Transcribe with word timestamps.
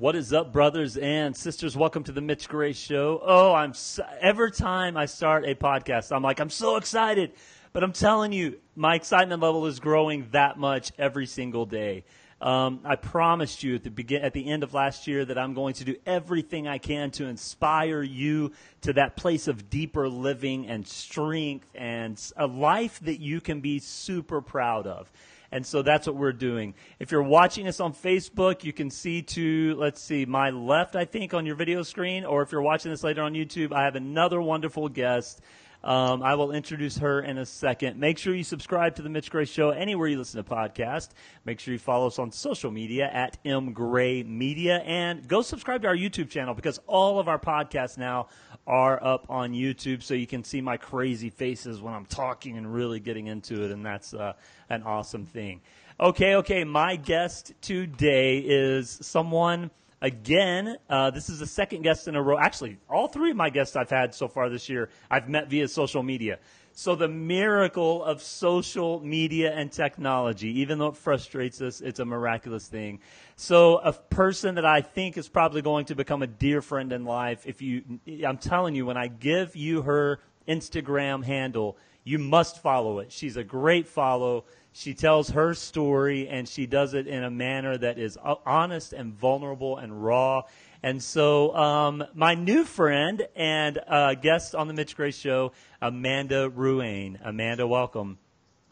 What 0.00 0.16
is 0.16 0.32
up, 0.32 0.50
brothers 0.50 0.96
and 0.96 1.36
sisters? 1.36 1.76
Welcome 1.76 2.04
to 2.04 2.12
the 2.12 2.22
Mitch 2.22 2.48
Gray 2.48 2.72
Show. 2.72 3.20
Oh, 3.22 3.52
I'm 3.52 3.74
so, 3.74 4.02
every 4.18 4.50
time 4.50 4.96
I 4.96 5.04
start 5.04 5.44
a 5.44 5.54
podcast, 5.54 6.10
I'm 6.10 6.22
like, 6.22 6.40
I'm 6.40 6.48
so 6.48 6.76
excited. 6.76 7.32
But 7.74 7.84
I'm 7.84 7.92
telling 7.92 8.32
you, 8.32 8.60
my 8.74 8.94
excitement 8.94 9.42
level 9.42 9.66
is 9.66 9.78
growing 9.78 10.26
that 10.30 10.58
much 10.58 10.90
every 10.96 11.26
single 11.26 11.66
day. 11.66 12.04
Um, 12.40 12.80
I 12.82 12.96
promised 12.96 13.62
you 13.62 13.74
at 13.74 13.84
the 13.84 13.90
begin 13.90 14.22
at 14.22 14.32
the 14.32 14.48
end 14.48 14.62
of 14.62 14.72
last 14.72 15.06
year 15.06 15.26
that 15.26 15.36
I'm 15.36 15.52
going 15.52 15.74
to 15.74 15.84
do 15.84 15.94
everything 16.06 16.66
I 16.66 16.78
can 16.78 17.10
to 17.12 17.26
inspire 17.26 18.02
you 18.02 18.52
to 18.80 18.94
that 18.94 19.18
place 19.18 19.48
of 19.48 19.68
deeper 19.68 20.08
living 20.08 20.66
and 20.66 20.88
strength 20.88 21.68
and 21.74 22.18
a 22.38 22.46
life 22.46 23.00
that 23.00 23.20
you 23.20 23.42
can 23.42 23.60
be 23.60 23.78
super 23.78 24.40
proud 24.40 24.86
of. 24.86 25.12
And 25.52 25.66
so 25.66 25.82
that's 25.82 26.06
what 26.06 26.16
we're 26.16 26.32
doing. 26.32 26.74
If 26.98 27.10
you're 27.10 27.22
watching 27.22 27.66
us 27.66 27.80
on 27.80 27.92
Facebook, 27.92 28.62
you 28.62 28.72
can 28.72 28.90
see 28.90 29.22
to, 29.22 29.74
let's 29.76 30.00
see, 30.00 30.24
my 30.24 30.50
left, 30.50 30.94
I 30.94 31.04
think, 31.04 31.34
on 31.34 31.44
your 31.44 31.56
video 31.56 31.82
screen, 31.82 32.24
or 32.24 32.42
if 32.42 32.52
you're 32.52 32.62
watching 32.62 32.90
this 32.92 33.02
later 33.02 33.22
on 33.22 33.34
YouTube, 33.34 33.72
I 33.72 33.84
have 33.84 33.96
another 33.96 34.40
wonderful 34.40 34.88
guest. 34.88 35.40
Um, 35.82 36.22
I 36.22 36.34
will 36.34 36.52
introduce 36.52 36.98
her 36.98 37.20
in 37.20 37.38
a 37.38 37.46
second. 37.46 37.98
Make 37.98 38.18
sure 38.18 38.34
you 38.34 38.44
subscribe 38.44 38.96
to 38.96 39.02
the 39.02 39.08
Mitch 39.08 39.30
Gray 39.30 39.46
Show 39.46 39.70
anywhere 39.70 40.08
you 40.08 40.18
listen 40.18 40.42
to 40.42 40.48
podcasts. 40.48 41.10
Make 41.44 41.58
sure 41.58 41.72
you 41.72 41.78
follow 41.78 42.06
us 42.06 42.18
on 42.18 42.30
social 42.32 42.70
media 42.70 43.10
at 43.10 43.38
M 43.44 43.72
Gray 43.72 44.22
Media 44.22 44.78
and 44.78 45.26
go 45.26 45.40
subscribe 45.40 45.82
to 45.82 45.88
our 45.88 45.96
YouTube 45.96 46.28
channel 46.28 46.54
because 46.54 46.78
all 46.86 47.18
of 47.18 47.28
our 47.28 47.38
podcasts 47.38 47.96
now 47.96 48.28
are 48.66 49.02
up 49.02 49.26
on 49.30 49.52
YouTube, 49.52 50.02
so 50.02 50.14
you 50.14 50.26
can 50.26 50.44
see 50.44 50.60
my 50.60 50.76
crazy 50.76 51.30
faces 51.30 51.80
when 51.80 51.94
I'm 51.94 52.06
talking 52.06 52.58
and 52.58 52.72
really 52.72 53.00
getting 53.00 53.26
into 53.26 53.64
it, 53.64 53.70
and 53.70 53.84
that's 53.84 54.12
uh, 54.12 54.34
an 54.68 54.82
awesome 54.82 55.24
thing. 55.24 55.62
Okay, 55.98 56.36
okay. 56.36 56.64
My 56.64 56.96
guest 56.96 57.52
today 57.60 58.38
is 58.38 58.98
someone 59.02 59.70
again. 60.02 60.76
Uh, 60.88 61.10
this 61.10 61.28
is 61.28 61.38
the 61.38 61.46
second 61.46 61.82
guest 61.82 62.08
in 62.08 62.16
a 62.16 62.22
row. 62.22 62.38
Actually, 62.38 62.78
all 62.88 63.08
three 63.08 63.30
of 63.30 63.36
my 63.36 63.50
guests 63.50 63.76
I've 63.76 63.90
had 63.90 64.14
so 64.14 64.28
far 64.28 64.48
this 64.48 64.68
year, 64.68 64.88
I've 65.10 65.28
met 65.28 65.48
via 65.48 65.68
social 65.68 66.02
media. 66.02 66.38
So 66.72 66.94
the 66.94 67.08
miracle 67.08 68.02
of 68.04 68.22
social 68.22 69.00
media 69.00 69.52
and 69.52 69.70
technology, 69.70 70.60
even 70.60 70.78
though 70.78 70.88
it 70.88 70.96
frustrates 70.96 71.60
us, 71.60 71.80
it's 71.80 71.98
a 72.00 72.04
miraculous 72.04 72.68
thing. 72.68 73.00
So 73.36 73.78
a 73.78 73.92
person 73.92 74.54
that 74.54 74.64
I 74.64 74.80
think 74.80 75.18
is 75.18 75.28
probably 75.28 75.62
going 75.62 75.86
to 75.86 75.94
become 75.94 76.22
a 76.22 76.26
dear 76.26 76.62
friend 76.62 76.92
in 76.92 77.04
life, 77.04 77.42
if 77.44 77.60
you, 77.60 77.82
I'm 78.26 78.38
telling 78.38 78.74
you, 78.74 78.86
when 78.86 78.96
I 78.96 79.08
give 79.08 79.56
you 79.56 79.82
her 79.82 80.20
Instagram 80.48 81.24
handle, 81.24 81.76
you 82.04 82.18
must 82.18 82.62
follow 82.62 83.00
it. 83.00 83.12
She's 83.12 83.36
a 83.36 83.44
great 83.44 83.86
follow. 83.86 84.44
She 84.72 84.94
tells 84.94 85.30
her 85.30 85.54
story 85.54 86.28
and 86.28 86.48
she 86.48 86.66
does 86.66 86.94
it 86.94 87.06
in 87.06 87.24
a 87.24 87.30
manner 87.30 87.76
that 87.76 87.98
is 87.98 88.16
honest 88.46 88.92
and 88.92 89.12
vulnerable 89.12 89.76
and 89.76 90.04
raw. 90.04 90.42
And 90.82 91.02
so, 91.02 91.54
um, 91.54 92.04
my 92.14 92.34
new 92.34 92.64
friend 92.64 93.26
and 93.36 93.78
uh, 93.86 94.14
guest 94.14 94.54
on 94.54 94.68
the 94.68 94.74
Mitch 94.74 94.96
Gray 94.96 95.10
Show, 95.10 95.52
Amanda 95.82 96.48
Ruane. 96.48 97.18
Amanda, 97.22 97.66
welcome. 97.66 98.18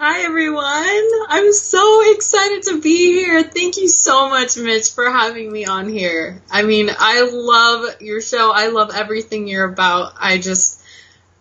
Hi, 0.00 0.22
everyone. 0.22 1.08
I'm 1.28 1.52
so 1.52 2.12
excited 2.14 2.62
to 2.68 2.80
be 2.80 3.14
here. 3.14 3.42
Thank 3.42 3.76
you 3.78 3.88
so 3.88 4.28
much, 4.30 4.56
Mitch, 4.56 4.92
for 4.92 5.10
having 5.10 5.50
me 5.50 5.64
on 5.64 5.88
here. 5.88 6.40
I 6.48 6.62
mean, 6.62 6.88
I 6.96 7.28
love 7.28 8.00
your 8.00 8.20
show. 8.20 8.52
I 8.54 8.68
love 8.68 8.92
everything 8.94 9.48
you're 9.48 9.68
about. 9.68 10.12
I 10.16 10.38
just, 10.38 10.77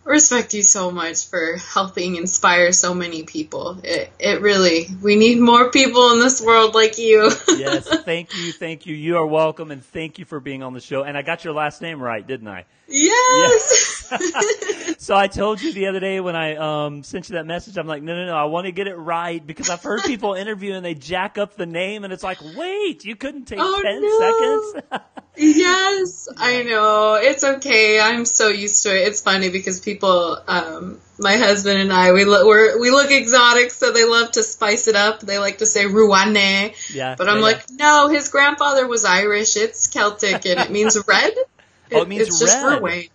respect 0.08 0.53
you 0.53 0.63
so 0.63 0.91
much 0.91 1.27
for 1.27 1.58
helping 1.58 2.16
inspire 2.16 2.72
so 2.72 2.94
many 2.94 3.23
people. 3.23 3.80
It, 3.83 4.09
it 4.19 4.41
really, 4.41 4.88
we 5.02 5.16
need 5.16 5.39
more 5.39 5.69
people 5.69 6.13
in 6.13 6.19
this 6.19 6.41
world 6.41 6.73
like 6.75 6.97
you. 6.97 7.31
yes, 7.50 7.88
thank 8.03 8.35
you, 8.35 8.52
thank 8.52 8.85
you. 8.85 8.95
You 8.95 9.17
are 9.17 9.28
welcome, 9.28 9.72
and 9.72 9.83
thank 9.83 10.19
you 10.19 10.25
for 10.25 10.39
being 10.39 10.63
on 10.63 10.73
the 10.73 10.81
show. 10.81 11.03
And 11.03 11.17
I 11.17 11.22
got 11.22 11.44
your 11.44 11.53
last 11.53 11.81
name 11.81 12.02
right, 12.02 12.25
didn't 12.25 12.47
I? 12.47 12.66
Yes. 12.88 13.11
yes. 13.11 13.87
so 14.97 15.16
I 15.16 15.27
told 15.27 15.61
you 15.61 15.73
the 15.73 15.88
other 15.88 16.00
day 16.00 16.19
when 16.19 16.36
I 16.36 16.56
um, 16.56 17.03
sent 17.03 17.29
you 17.29 17.35
that 17.35 17.45
message, 17.45 17.78
I'm 17.78 17.88
like, 17.88 18.03
no, 18.03 18.16
no, 18.16 18.28
no, 18.28 18.35
I 18.35 18.45
want 18.45 18.66
to 18.66 18.72
get 18.72 18.88
it 18.88 18.95
right 18.95 19.45
because 19.45 19.69
I've 19.69 19.84
heard 19.84 20.01
people 20.03 20.34
interview 20.34 20.73
and 20.73 20.85
they 20.85 20.94
jack 20.94 21.38
up 21.38 21.56
the 21.56 21.66
name, 21.66 22.03
and 22.03 22.13
it's 22.13 22.23
like, 22.23 22.40
wait, 22.56 23.06
you 23.06 23.16
couldn't 23.16 23.46
take 23.46 23.59
ten 23.59 24.01
no. 24.01 24.19
seconds. 24.19 25.03
yes, 25.35 26.28
I 26.38 26.63
know. 26.63 27.16
It's 27.16 27.44
okay. 27.44 28.00
I'm 28.00 28.25
so 28.25 28.50
used 28.50 28.84
to 28.84 28.90
it. 28.90 29.07
It's 29.07 29.22
funny 29.22 29.50
because 29.50 29.79
people, 29.79 30.40
um, 30.47 31.00
my 31.19 31.38
husband 31.38 31.79
and 31.79 31.91
I, 31.91 32.12
we 32.12 32.25
look 32.25 32.46
we 32.46 32.79
we 32.79 32.91
look 32.91 33.12
exotic, 33.12 33.72
so 33.72 33.91
they 33.91 34.06
love 34.06 34.31
to 34.34 34.44
spice 34.44 34.88
it 34.88 34.96
up. 34.96 35.19
They 35.19 35.40
like 35.40 35.59
to 35.59 35.66
say 35.66 35.85
Ruane. 35.85 36.73
Yeah. 36.94 37.16
But 37.17 37.29
I'm 37.29 37.38
yeah, 37.38 37.44
like, 37.44 37.66
yeah. 37.69 37.85
no, 37.85 38.07
his 38.09 38.29
grandfather 38.29 38.88
was 38.88 39.06
Irish. 39.06 39.57
It's 39.57 39.88
Celtic 39.88 40.46
and 40.46 40.59
it 40.59 40.72
means 40.72 40.97
red. 41.07 41.34
oh, 41.94 42.01
it 42.01 42.07
means 42.07 42.28
it's 42.28 42.41
red. 42.41 42.47
just 42.47 42.63
Ruane. 42.63 43.09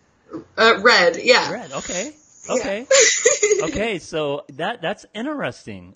Uh, 0.56 0.80
red, 0.82 1.16
yeah. 1.22 1.50
Red. 1.50 1.72
Okay. 1.72 2.12
Okay. 2.48 2.86
Yeah. 3.58 3.64
okay. 3.66 3.98
So 3.98 4.44
that 4.54 4.82
that's 4.82 5.06
interesting. 5.14 5.94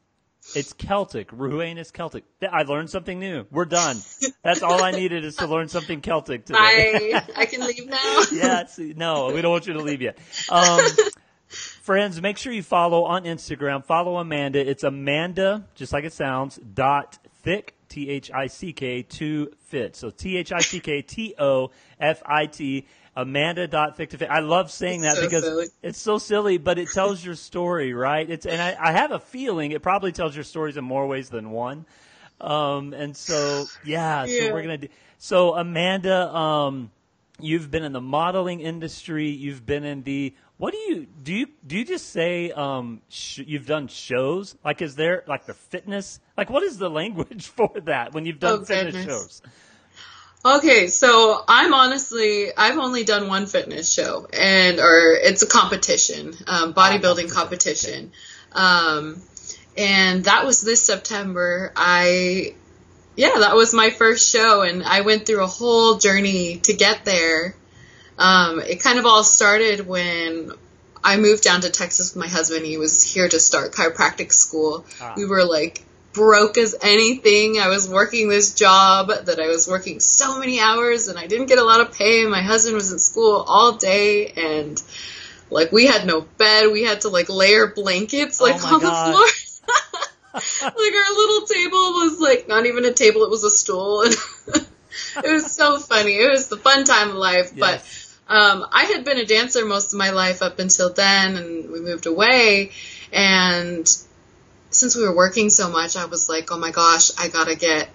It's 0.55 0.73
Celtic. 0.73 1.31
Ruane 1.33 1.77
is 1.77 1.91
Celtic. 1.91 2.23
I 2.41 2.63
learned 2.63 2.89
something 2.89 3.19
new. 3.19 3.47
We're 3.51 3.65
done. 3.65 3.97
That's 4.45 4.63
all 4.63 4.81
I 4.83 4.93
needed 4.93 5.25
is 5.25 5.35
to 5.37 5.47
learn 5.47 5.69
something 5.69 6.01
Celtic 6.01 6.45
today. 6.45 6.59
I, 6.61 7.25
I 7.37 7.47
can 7.47 7.67
leave 7.67 7.89
now. 7.89 8.23
yeah. 8.31 8.63
No, 8.79 9.33
we 9.33 9.43
don't 9.43 9.51
want 9.51 9.67
you 9.67 9.73
to 9.73 9.81
leave 9.83 10.03
yet. 10.03 10.19
Um, 10.49 10.81
friends, 11.49 12.23
make 12.23 12.39
sure 12.39 12.53
you 12.53 12.63
follow 12.63 13.05
on 13.05 13.25
Instagram. 13.25 13.85
Follow 13.85 14.19
Amanda. 14.19 14.61
It's 14.61 14.85
Amanda, 14.85 15.67
just 15.75 15.93
like 15.93 16.05
it 16.05 16.13
sounds, 16.13 16.57
dot 16.59 17.19
thick, 17.43 17.75
T 17.89 18.09
H 18.09 18.31
I 18.33 18.47
C 18.47 18.73
K, 18.73 19.03
to 19.03 19.53
fit. 19.67 19.97
So 19.97 20.11
T 20.11 20.37
H 20.37 20.53
I 20.53 20.61
C 20.61 20.79
K 20.79 21.03
T 21.03 21.35
O 21.39 21.71
F 21.99 22.23
I 22.25 22.47
T. 22.47 22.87
Amanda 23.17 23.67
dot 23.67 23.97
thick 23.97 24.11
to 24.11 24.19
fit. 24.19 24.29
I 24.31 24.41
love 24.41 24.71
saying 24.71 25.03
it's 25.03 25.15
that 25.15 25.21
so 25.21 25.27
because 25.27 25.43
silly. 25.43 25.67
it's 25.83 25.99
so 25.99 26.19
silly, 26.19 26.59
but 26.59 26.79
it 26.79 26.91
tells 26.93 27.25
your 27.25 27.35
story, 27.35 27.95
right? 27.95 28.29
It's 28.29 28.45
and 28.45 28.61
I, 28.61 28.77
I, 28.79 28.93
have 28.93 29.11
a 29.11 29.19
feeling 29.19 29.73
it 29.73 29.83
probably 29.83 30.13
tells 30.13 30.35
your 30.35 30.45
stories 30.45 30.77
in 30.77 30.85
more 30.85 31.07
ways 31.07 31.31
than 31.31 31.51
one. 31.51 31.87
Um, 32.43 32.93
and 32.93 33.17
so 33.17 33.65
yeah, 33.85 34.27
yeah, 34.27 34.49
so 34.49 34.53
we're 34.53 34.63
gonna 34.63 34.77
do. 34.77 34.89
So 35.17 35.55
Amanda, 35.55 36.29
um, 36.35 36.91
you've 37.41 37.71
been 37.71 37.85
in 37.85 37.93
the 37.93 38.03
modeling 38.03 38.61
industry. 38.61 39.31
You've 39.31 39.65
been 39.65 39.85
in 39.85 40.03
the 40.03 40.35
what 40.59 40.73
do 40.73 40.79
you 40.79 41.07
do? 41.23 41.33
You 41.33 41.47
do 41.67 41.79
you 41.79 41.85
just 41.85 42.11
say 42.11 42.51
um, 42.51 43.01
sh- 43.09 43.41
you've 43.47 43.67
done 43.67 43.89
shows? 43.89 44.57
Like, 44.65 44.83
is 44.83 44.95
there 44.95 45.25
like 45.27 45.47
the 45.47 45.55
fitness? 45.55 46.21
Like, 46.37 46.51
what 46.51 46.63
is 46.63 46.77
the 46.77 46.91
language 47.01 47.47
for 47.47 47.73
that 47.85 48.13
when 48.13 48.27
you've 48.27 48.41
done 48.41 48.61
oh, 48.61 48.65
fitness 48.65 48.95
goodness. 48.95 49.07
shows? 49.07 49.43
Okay, 50.47 50.89
so 50.89 51.43
I'm 51.49 51.75
honestly 51.75 52.55
I've 52.57 52.79
only 52.79 53.05
done 53.05 53.29
one 53.29 53.47
fitness 53.47 53.93
show, 53.93 54.29
and 54.33 54.79
or 54.79 55.17
it's 55.21 55.43
a 55.43 55.47
competition, 55.47 56.35
um, 56.47 56.73
bodybuilding 56.73 57.33
competition, 57.33 58.13
um, 58.53 59.21
and 59.77 60.25
that 60.25 60.47
was 60.47 60.61
this 60.61 60.83
September. 60.83 61.73
I 61.75 62.55
yeah, 63.17 63.39
that 63.41 63.57
was 63.57 63.75
my 63.75 63.91
first 63.91 64.31
show, 64.31 64.63
and 64.63 64.83
I 64.83 65.01
went 65.01 65.27
through 65.27 65.43
a 65.43 65.49
whole 65.49 65.99
journey 65.99 66.59
to 66.59 66.75
get 66.75 67.05
there 67.05 67.57
um, 68.19 68.61
it 68.61 68.83
kind 68.83 68.99
of 68.99 69.07
all 69.07 69.25
started 69.25 69.87
when 69.87 70.53
I 71.05 71.19
moved 71.19 71.43
down 71.43 71.61
to 71.63 71.71
Texas 71.71 72.15
with 72.15 72.25
my 72.25 72.29
husband. 72.29 72.65
He 72.65 72.79
was 72.79 73.03
here 73.03 73.29
to 73.29 73.39
start 73.39 73.73
chiropractic 73.73 74.33
school. 74.33 74.85
Ah. 75.01 75.15
We 75.17 75.27
were 75.27 75.45
like 75.45 75.85
broke 76.17 76.57
as 76.57 76.75
anything. 76.83 77.59
I 77.61 77.69
was 77.69 77.89
working 77.89 78.29
this 78.29 78.55
job 78.55 79.09
that 79.09 79.39
I 79.39 79.49
was 79.49 79.69
working 79.69 80.01
so 80.01 80.41
many 80.41 80.59
hours 80.59 81.09
and 81.09 81.19
I 81.19 81.27
didn't 81.27 81.47
get 81.47 81.59
a 81.59 81.65
lot 81.65 81.83
of 81.83 81.93
pay. 81.93 82.27
My 82.27 82.41
husband 82.41 82.75
was 82.75 82.91
in 82.91 82.99
school 82.99 83.45
all 83.47 83.77
day 83.77 84.29
and 84.29 84.83
like 85.51 85.71
we 85.71 85.87
had 85.87 86.07
no 86.07 86.23
bed. 86.23 86.73
We 86.73 86.85
had 86.85 87.03
to 87.03 87.11
like 87.11 87.29
layer 87.29 87.67
blankets 87.69 88.41
like 88.41 88.57
oh 88.65 88.75
on 88.75 88.81
God. 88.81 89.13
the 89.13 89.13
floor. 89.13 89.27
like 90.63 90.95
our 90.95 91.15
little 91.15 91.47
table 91.47 91.93
was 91.93 92.19
like 92.19 92.49
not 92.49 92.65
even 92.65 92.87
a 92.87 92.93
table, 92.93 93.23
it 93.23 93.31
was 93.31 93.45
a 93.45 93.51
stool. 93.51 94.03
And 94.03 94.15
it 95.25 95.31
was 95.31 95.53
so 95.53 95.79
funny. 95.79 96.15
It 96.15 96.31
was 96.31 96.49
the 96.49 96.57
fun 96.57 96.85
time 96.85 97.11
of 97.11 97.17
life, 97.17 97.53
yes. 97.55 98.17
but 98.29 98.35
um, 98.35 98.67
I 98.73 98.85
had 98.85 99.05
been 99.05 99.19
a 99.19 99.27
dancer 99.27 99.67
most 99.67 99.93
of 99.93 99.99
my 99.99 100.11
life 100.11 100.43
up 100.43 100.59
until 100.59 100.93
then, 100.93 101.37
and 101.37 101.71
we 101.71 101.81
moved 101.81 102.07
away. 102.07 102.73
And 103.13 103.87
since 104.71 104.97
we 104.97 105.03
were 105.03 105.15
working 105.15 105.51
so 105.51 105.71
much, 105.71 105.97
I 105.97 106.07
was 106.07 106.29
like, 106.29 106.51
oh 106.51 106.59
my 106.59 106.71
gosh, 106.71 107.11
I 107.19 107.29
gotta 107.29 107.55
get, 107.55 107.89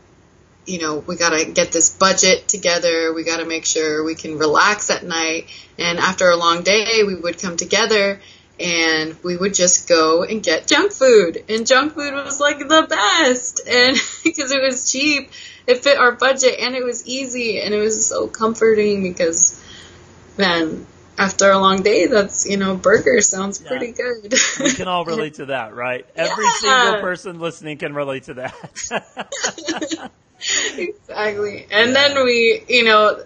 you 0.65 0.79
know, 0.79 0.97
we 0.99 1.15
gotta 1.15 1.45
get 1.45 1.71
this 1.71 1.95
budget 1.95 2.47
together. 2.47 3.13
We 3.13 3.23
gotta 3.23 3.45
make 3.45 3.65
sure 3.65 4.03
we 4.03 4.15
can 4.15 4.37
relax 4.37 4.89
at 4.89 5.03
night. 5.03 5.47
And 5.77 5.99
after 5.99 6.29
a 6.29 6.35
long 6.35 6.63
day, 6.63 7.03
we 7.05 7.15
would 7.15 7.39
come 7.39 7.57
together 7.57 8.19
and 8.59 9.17
we 9.23 9.35
would 9.35 9.53
just 9.53 9.89
go 9.89 10.23
and 10.23 10.43
get 10.43 10.67
junk 10.67 10.91
food. 10.91 11.43
And 11.49 11.65
junk 11.65 11.93
food 11.93 12.13
was 12.13 12.39
like 12.39 12.59
the 12.59 12.85
best. 12.87 13.61
And 13.67 13.97
because 14.23 14.51
it 14.51 14.61
was 14.61 14.91
cheap, 14.91 15.31
it 15.67 15.83
fit 15.83 15.97
our 15.97 16.11
budget 16.11 16.59
and 16.59 16.75
it 16.75 16.83
was 16.83 17.07
easy 17.07 17.59
and 17.59 17.73
it 17.73 17.79
was 17.79 18.07
so 18.07 18.27
comforting 18.27 19.03
because 19.03 19.59
then 20.37 20.85
after 21.21 21.51
a 21.51 21.59
long 21.59 21.83
day, 21.83 22.07
that's, 22.07 22.49
you 22.49 22.57
know, 22.57 22.75
burger 22.75 23.21
sounds 23.21 23.61
yeah. 23.61 23.67
pretty 23.67 23.91
good. 23.91 24.33
we 24.59 24.73
can 24.73 24.87
all 24.87 25.05
relate 25.05 25.35
to 25.35 25.45
that, 25.47 25.75
right? 25.75 26.05
Every 26.15 26.45
yeah. 26.63 26.83
single 26.85 27.01
person 27.01 27.39
listening 27.39 27.77
can 27.77 27.93
relate 27.93 28.23
to 28.23 28.33
that. 28.35 30.09
exactly. 30.75 31.67
And 31.69 31.95
then 31.95 32.23
we, 32.23 32.63
you 32.67 32.85
know, 32.85 33.23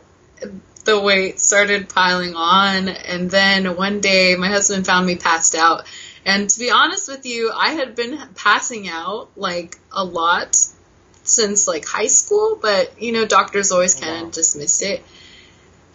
the 0.84 1.00
weight 1.00 1.40
started 1.40 1.88
piling 1.88 2.36
on. 2.36 2.90
And 2.90 3.32
then 3.32 3.78
one 3.78 4.02
day 4.02 4.36
my 4.36 4.50
husband 4.50 4.86
found 4.86 5.08
me 5.08 5.16
passed 5.16 5.56
out. 5.56 5.86
And 6.26 6.50
to 6.50 6.60
be 6.60 6.72
honest 6.72 7.08
with 7.08 7.26
you, 7.26 7.52
I 7.56 7.72
had 7.72 7.96
been 7.96 8.20
passing 8.36 8.90
out 8.90 9.30
like 9.38 9.80
a 9.94 10.04
lot 10.04 10.58
since 11.24 11.66
like 11.66 11.88
high 11.88 12.08
school, 12.08 12.60
but 12.62 13.02
you 13.02 13.14
know, 13.14 13.26
doctors 13.26 13.72
always 13.72 13.96
kind 13.96 14.18
of 14.18 14.24
wow. 14.24 14.30
dismissed 14.32 14.84
it. 14.84 15.02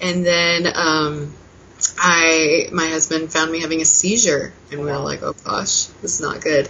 And 0.00 0.24
then 0.24 0.66
um, 0.74 1.34
I, 1.98 2.68
my 2.72 2.88
husband 2.88 3.32
found 3.32 3.50
me 3.50 3.60
having 3.60 3.80
a 3.80 3.84
seizure, 3.84 4.52
and 4.70 4.80
we 4.80 4.86
were 4.86 4.98
like, 4.98 5.22
"Oh 5.22 5.34
gosh, 5.44 5.84
this 6.02 6.14
is 6.14 6.20
not 6.20 6.40
good." 6.40 6.68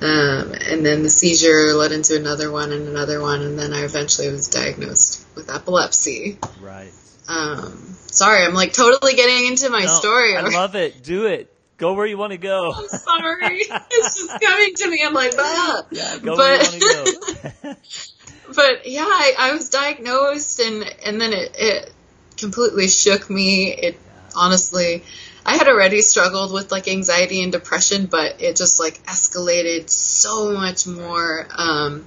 Um, 0.00 0.52
and 0.52 0.84
then 0.84 1.02
the 1.02 1.08
seizure 1.08 1.72
led 1.72 1.92
into 1.92 2.16
another 2.16 2.50
one 2.50 2.70
and 2.72 2.86
another 2.86 3.20
one, 3.20 3.40
and 3.40 3.58
then 3.58 3.72
I 3.72 3.84
eventually 3.84 4.30
was 4.30 4.48
diagnosed 4.48 5.24
with 5.34 5.48
epilepsy. 5.48 6.38
Right. 6.60 6.92
Um, 7.28 7.96
sorry, 8.06 8.44
I'm 8.44 8.54
like 8.54 8.74
totally 8.74 9.14
getting 9.14 9.46
into 9.46 9.70
my 9.70 9.80
no, 9.80 9.86
story. 9.86 10.36
I 10.36 10.42
love 10.42 10.74
it. 10.76 11.02
Do 11.02 11.26
it. 11.26 11.52
Go 11.78 11.94
where 11.94 12.06
you 12.06 12.18
want 12.18 12.32
to 12.32 12.38
go. 12.38 12.72
I'm 12.72 12.88
sorry. 12.88 13.58
it's 13.60 14.16
just 14.16 14.40
coming 14.40 14.74
to 14.74 14.90
me. 14.90 15.02
I'm 15.04 15.14
like, 15.14 15.32
ah. 15.38 15.82
Yeah, 15.90 16.18
go 16.18 16.36
but, 16.36 16.38
where 16.38 16.52
you 16.52 16.80
want 16.80 17.26
to 17.26 17.52
go. 17.62 17.74
but 18.54 18.88
yeah, 18.88 19.04
I, 19.04 19.34
I, 19.38 19.52
was 19.52 19.70
diagnosed, 19.70 20.60
and 20.60 20.84
and 21.04 21.20
then 21.20 21.32
it, 21.32 21.56
it 21.58 21.92
completely 22.36 22.88
shook 22.88 23.28
me. 23.28 23.72
It 23.72 23.98
honestly, 24.36 25.02
I 25.44 25.56
had 25.56 25.68
already 25.68 26.02
struggled 26.02 26.52
with 26.52 26.72
like 26.72 26.88
anxiety 26.88 27.42
and 27.42 27.52
depression, 27.52 28.06
but 28.06 28.42
it 28.42 28.56
just 28.56 28.80
like 28.80 29.02
escalated 29.04 29.88
so 29.88 30.52
much 30.52 30.86
more. 30.86 31.46
Um, 31.56 32.04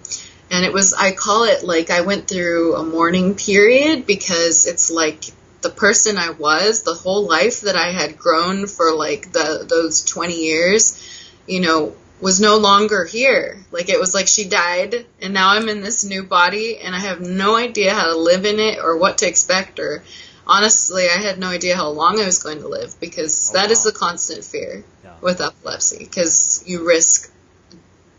and 0.52 0.66
it 0.66 0.74
was, 0.74 0.94
I 0.94 1.12
call 1.12 1.44
it 1.44 1.64
like 1.64 1.90
I 1.90 2.02
went 2.02 2.28
through 2.28 2.76
a 2.76 2.84
mourning 2.84 3.36
period 3.36 4.06
because 4.06 4.66
it's 4.66 4.92
like 4.92 5.24
the 5.62 5.70
person 5.70 6.18
I 6.18 6.32
was, 6.32 6.84
the 6.84 6.94
whole 6.94 7.28
life 7.28 7.62
that 7.62 7.76
I 7.76 7.92
had 7.92 8.18
grown 8.18 8.68
for 8.68 8.94
like 8.94 9.32
the 9.32 9.66
those 9.68 10.04
20 10.04 10.34
years, 10.34 11.02
you 11.48 11.62
know, 11.62 11.96
was 12.22 12.42
no 12.42 12.58
longer 12.58 13.06
here. 13.06 13.64
Like 13.72 13.90
it 13.90 14.00
was 14.00 14.14
like 14.14 14.28
she 14.28 14.46
died 14.46 15.06
and 15.22 15.34
now 15.34 15.52
I'm 15.52 15.70
in 15.70 15.82
this 15.82 16.04
new 16.04 16.24
body 16.24 16.78
and 16.78 16.96
I 16.96 17.00
have 17.00 17.22
no 17.22 17.56
idea 17.56 17.94
how 17.94 18.08
to 18.08 18.18
live 18.18 18.46
in 18.46 18.60
it 18.60 18.80
or 18.84 18.98
what 18.98 19.20
to 19.20 19.28
expect 19.28 19.80
or 19.80 20.04
honestly 20.50 21.06
I 21.08 21.22
had 21.22 21.40
no 21.40 21.48
idea 21.48 21.76
how 21.76 21.90
long 21.90 22.20
I 22.20 22.26
was 22.26 22.44
going 22.44 22.60
to 22.60 22.68
live 22.68 23.00
because 23.00 23.52
oh, 23.52 23.54
that 23.54 23.68
wow. 23.68 23.72
is 23.72 23.84
the 23.84 23.92
constant 23.92 24.44
fear 24.44 24.84
yeah. 25.04 25.14
with 25.22 25.40
epilepsy 25.42 26.00
because 26.00 26.64
you 26.66 26.86
risk 26.86 27.32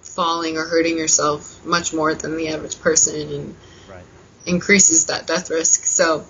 falling 0.00 0.56
or 0.56 0.65
hurting 0.65 0.97
yourself 0.97 1.65
much 1.65 1.93
more 1.93 2.15
than 2.15 2.37
the 2.37 2.49
average 2.49 2.81
person 2.81 3.32
and 3.32 3.56
right. 3.88 4.05
increases 4.47 5.06
that 5.06 5.27
death 5.27 5.50
risk. 5.50 5.85
So 5.85 6.25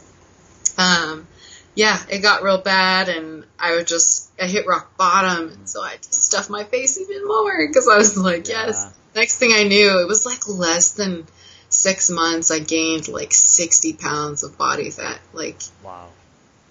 um, 0.78 1.26
yeah, 1.74 1.98
it 2.08 2.18
got 2.18 2.42
real 2.42 2.58
bad, 2.58 3.08
and 3.08 3.44
I 3.58 3.76
would 3.76 3.86
just 3.86 4.30
I 4.40 4.46
hit 4.46 4.66
rock 4.66 4.96
bottom, 4.96 5.50
and 5.50 5.68
so 5.68 5.82
I 5.82 5.96
just 5.96 6.24
stuffed 6.24 6.50
my 6.50 6.64
face 6.64 6.98
even 6.98 7.26
more 7.26 7.66
because 7.66 7.88
I 7.88 7.96
was 7.96 8.16
like, 8.16 8.48
yeah. 8.48 8.66
yes. 8.66 8.92
Next 9.14 9.38
thing 9.38 9.52
I 9.52 9.64
knew, 9.64 10.00
it 10.00 10.06
was 10.06 10.24
like 10.24 10.48
less 10.48 10.92
than 10.92 11.26
six 11.70 12.10
months. 12.10 12.50
I 12.50 12.58
gained 12.58 13.08
like 13.08 13.32
sixty 13.32 13.94
pounds 13.94 14.42
of 14.42 14.58
body 14.58 14.90
fat. 14.90 15.20
Like, 15.32 15.60
wow, 15.82 16.08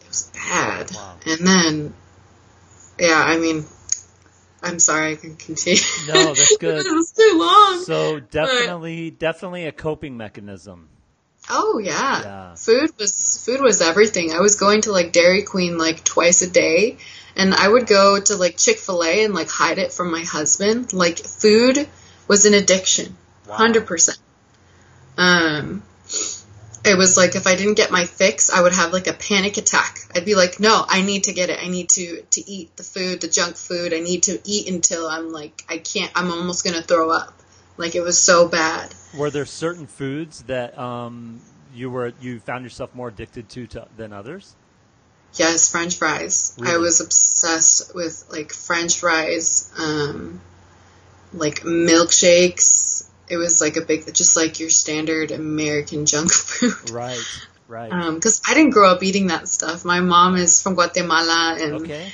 it 0.02 0.08
was 0.08 0.32
bad. 0.34 0.92
Wow. 0.94 1.16
And 1.26 1.48
then, 1.48 1.94
yeah, 3.00 3.22
I 3.26 3.38
mean, 3.38 3.66
I'm 4.62 4.80
sorry, 4.80 5.14
I 5.14 5.16
can 5.16 5.36
continue. 5.36 5.82
No, 6.08 6.34
that's 6.34 6.58
good. 6.60 6.86
it 6.86 6.92
was 6.92 7.12
too 7.12 7.34
long. 7.36 7.84
So 7.84 8.20
definitely, 8.20 9.10
but, 9.10 9.20
definitely 9.20 9.66
a 9.66 9.72
coping 9.72 10.18
mechanism. 10.18 10.90
Oh 11.50 11.80
yeah. 11.80 12.22
yeah. 12.22 12.56
Food 12.56 12.92
was 13.00 13.44
food 13.44 13.62
was 13.62 13.82
everything. 13.82 14.34
I 14.34 14.40
was 14.40 14.56
going 14.56 14.82
to 14.82 14.92
like 14.92 15.12
Dairy 15.12 15.42
Queen 15.42 15.78
like 15.80 16.04
twice 16.04 16.44
a 16.44 16.50
day 16.50 16.98
and 17.36 17.54
I 17.54 17.68
would 17.68 17.88
go 17.88 18.20
to 18.20 18.36
like 18.36 18.58
Chick-fil-A 18.58 19.24
and 19.24 19.34
like 19.34 19.50
hide 19.50 19.78
it 19.78 19.94
from 19.94 20.12
my 20.12 20.22
husband. 20.22 20.94
Like 20.94 21.20
food 21.20 21.88
was 22.28 22.46
an 22.46 22.54
addiction. 22.54 23.16
Wow. 23.48 23.58
100%. 23.58 24.18
Um 25.20 25.84
it 26.86 26.98
was 26.98 27.18
like 27.18 27.36
if 27.36 27.46
I 27.46 27.56
didn't 27.56 27.76
get 27.76 27.92
my 27.92 28.06
fix, 28.06 28.50
I 28.50 28.62
would 28.62 28.74
have 28.74 28.94
like 28.94 29.08
a 29.08 29.14
panic 29.14 29.58
attack. 29.58 30.00
I'd 30.16 30.26
be 30.26 30.36
like, 30.36 30.60
"No, 30.60 30.86
I 30.88 31.02
need 31.02 31.26
to 31.26 31.34
get 31.34 31.50
it. 31.50 31.60
I 31.62 31.68
need 31.68 31.90
to 31.90 32.22
to 32.22 32.50
eat 32.50 32.76
the 32.78 32.84
food, 32.84 33.22
the 33.22 33.28
junk 33.28 33.58
food. 33.58 33.94
I 33.94 34.00
need 34.00 34.24
to 34.24 34.40
eat 34.46 34.68
until 34.70 35.08
I'm 35.08 35.32
like 35.32 35.64
I 35.70 35.78
can't 35.78 36.12
I'm 36.16 36.32
almost 36.32 36.64
going 36.64 36.76
to 36.76 36.84
throw 36.84 37.12
up." 37.12 37.34
Like 37.78 37.96
it 37.96 38.02
was 38.02 38.18
so 38.18 38.48
bad. 38.48 38.94
Were 39.18 39.30
there 39.30 39.46
certain 39.46 39.88
foods 39.88 40.44
that 40.44 40.78
um, 40.78 41.42
you 41.74 41.90
were 41.90 42.14
you 42.22 42.40
found 42.40 42.64
yourself 42.64 42.94
more 42.94 43.08
addicted 43.08 43.50
to, 43.50 43.68
to 43.68 43.88
than 43.96 44.14
others? 44.14 44.56
Yes, 45.36 45.72
French 45.72 45.96
fries. 45.98 46.56
Really? 46.58 46.74
I 46.74 46.78
was 46.78 47.02
obsessed 47.02 47.96
with 47.96 48.26
like 48.30 48.52
French 48.52 49.00
fries, 49.00 49.72
um, 49.78 50.42
like 51.34 51.62
milkshakes. 51.62 53.09
It 53.30 53.38
was 53.38 53.62
like 53.62 53.78
a 53.78 53.82
big, 53.82 54.14
just 54.14 54.36
like 54.36 54.60
your 54.60 54.70
standard 54.70 55.32
American 55.32 56.06
junk 56.06 56.32
food. 56.34 56.90
Right, 56.90 57.24
right. 57.68 58.14
Because 58.14 58.40
um, 58.40 58.44
I 58.48 58.54
didn't 58.56 58.72
grow 58.72 58.92
up 58.92 59.04
eating 59.04 59.28
that 59.28 59.48
stuff. 59.48 59.86
My 59.86 60.00
mom 60.00 60.36
is 60.36 60.62
from 60.62 60.76
Guatemala, 60.76 61.58
and 61.60 61.74
okay. 61.82 62.12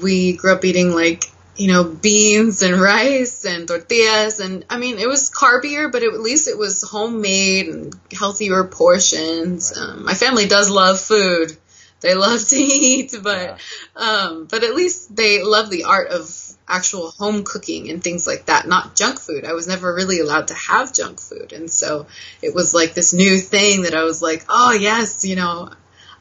we 0.00 0.34
grew 0.34 0.52
up 0.52 0.64
eating 0.64 0.90
like 0.90 1.24
you 1.60 1.66
know, 1.66 1.84
beans 1.84 2.62
and 2.62 2.80
rice 2.80 3.44
and 3.44 3.68
tortillas. 3.68 4.40
And 4.40 4.64
I 4.70 4.78
mean, 4.78 4.98
it 4.98 5.06
was 5.06 5.30
carbier, 5.30 5.92
but 5.92 6.02
it, 6.02 6.14
at 6.14 6.20
least 6.20 6.48
it 6.48 6.56
was 6.56 6.82
homemade 6.82 7.68
and 7.68 7.94
healthier 8.10 8.64
portions. 8.64 9.72
Right. 9.76 9.82
Um, 9.82 10.04
my 10.06 10.14
family 10.14 10.46
does 10.46 10.70
love 10.70 10.98
food. 10.98 11.54
They 12.00 12.14
love 12.14 12.40
to 12.48 12.56
eat, 12.58 13.14
but, 13.22 13.58
yeah. 13.94 14.02
um, 14.02 14.46
but 14.46 14.64
at 14.64 14.74
least 14.74 15.14
they 15.14 15.42
love 15.42 15.68
the 15.68 15.84
art 15.84 16.08
of 16.08 16.34
actual 16.70 17.10
home 17.10 17.44
cooking 17.44 17.90
and 17.90 18.02
things 18.02 18.26
like 18.26 18.46
that, 18.46 18.66
not 18.66 18.94
junk 18.96 19.18
food. 19.18 19.44
I 19.44 19.52
was 19.52 19.66
never 19.66 19.92
really 19.92 20.20
allowed 20.20 20.48
to 20.48 20.54
have 20.54 20.94
junk 20.94 21.20
food. 21.20 21.52
And 21.52 21.70
so 21.70 22.06
it 22.40 22.54
was 22.54 22.72
like 22.72 22.94
this 22.94 23.12
new 23.12 23.38
thing 23.38 23.82
that 23.82 23.94
I 23.94 24.04
was 24.04 24.22
like, 24.22 24.44
oh, 24.48 24.72
yes, 24.72 25.24
you 25.24 25.36
know, 25.36 25.70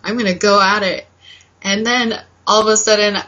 I'm 0.03 0.17
going 0.17 0.31
to 0.31 0.39
go 0.39 0.59
at 0.59 0.83
it. 0.83 1.07
And 1.61 1.85
then 1.85 2.13
all 2.47 2.61
of 2.61 2.67
a 2.67 2.77
sudden, 2.77 3.21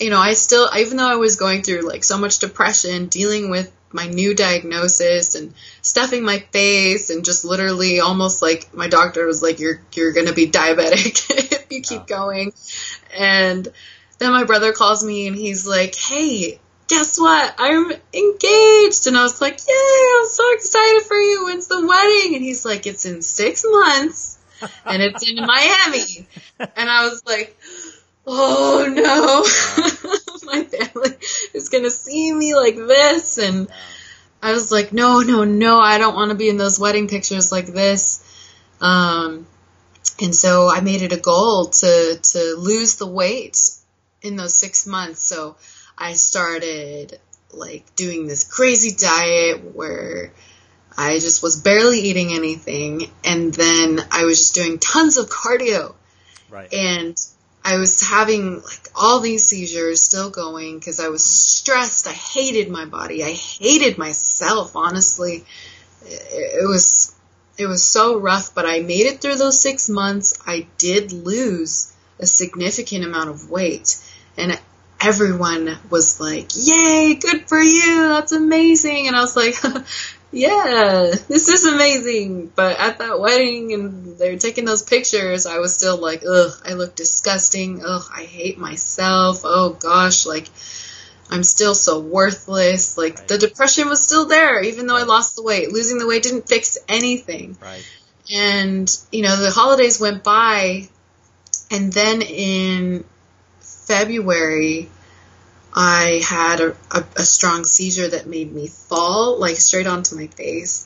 you 0.00 0.10
know, 0.10 0.18
I 0.18 0.32
still, 0.32 0.68
even 0.76 0.96
though 0.96 1.10
I 1.10 1.16
was 1.16 1.36
going 1.36 1.62
through 1.62 1.82
like 1.82 2.04
so 2.04 2.18
much 2.18 2.38
depression, 2.38 3.06
dealing 3.06 3.50
with 3.50 3.70
my 3.92 4.06
new 4.06 4.34
diagnosis 4.34 5.36
and 5.36 5.54
stuffing 5.80 6.24
my 6.24 6.38
face 6.50 7.10
and 7.10 7.24
just 7.24 7.44
literally 7.44 8.00
almost 8.00 8.42
like 8.42 8.74
my 8.74 8.88
doctor 8.88 9.24
was 9.24 9.40
like, 9.42 9.60
you're, 9.60 9.80
you're 9.92 10.12
going 10.12 10.26
to 10.26 10.32
be 10.32 10.48
diabetic 10.50 11.30
if 11.30 11.66
you 11.70 11.80
keep 11.80 12.06
going. 12.06 12.52
And 13.16 13.68
then 14.18 14.32
my 14.32 14.44
brother 14.44 14.72
calls 14.72 15.04
me 15.04 15.26
and 15.26 15.36
he's 15.36 15.66
like, 15.66 15.94
Hey, 15.94 16.58
guess 16.88 17.18
what? 17.18 17.54
I'm 17.58 17.90
engaged. 18.12 19.06
And 19.06 19.16
I 19.16 19.22
was 19.22 19.40
like, 19.40 19.58
Yay, 19.58 20.20
I'm 20.20 20.28
so 20.28 20.52
excited 20.54 21.02
for 21.02 21.16
you. 21.16 21.46
When's 21.46 21.66
the 21.66 21.86
wedding? 21.86 22.34
And 22.34 22.44
he's 22.44 22.64
like, 22.64 22.86
It's 22.86 23.06
in 23.06 23.22
six 23.22 23.64
months 23.68 24.38
and 24.84 25.02
it's 25.02 25.28
in 25.28 25.36
Miami. 25.46 26.26
And 26.58 26.90
I 26.90 27.08
was 27.08 27.22
like, 27.26 27.58
oh 28.26 28.86
no, 28.90 29.44
my 30.52 30.64
family 30.64 31.16
is 31.52 31.68
going 31.68 31.84
to 31.84 31.90
see 31.90 32.32
me 32.32 32.54
like 32.54 32.76
this. 32.76 33.38
And 33.38 33.68
I 34.42 34.52
was 34.52 34.70
like, 34.70 34.92
no, 34.92 35.20
no, 35.20 35.44
no, 35.44 35.78
I 35.78 35.98
don't 35.98 36.14
want 36.14 36.30
to 36.30 36.36
be 36.36 36.48
in 36.48 36.56
those 36.56 36.78
wedding 36.78 37.08
pictures 37.08 37.52
like 37.52 37.66
this. 37.66 38.22
Um, 38.80 39.46
and 40.20 40.34
so 40.34 40.68
I 40.70 40.80
made 40.80 41.02
it 41.02 41.12
a 41.12 41.20
goal 41.20 41.66
to, 41.66 42.18
to 42.22 42.56
lose 42.58 42.96
the 42.96 43.06
weight 43.06 43.58
in 44.24 44.36
those 44.36 44.54
six 44.54 44.86
months. 44.86 45.22
So 45.22 45.56
I 45.96 46.14
started 46.14 47.20
like 47.52 47.94
doing 47.94 48.26
this 48.26 48.44
crazy 48.44 48.96
diet 48.96 49.74
where 49.74 50.32
I 50.96 51.18
just 51.18 51.42
was 51.42 51.60
barely 51.60 52.00
eating 52.00 52.32
anything. 52.32 53.10
And 53.24 53.52
then 53.54 54.00
I 54.10 54.24
was 54.24 54.38
just 54.38 54.54
doing 54.54 54.78
tons 54.78 55.16
of 55.16 55.28
cardio. 55.28 55.94
Right. 56.50 56.72
And 56.72 57.16
I 57.64 57.78
was 57.78 58.00
having 58.00 58.62
like 58.62 58.88
all 58.94 59.20
these 59.20 59.46
seizures 59.46 60.00
still 60.00 60.30
going 60.30 60.78
because 60.78 61.00
I 61.00 61.08
was 61.08 61.24
stressed. 61.24 62.06
I 62.06 62.12
hated 62.12 62.70
my 62.70 62.84
body. 62.84 63.24
I 63.24 63.32
hated 63.32 63.98
myself, 63.98 64.76
honestly. 64.76 65.44
It, 66.04 66.62
it, 66.62 66.68
was 66.68 67.14
it 67.56 67.66
was 67.66 67.82
so 67.82 68.18
rough, 68.18 68.54
but 68.54 68.66
I 68.66 68.80
made 68.80 69.06
it 69.06 69.20
through 69.20 69.36
those 69.36 69.60
6 69.60 69.88
months. 69.88 70.38
I 70.46 70.66
did 70.78 71.12
lose 71.12 71.92
a 72.18 72.26
significant 72.26 73.04
amount 73.04 73.30
of 73.30 73.50
weight 73.50 73.96
and 74.36 74.58
everyone 75.00 75.76
was 75.90 76.20
like, 76.20 76.50
"Yay, 76.54 77.14
good 77.14 77.48
for 77.48 77.60
you. 77.60 78.08
That's 78.08 78.32
amazing." 78.32 79.06
And 79.06 79.16
I 79.16 79.20
was 79.20 79.36
like, 79.36 79.54
yeah, 80.34 81.12
this 81.28 81.48
is 81.48 81.64
amazing. 81.64 82.50
But 82.54 82.78
at 82.78 82.98
that 82.98 83.20
wedding 83.20 83.72
and 83.72 84.18
they're 84.18 84.38
taking 84.38 84.64
those 84.64 84.82
pictures, 84.82 85.46
I 85.46 85.58
was 85.58 85.74
still 85.76 85.96
like, 85.96 86.24
ugh, 86.28 86.50
I 86.64 86.74
look 86.74 86.96
disgusting. 86.96 87.82
Ugh, 87.84 88.02
I 88.14 88.24
hate 88.24 88.58
myself. 88.58 89.42
Oh 89.44 89.70
gosh, 89.70 90.26
like, 90.26 90.48
I'm 91.30 91.44
still 91.44 91.74
so 91.74 92.00
worthless. 92.00 92.98
Like 92.98 93.18
Right. 93.18 93.28
the 93.28 93.38
depression 93.38 93.88
was 93.88 94.02
still 94.04 94.26
there, 94.26 94.60
even 94.62 94.86
though 94.86 94.96
I 94.96 95.04
lost 95.04 95.36
the 95.36 95.42
weight. 95.42 95.72
Losing 95.72 95.98
the 95.98 96.06
weight 96.06 96.24
didn't 96.24 96.48
fix 96.48 96.78
anything. 96.88 97.56
Right. 97.62 97.86
And, 98.32 98.90
you 99.12 99.22
know, 99.22 99.36
the 99.36 99.50
holidays 99.50 100.00
went 100.00 100.24
by, 100.24 100.88
and 101.70 101.92
then 101.92 102.22
in 102.22 103.04
February, 103.86 104.88
I 105.74 106.22
had 106.24 106.60
a, 106.60 106.76
a, 106.90 107.04
a 107.16 107.22
strong 107.22 107.64
seizure 107.64 108.08
that 108.08 108.26
made 108.26 108.52
me 108.52 108.68
fall, 108.68 109.38
like 109.38 109.56
straight 109.56 109.86
onto 109.86 110.16
my 110.16 110.28
face. 110.28 110.84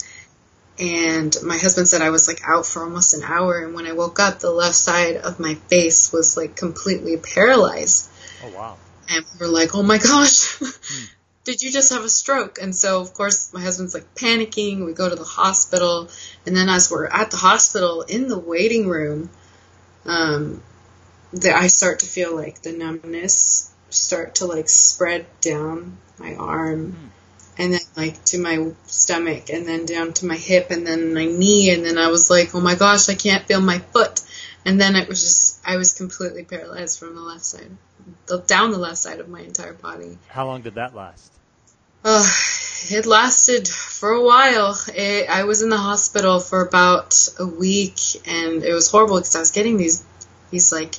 And 0.79 1.37
my 1.43 1.59
husband 1.59 1.89
said 1.89 2.03
I 2.03 2.11
was 2.11 2.29
like 2.29 2.41
out 2.47 2.65
for 2.65 2.83
almost 2.83 3.15
an 3.15 3.23
hour. 3.25 3.65
And 3.65 3.75
when 3.75 3.87
I 3.87 3.93
woke 3.93 4.21
up, 4.21 4.39
the 4.39 4.51
left 4.51 4.77
side 4.77 5.17
of 5.17 5.41
my 5.41 5.55
face 5.55 6.13
was 6.13 6.37
like 6.37 6.57
completely 6.57 7.17
paralyzed. 7.17 8.09
Oh 8.45 8.57
wow. 8.57 8.77
And 9.11 9.25
we 9.33 9.47
were 9.47 9.53
like, 9.53 9.75
oh 9.75 9.83
my 9.83 9.99
gosh, 9.99 10.59
did 11.45 11.63
you 11.63 11.71
just 11.71 11.93
have 11.93 12.05
a 12.05 12.09
stroke? 12.09 12.59
And 12.61 12.75
so, 12.75 13.01
of 13.01 13.13
course, 13.13 13.53
my 13.53 13.61
husband's 13.61 13.95
like 13.95 14.15
panicking. 14.15 14.85
We 14.85 14.93
go 14.93 15.09
to 15.09 15.17
the 15.17 15.25
hospital. 15.25 16.09
And 16.47 16.57
then, 16.57 16.69
as 16.69 16.91
we're 16.91 17.07
at 17.07 17.31
the 17.31 17.39
hospital 17.39 18.03
in 18.03 18.29
the 18.29 18.39
waiting 18.39 18.87
room, 18.87 19.31
um, 20.05 20.63
the, 21.33 21.55
I 21.55 21.67
start 21.69 22.01
to 22.01 22.07
feel 22.07 22.35
like 22.35 22.63
the 22.63 22.73
numbness 22.73 23.73
start 23.91 24.37
to 24.37 24.47
like 24.47 24.69
spread 24.69 25.27
down 25.41 25.99
my 26.19 26.35
arm. 26.35 27.13
And 27.61 27.73
then, 27.73 27.81
like, 27.97 28.25
to 28.27 28.39
my 28.39 28.71
stomach, 28.87 29.51
and 29.51 29.67
then 29.67 29.85
down 29.85 30.13
to 30.13 30.27
my 30.27 30.37
hip, 30.37 30.71
and 30.71 30.87
then 30.87 31.13
my 31.13 31.25
knee. 31.25 31.71
And 31.71 31.85
then 31.85 31.99
I 31.99 32.07
was 32.07 32.31
like, 32.31 32.55
oh 32.55 32.61
my 32.61 32.77
gosh, 32.77 33.09
I 33.09 33.17
can't 33.17 33.45
feel 33.47 33.61
my 33.61 33.81
foot. 33.81 34.21
And 34.65 34.81
then 34.81 34.95
it 34.95 35.09
was 35.09 35.21
just, 35.21 35.61
I 35.67 35.77
was 35.77 35.93
completely 35.93 36.45
paralyzed 36.45 37.01
from 37.01 37.17
the 37.17 37.21
left 37.21 37.45
side, 37.45 37.71
the, 38.27 38.39
down 38.39 38.71
the 38.71 38.79
left 38.79 38.99
side 38.99 39.19
of 39.19 39.29
my 39.29 39.41
entire 39.41 39.73
body. 39.73 40.19
How 40.29 40.47
long 40.47 40.63
did 40.63 40.77
that 40.77 40.95
last? 40.95 41.33
Uh, 42.05 42.25
it 42.91 43.07
lasted 43.07 43.67
for 43.67 44.13
a 44.13 44.23
while. 44.23 44.79
It, 44.95 45.29
I 45.29 45.43
was 45.43 45.61
in 45.61 45.69
the 45.69 45.79
hospital 45.79 46.39
for 46.39 46.65
about 46.65 47.29
a 47.41 47.47
week, 47.47 47.99
and 48.25 48.63
it 48.63 48.73
was 48.73 48.89
horrible 48.89 49.17
because 49.17 49.35
I 49.35 49.41
was 49.41 49.51
getting 49.51 49.79
these, 49.79 50.05
these 50.53 50.73
like, 50.73 50.95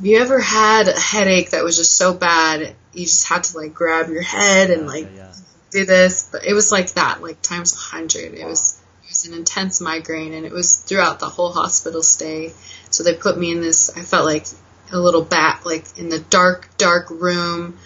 have 0.00 0.06
you 0.06 0.18
ever 0.18 0.40
had 0.40 0.88
a 0.88 0.98
headache 0.98 1.50
that 1.50 1.62
was 1.62 1.76
just 1.76 1.94
so 1.94 2.14
bad 2.14 2.74
you 2.94 3.04
just 3.04 3.28
had 3.28 3.44
to 3.44 3.58
like 3.58 3.74
grab 3.74 4.08
your 4.08 4.22
head 4.22 4.70
and 4.70 4.86
like 4.86 5.06
yeah. 5.14 5.30
do 5.70 5.84
this? 5.84 6.26
But 6.32 6.46
it 6.46 6.54
was 6.54 6.72
like 6.72 6.94
that, 6.94 7.20
like 7.20 7.42
times 7.42 7.74
a 7.74 7.76
hundred. 7.76 8.32
It 8.32 8.46
was 8.46 8.80
it 9.04 9.10
was 9.10 9.26
an 9.26 9.34
intense 9.34 9.78
migraine, 9.78 10.32
and 10.32 10.46
it 10.46 10.52
was 10.52 10.76
throughout 10.76 11.20
the 11.20 11.28
whole 11.28 11.52
hospital 11.52 12.02
stay. 12.02 12.54
So 12.88 13.04
they 13.04 13.12
put 13.12 13.36
me 13.36 13.52
in 13.52 13.60
this. 13.60 13.94
I 13.94 14.00
felt 14.00 14.24
like 14.24 14.46
a 14.90 14.98
little 14.98 15.20
bat, 15.20 15.66
like 15.66 15.84
in 15.98 16.08
the 16.08 16.18
dark, 16.18 16.70
dark 16.78 17.10
room. 17.10 17.76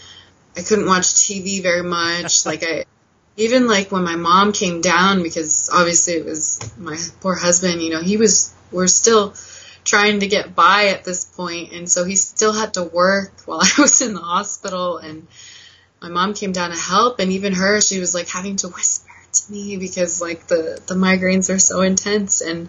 I 0.56 0.62
couldn't 0.62 0.86
watch 0.86 1.06
TV 1.06 1.64
very 1.64 1.82
much. 1.82 2.46
like 2.46 2.62
I, 2.62 2.84
even 3.36 3.66
like 3.66 3.90
when 3.90 4.04
my 4.04 4.14
mom 4.14 4.52
came 4.52 4.82
down, 4.82 5.24
because 5.24 5.68
obviously 5.74 6.12
it 6.12 6.24
was 6.24 6.60
my 6.78 6.96
poor 7.20 7.34
husband. 7.34 7.82
You 7.82 7.90
know, 7.90 8.02
he 8.02 8.18
was. 8.18 8.54
We're 8.70 8.86
still 8.86 9.34
trying 9.84 10.20
to 10.20 10.26
get 10.26 10.54
by 10.54 10.86
at 10.88 11.04
this 11.04 11.24
point, 11.24 11.72
and 11.72 11.88
so 11.90 12.04
he 12.04 12.16
still 12.16 12.52
had 12.52 12.74
to 12.74 12.82
work 12.84 13.32
while 13.46 13.60
I 13.62 13.70
was 13.78 14.00
in 14.02 14.14
the 14.14 14.20
hospital. 14.20 14.98
And 14.98 15.26
my 16.02 16.08
mom 16.08 16.34
came 16.34 16.52
down 16.52 16.70
to 16.70 16.76
help, 16.76 17.20
and 17.20 17.32
even 17.32 17.52
her, 17.54 17.80
she 17.80 18.00
was 18.00 18.14
like 18.14 18.28
having 18.28 18.56
to 18.56 18.68
whisper 18.68 19.10
to 19.32 19.52
me 19.52 19.76
because 19.76 20.20
like 20.20 20.46
the 20.46 20.80
the 20.86 20.94
migraines 20.94 21.54
are 21.54 21.58
so 21.58 21.80
intense 21.82 22.40
and. 22.40 22.68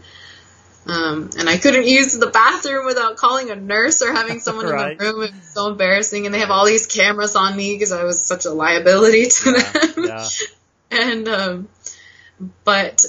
Um, 0.88 1.32
and 1.40 1.50
I 1.50 1.58
couldn't 1.58 1.88
use 1.88 2.14
the 2.14 2.28
bathroom 2.28 2.86
without 2.86 3.18
calling 3.18 3.50
a 3.50 3.56
nurse 3.56 4.04
or 4.04 4.14
having 4.14 4.40
someone 4.46 4.68
Right. 4.68 4.92
in 4.92 4.98
the 5.00 5.04
room. 5.04 5.24
It 5.24 5.34
was 5.34 5.48
so 5.52 5.68
embarrassing. 5.72 6.28
And 6.28 6.36
they 6.36 6.38
have 6.42 6.52
all 6.52 6.64
these 6.64 6.86
cameras 6.86 7.36
on 7.36 7.58
me 7.58 7.74
because 7.74 7.92
I 7.92 8.04
was 8.04 8.22
such 8.22 8.46
a 8.46 8.52
liability 8.52 9.26
to 9.30 9.52
them. 9.52 10.06
Yeah. 10.06 10.28
And 10.92 11.28
um, 11.28 11.70
but 12.64 13.04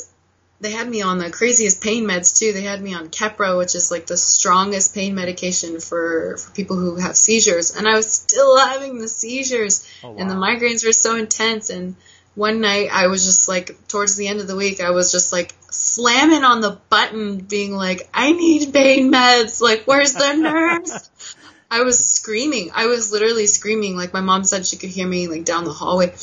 they 0.61 0.71
had 0.71 0.89
me 0.89 1.03
on 1.03 1.19
the 1.19 1.31
craziest 1.31 1.83
pain 1.83 2.05
meds 2.05 2.39
too. 2.39 2.53
They 2.53 2.63
had 2.63 2.81
me 2.81 2.95
on 2.95 3.09
Keppra, 3.09 3.59
which 3.59 3.75
is 3.75 3.91
like 3.91 4.07
the 4.07 4.17
strongest 4.17 4.95
pain 4.95 5.15
medication 5.15 5.81
for 5.81 6.37
for 6.39 6.51
people 6.53 6.77
who 6.77 6.97
have 6.97 7.17
seizures. 7.17 7.75
And 7.77 7.87
I 7.87 7.95
was 7.95 8.11
still 8.11 8.59
having 8.59 8.99
the 8.99 9.09
seizures, 9.09 9.87
Oh, 10.03 10.17
and 10.17 10.31
the 10.31 10.35
migraines 10.35 10.85
were 10.85 10.93
so 10.93 11.17
intense. 11.17 11.69
And 11.69 11.97
one 12.35 12.61
night 12.61 12.89
I 12.93 13.09
was 13.09 13.25
just 13.25 13.49
like, 13.49 13.89
towards 13.89 14.17
the 14.17 14.29
end 14.29 14.41
of 14.41 14.47
the 14.47 14.57
week, 14.57 14.81
I 14.81 14.91
was 14.91 15.13
just 15.13 15.33
like 15.33 15.55
slamming 15.71 16.45
on 16.45 16.61
the 16.61 16.79
button, 16.89 17.39
being 17.39 17.75
like, 17.75 18.09
I 18.15 18.33
need 18.33 18.73
pain 18.73 19.13
meds. 19.13 19.61
Like, 19.61 19.85
where's 19.85 20.15
the 20.15 20.35
nurse? 20.35 21.11
I 21.71 21.83
was 21.83 21.99
screaming. 21.99 22.71
I 22.75 22.87
was 22.87 23.11
literally 23.13 23.47
screaming. 23.47 23.97
Like 23.97 24.13
my 24.13 24.21
mom 24.21 24.45
said 24.45 24.65
she 24.65 24.77
could 24.77 24.91
hear 24.91 25.07
me 25.07 25.29
like 25.29 25.45
down 25.45 25.65
the 25.65 25.73
hallway. 25.73 26.15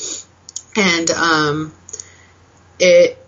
And 0.75 1.11
um 1.11 1.73
it 2.79 3.22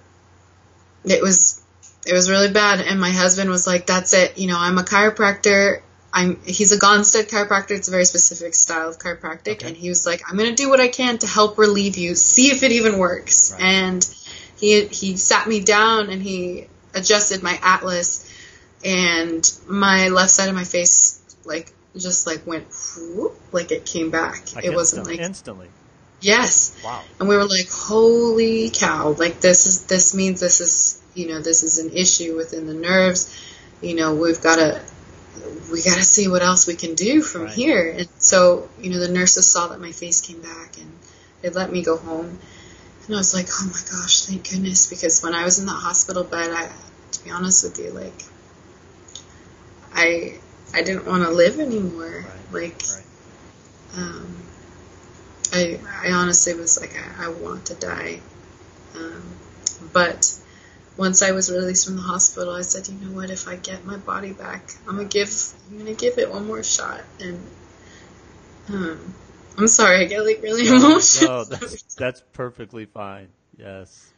it 1.05 1.21
was 1.21 1.61
it 2.05 2.13
was 2.13 2.29
really 2.29 2.51
bad. 2.51 2.81
And 2.81 2.99
my 2.99 3.11
husband 3.11 3.49
was 3.49 3.65
like 3.65 3.85
that's 3.85 4.13
it. 4.13 4.37
You 4.37 4.47
know 4.47 4.57
i'm 4.57 4.77
a 4.77 4.83
chiropractor. 4.83 5.81
I'm 6.13 6.39
he's 6.45 6.71
a 6.71 6.77
gonstead 6.79 7.29
chiropractor. 7.29 7.71
It's 7.71 7.87
a 7.87 7.91
very 7.91 8.05
specific 8.05 8.55
style 8.55 8.89
of 8.89 8.99
chiropractic. 8.99 9.55
Okay. 9.55 9.67
and 9.67 9.77
he 9.77 9.89
was 9.89 10.05
like 10.05 10.21
i'm 10.29 10.37
going 10.37 10.49
to 10.49 10.55
do 10.55 10.69
what 10.69 10.79
i 10.79 10.87
can 10.87 11.17
to 11.19 11.27
help 11.27 11.57
relieve 11.57 11.97
you 11.97 12.15
see 12.15 12.51
if 12.51 12.63
it 12.63 12.71
even 12.71 12.97
works. 12.97 13.51
Right. 13.51 13.61
and 13.61 14.15
he 14.57 14.85
he 14.87 15.17
sat 15.17 15.47
me 15.47 15.61
down 15.61 16.09
and 16.09 16.21
he 16.21 16.67
adjusted 16.93 17.43
my 17.43 17.59
atlas. 17.61 18.31
And 18.83 19.51
my 19.67 20.09
left 20.09 20.29
side 20.29 20.47
of 20.47 20.55
my 20.55 20.63
face 20.63 21.19
like 21.43 21.73
just 21.97 22.27
like 22.27 22.45
went 22.45 22.67
whoop, 23.15 23.39
like 23.51 23.71
it 23.71 23.85
came 23.85 24.11
back. 24.11 24.63
It 24.63 24.73
wasn't 24.73 25.07
like 25.07 25.19
instantly. 25.19 25.69
Yes 26.21 26.79
Wow. 26.83 27.03
and 27.19 27.29
we 27.29 27.35
were 27.35 27.45
like 27.45 27.69
holy 27.71 28.69
cow 28.73 29.09
like 29.09 29.41
this 29.41 29.65
is 29.67 29.85
this 29.85 30.15
means 30.15 30.39
this 30.39 30.61
is 30.61 31.01
you 31.13 31.27
know 31.27 31.39
this 31.41 31.63
is 31.63 31.77
an 31.79 31.91
issue 31.91 32.35
within 32.35 32.67
the 32.67 32.73
nerves 32.73 33.33
you 33.81 33.95
know 33.95 34.15
we've 34.15 34.41
got 34.41 34.55
to 34.57 34.81
we 35.71 35.83
got 35.83 35.97
to 35.97 36.03
see 36.03 36.27
what 36.27 36.41
else 36.41 36.67
we 36.67 36.75
can 36.75 36.95
do 36.95 37.21
from 37.21 37.43
Right. 37.43 37.53
here 37.53 37.91
and 37.97 38.07
so 38.17 38.69
you 38.79 38.89
know 38.89 38.99
the 38.99 39.09
nurses 39.11 39.47
saw 39.47 39.67
that 39.67 39.79
my 39.79 39.91
face 39.91 40.21
came 40.21 40.41
back 40.41 40.77
and 40.77 40.91
they 41.41 41.49
let 41.49 41.71
me 41.71 41.83
go 41.83 41.97
home 41.97 42.39
and 43.05 43.15
i 43.15 43.17
was 43.17 43.33
like 43.33 43.47
oh 43.51 43.65
my 43.65 43.99
gosh 43.99 44.21
thank 44.25 44.49
goodness 44.49 44.89
because 44.89 45.21
when 45.21 45.35
i 45.35 45.43
was 45.43 45.59
in 45.59 45.65
the 45.65 45.71
hospital 45.71 46.23
bed 46.23 46.49
i 46.51 46.71
to 47.11 47.23
be 47.23 47.29
honest 47.31 47.63
with 47.63 47.77
you 47.85 47.91
like 47.91 48.23
i 49.93 50.33
i 50.73 50.81
didn't 50.81 51.05
want 51.05 51.23
to 51.23 51.29
live 51.29 51.59
anymore 51.59 52.25
Right. 52.51 52.51
like 52.63 52.83
Right. 52.89 53.03
um, 53.97 54.35
I, 55.55 55.79
I 56.03 56.11
honestly 56.11 56.53
was 56.53 56.79
like, 56.79 56.93
I, 56.97 57.25
I 57.25 57.27
want 57.29 57.67
to 57.67 57.75
die. 57.75 58.19
Um, 58.95 59.23
but 59.93 60.37
once 60.97 61.21
I 61.21 61.31
was 61.31 61.51
released 61.51 61.85
from 61.85 61.95
the 61.95 62.01
hospital, 62.01 62.53
I 62.53 62.61
said, 62.61 62.87
you 62.87 62.95
know 62.95 63.15
what? 63.15 63.29
If 63.29 63.47
I 63.47 63.55
get 63.55 63.85
my 63.85 63.97
body 63.97 64.33
back, 64.33 64.71
I'm 64.87 64.97
gonna 64.97 65.07
give, 65.07 65.31
I'm 65.69 65.77
gonna 65.77 65.93
give 65.93 66.17
it 66.17 66.29
one 66.29 66.45
more 66.45 66.63
shot. 66.63 67.01
And 67.19 67.39
um, 68.69 69.13
I'm 69.57 69.67
sorry, 69.67 70.01
I 70.01 70.05
get 70.05 70.25
like 70.25 70.41
really 70.41 70.67
emotional. 70.67 71.29
No, 71.29 71.43
that's 71.45 71.93
that's 71.95 72.23
perfectly 72.33 72.85
fine. 72.85 73.29
Yes. 73.57 74.11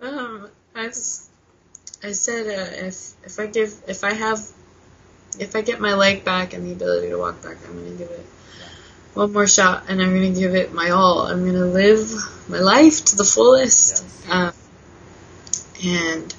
um, 0.00 0.48
I, 0.74 0.86
I 0.86 2.12
said, 2.12 2.46
uh, 2.46 2.86
if 2.86 3.14
if 3.24 3.38
I 3.38 3.46
give, 3.46 3.74
if 3.86 4.02
I 4.02 4.12
have, 4.14 4.40
if 5.38 5.54
I 5.54 5.62
get 5.62 5.80
my 5.80 5.94
leg 5.94 6.24
back 6.24 6.54
and 6.54 6.66
the 6.66 6.72
ability 6.72 7.10
to 7.10 7.18
walk 7.18 7.42
back, 7.42 7.56
I'm 7.68 7.78
gonna 7.78 7.96
give 7.96 8.10
it 8.10 8.26
one 9.14 9.32
more 9.32 9.46
shot, 9.46 9.84
and 9.88 10.00
I'm 10.00 10.14
gonna 10.14 10.30
give 10.30 10.54
it 10.54 10.72
my 10.72 10.90
all. 10.90 11.26
I'm 11.26 11.44
gonna 11.44 11.66
live 11.66 12.10
my 12.48 12.60
life 12.60 13.04
to 13.06 13.16
the 13.16 13.24
fullest. 13.24 14.04
Yes. 14.26 14.30
Um, 14.30 14.52
and 15.84 16.34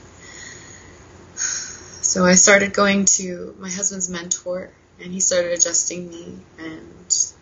so 1.35 2.25
I 2.25 2.35
started 2.35 2.73
going 2.73 3.05
to 3.17 3.55
my 3.59 3.69
husband's 3.69 4.09
mentor, 4.09 4.69
and 4.99 5.11
he 5.11 5.19
started 5.19 5.51
adjusting 5.51 6.09
me, 6.09 6.37
and 6.57 7.33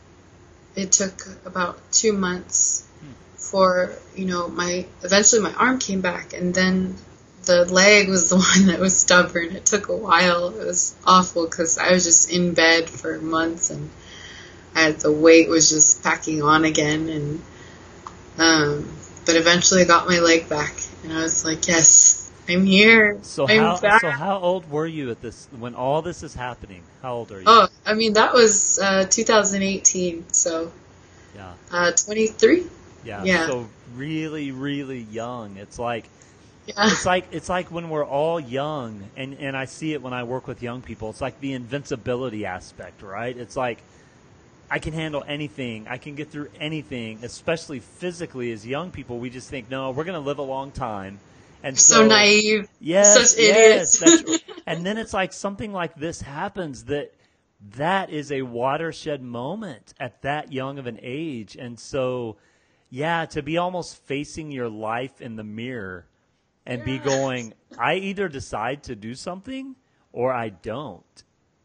it 0.76 0.92
took 0.92 1.26
about 1.46 1.80
two 1.92 2.14
months 2.14 2.88
for 3.36 3.94
you 4.16 4.26
know 4.26 4.48
my 4.48 4.86
eventually 5.04 5.42
my 5.42 5.54
arm 5.54 5.80
came 5.80 6.02
back, 6.02 6.34
and 6.34 6.54
then 6.54 6.96
the 7.46 7.66
leg 7.66 8.10
was 8.10 8.30
the 8.30 8.36
one 8.58 8.68
that 8.68 8.80
was 8.80 8.98
stubborn. 8.98 9.56
It 9.56 9.66
took 9.66 9.88
a 9.88 9.96
while. 9.96 10.50
It 10.50 10.66
was 10.66 10.96
awful 11.06 11.46
because 11.46 11.78
I 11.78 11.92
was 11.92 12.04
just 12.04 12.32
in 12.32 12.54
bed 12.54 12.90
for 12.90 13.20
months, 13.20 13.70
and 13.70 13.90
I 14.75 14.82
had, 14.82 15.00
the 15.00 15.12
weight 15.12 15.50
was 15.50 15.70
just 15.70 16.04
packing 16.04 16.42
on 16.42 16.66
again, 16.66 17.10
and 17.10 17.42
um, 18.38 18.90
but 19.25 19.36
eventually 19.36 19.82
I 19.82 19.86
got 19.86 20.08
my 20.08 20.20
leg 20.20 20.48
back, 20.50 20.74
and 21.04 21.13
I 21.13 21.22
was 21.24 21.46
like, 21.46 21.68
yes, 21.68 22.30
I'm 22.48 22.66
here. 22.66 23.20
So 23.22 23.48
I'm 23.48 23.60
how 23.60 23.80
back. 23.80 24.01
so 24.01 24.12
how 24.12 24.38
old 24.40 24.70
were 24.70 24.88
you 24.88 25.12
at 25.12 25.22
this 25.22 25.48
when 25.58 25.75
all 25.75 26.01
this 26.01 26.24
is 26.24 26.34
happening? 26.34 26.84
How 27.01 27.16
old 27.16 27.32
are 27.32 27.40
you? 27.40 27.46
Oh, 27.48 27.68
I 27.86 27.94
mean 27.94 28.13
that 28.13 28.34
was 28.34 28.80
uh, 28.82 29.06
2018, 29.10 30.25
so 30.32 30.72
Yeah. 31.36 31.54
uh, 31.72 31.92
23. 31.92 32.66
Yeah. 33.04 33.24
Yeah. 33.24 33.46
So 33.46 33.68
really, 33.96 34.51
really 34.51 35.00
young. 35.00 35.58
It's 35.58 35.80
like 35.80 36.06
Yeah, 36.66 36.88
it's 36.88 37.06
like 37.06 37.25
it's 37.32 37.50
like 37.50 37.72
when 37.72 37.90
we're 37.90 38.06
all 38.06 38.40
young 38.40 39.10
and 39.16 39.36
and 39.40 39.56
I 39.58 39.66
see 39.66 39.94
it 39.94 40.01
when 40.01 40.13
I 40.13 40.24
work 40.24 40.48
with 40.48 40.62
young 40.62 40.82
people. 40.82 41.10
It's 41.10 41.22
like 41.22 41.40
the 41.40 41.54
invincibility 41.54 42.46
aspect, 42.46 43.01
right? 43.01 43.36
It's 43.36 43.56
like 43.58 43.80
I 44.72 44.80
can 44.80 44.94
handle 44.94 45.22
anything. 45.28 45.86
I 45.90 45.98
can 45.98 46.16
get 46.16 46.32
through 46.32 46.48
anything, 46.58 47.20
especially 47.24 47.80
physically. 47.80 48.54
As 48.54 48.66
young 48.66 48.90
people, 48.90 49.20
we 49.20 49.30
just 49.30 49.50
think, 49.50 49.70
no, 49.70 49.92
we're 49.92 50.06
going 50.06 50.20
to 50.20 50.25
live 50.25 50.38
a 50.38 50.44
long 50.44 50.72
time. 50.72 51.20
And 51.62 51.78
so, 51.78 51.96
so 51.96 52.08
naive. 52.08 52.70
Yes, 52.80 53.36
yes. 53.38 54.01
and 54.66 54.86
then 54.86 54.98
it's 54.98 55.13
like 55.13 55.34
something 55.34 55.74
like 55.74 55.96
this 55.96 56.22
happens 56.22 56.86
that 56.86 57.13
that 57.75 58.12
is 58.12 58.32
a 58.32 58.44
watershed 58.44 59.22
moment 59.22 59.94
at 60.00 60.22
that 60.22 60.54
young 60.54 60.80
of 60.80 60.88
an 60.88 61.00
age. 61.01 61.58
And 61.58 61.78
so, 61.78 62.38
yeah, 62.90 63.25
to 63.25 63.44
be 63.44 63.58
almost 63.58 63.98
facing 64.06 64.51
your 64.51 64.70
life 64.70 65.20
in 65.20 65.36
the 65.36 65.44
mirror 65.44 66.08
and 66.66 66.82
be 66.86 66.98
going, 66.98 67.54
I 67.78 67.96
either 67.96 68.30
decide 68.30 68.84
to 68.84 68.96
do 68.96 69.16
something 69.16 69.75
or 70.13 70.32
I 70.32 70.48
don't. 70.48 71.24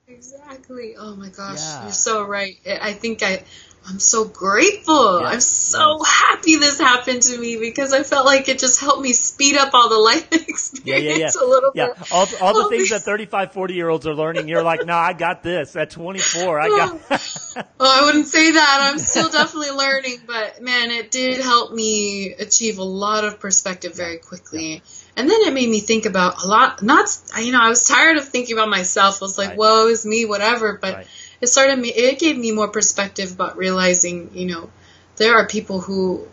Exactly. 0.08 0.94
Oh 0.96 1.16
my 1.16 1.28
gosh, 1.30 1.58
Yeah. 1.58 1.84
you're 1.84 1.92
so 1.92 2.24
right. 2.24 2.56
I 2.66 2.92
think 2.92 3.22
I, 3.24 3.42
I'm 3.88 3.98
so 3.98 4.24
grateful. 4.24 5.20
Yes, 5.20 5.32
I'm 5.32 5.40
so 5.40 6.04
happy 6.04 6.56
this 6.56 6.78
happened 6.78 7.22
to 7.22 7.38
me 7.38 7.56
because 7.56 7.92
I 7.92 8.04
felt 8.04 8.24
like 8.24 8.48
it 8.48 8.60
just 8.60 8.80
helped 8.80 9.02
me 9.02 9.12
speed 9.12 9.56
up 9.56 9.74
all 9.74 9.88
the 9.88 9.98
life 10.10 10.32
experience 10.32 11.08
yeah, 11.08 11.16
yeah. 11.16 11.44
a 11.44 11.46
little 11.46 11.70
Yeah, 11.74 11.86
bit. 11.88 12.12
all, 12.12 12.28
all 12.40 12.62
the 12.62 12.68
things 12.76 12.90
that 12.90 13.02
35, 13.02 13.52
40 13.52 13.74
year 13.74 13.88
olds 13.88 14.06
are 14.06 14.14
learning, 14.14 14.48
you're 14.48 14.62
like, 14.62 14.86
no, 14.86 14.94
I 14.94 15.12
got 15.12 15.42
this. 15.42 15.74
At 15.74 15.90
24, 15.90 16.60
I 16.60 16.68
got. 16.68 17.00
Well, 17.78 17.90
I 17.90 18.04
wouldn't 18.04 18.26
say 18.26 18.52
that. 18.52 18.78
I'm 18.82 18.98
still 18.98 19.30
definitely 19.30 19.70
learning, 19.76 20.20
but 20.26 20.60
man, 20.62 20.90
it 20.90 21.10
did 21.10 21.40
help 21.40 21.72
me 21.72 22.32
achieve 22.34 22.78
a 22.78 22.84
lot 22.84 23.24
of 23.24 23.40
perspective 23.40 23.94
very 23.94 24.18
quickly. 24.18 24.82
And 25.16 25.30
then 25.30 25.40
it 25.42 25.52
made 25.54 25.68
me 25.68 25.80
think 25.80 26.04
about 26.04 26.44
a 26.44 26.46
lot. 26.46 26.82
Not, 26.82 27.08
you 27.40 27.50
know, 27.52 27.60
I 27.60 27.70
was 27.70 27.86
tired 27.86 28.18
of 28.18 28.28
thinking 28.28 28.54
about 28.56 28.68
myself. 28.68 29.22
I 29.22 29.24
was 29.24 29.38
like, 29.38 29.50
Right. 29.50 29.58
"Woe 29.58 29.88
is 29.88 30.04
me," 30.04 30.26
whatever. 30.26 30.78
But 30.80 30.94
Right. 30.94 31.06
it 31.40 31.46
started 31.46 31.78
me. 31.78 31.88
It 31.88 32.18
gave 32.18 32.36
me 32.36 32.52
more 32.52 32.68
perspective 32.68 33.32
about 33.32 33.56
realizing, 33.56 34.30
you 34.34 34.46
know, 34.46 34.70
there 35.16 35.34
are 35.34 35.46
people 35.46 35.80
who 35.80 36.26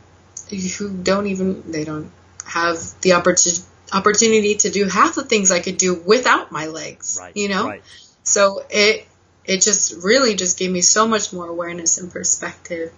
who 0.78 0.90
don't 0.90 1.28
even 1.28 1.72
they 1.72 1.86
don't 1.86 2.12
have 2.46 2.78
the 3.02 3.13
opportunity 3.13 3.63
opportunity 3.94 4.56
to 4.56 4.70
do 4.70 4.88
half 4.88 5.16
the 5.16 5.24
things 5.24 5.52
I 5.52 5.60
could 5.60 5.78
do 5.78 5.94
without 5.94 6.52
my 6.52 6.68
legs. 6.68 7.18
Right. 7.20 7.36
You 7.36 7.50
know. 7.50 7.68
Right. 7.68 7.84
So 8.24 8.66
it 8.70 9.08
it 9.46 9.62
just 9.62 10.04
really 10.04 10.36
just 10.36 10.58
gave 10.58 10.72
me 10.72 10.82
so 10.82 11.08
much 11.08 11.34
more 11.34 11.48
awareness 11.48 11.98
and 11.98 12.12
perspective. 12.12 12.92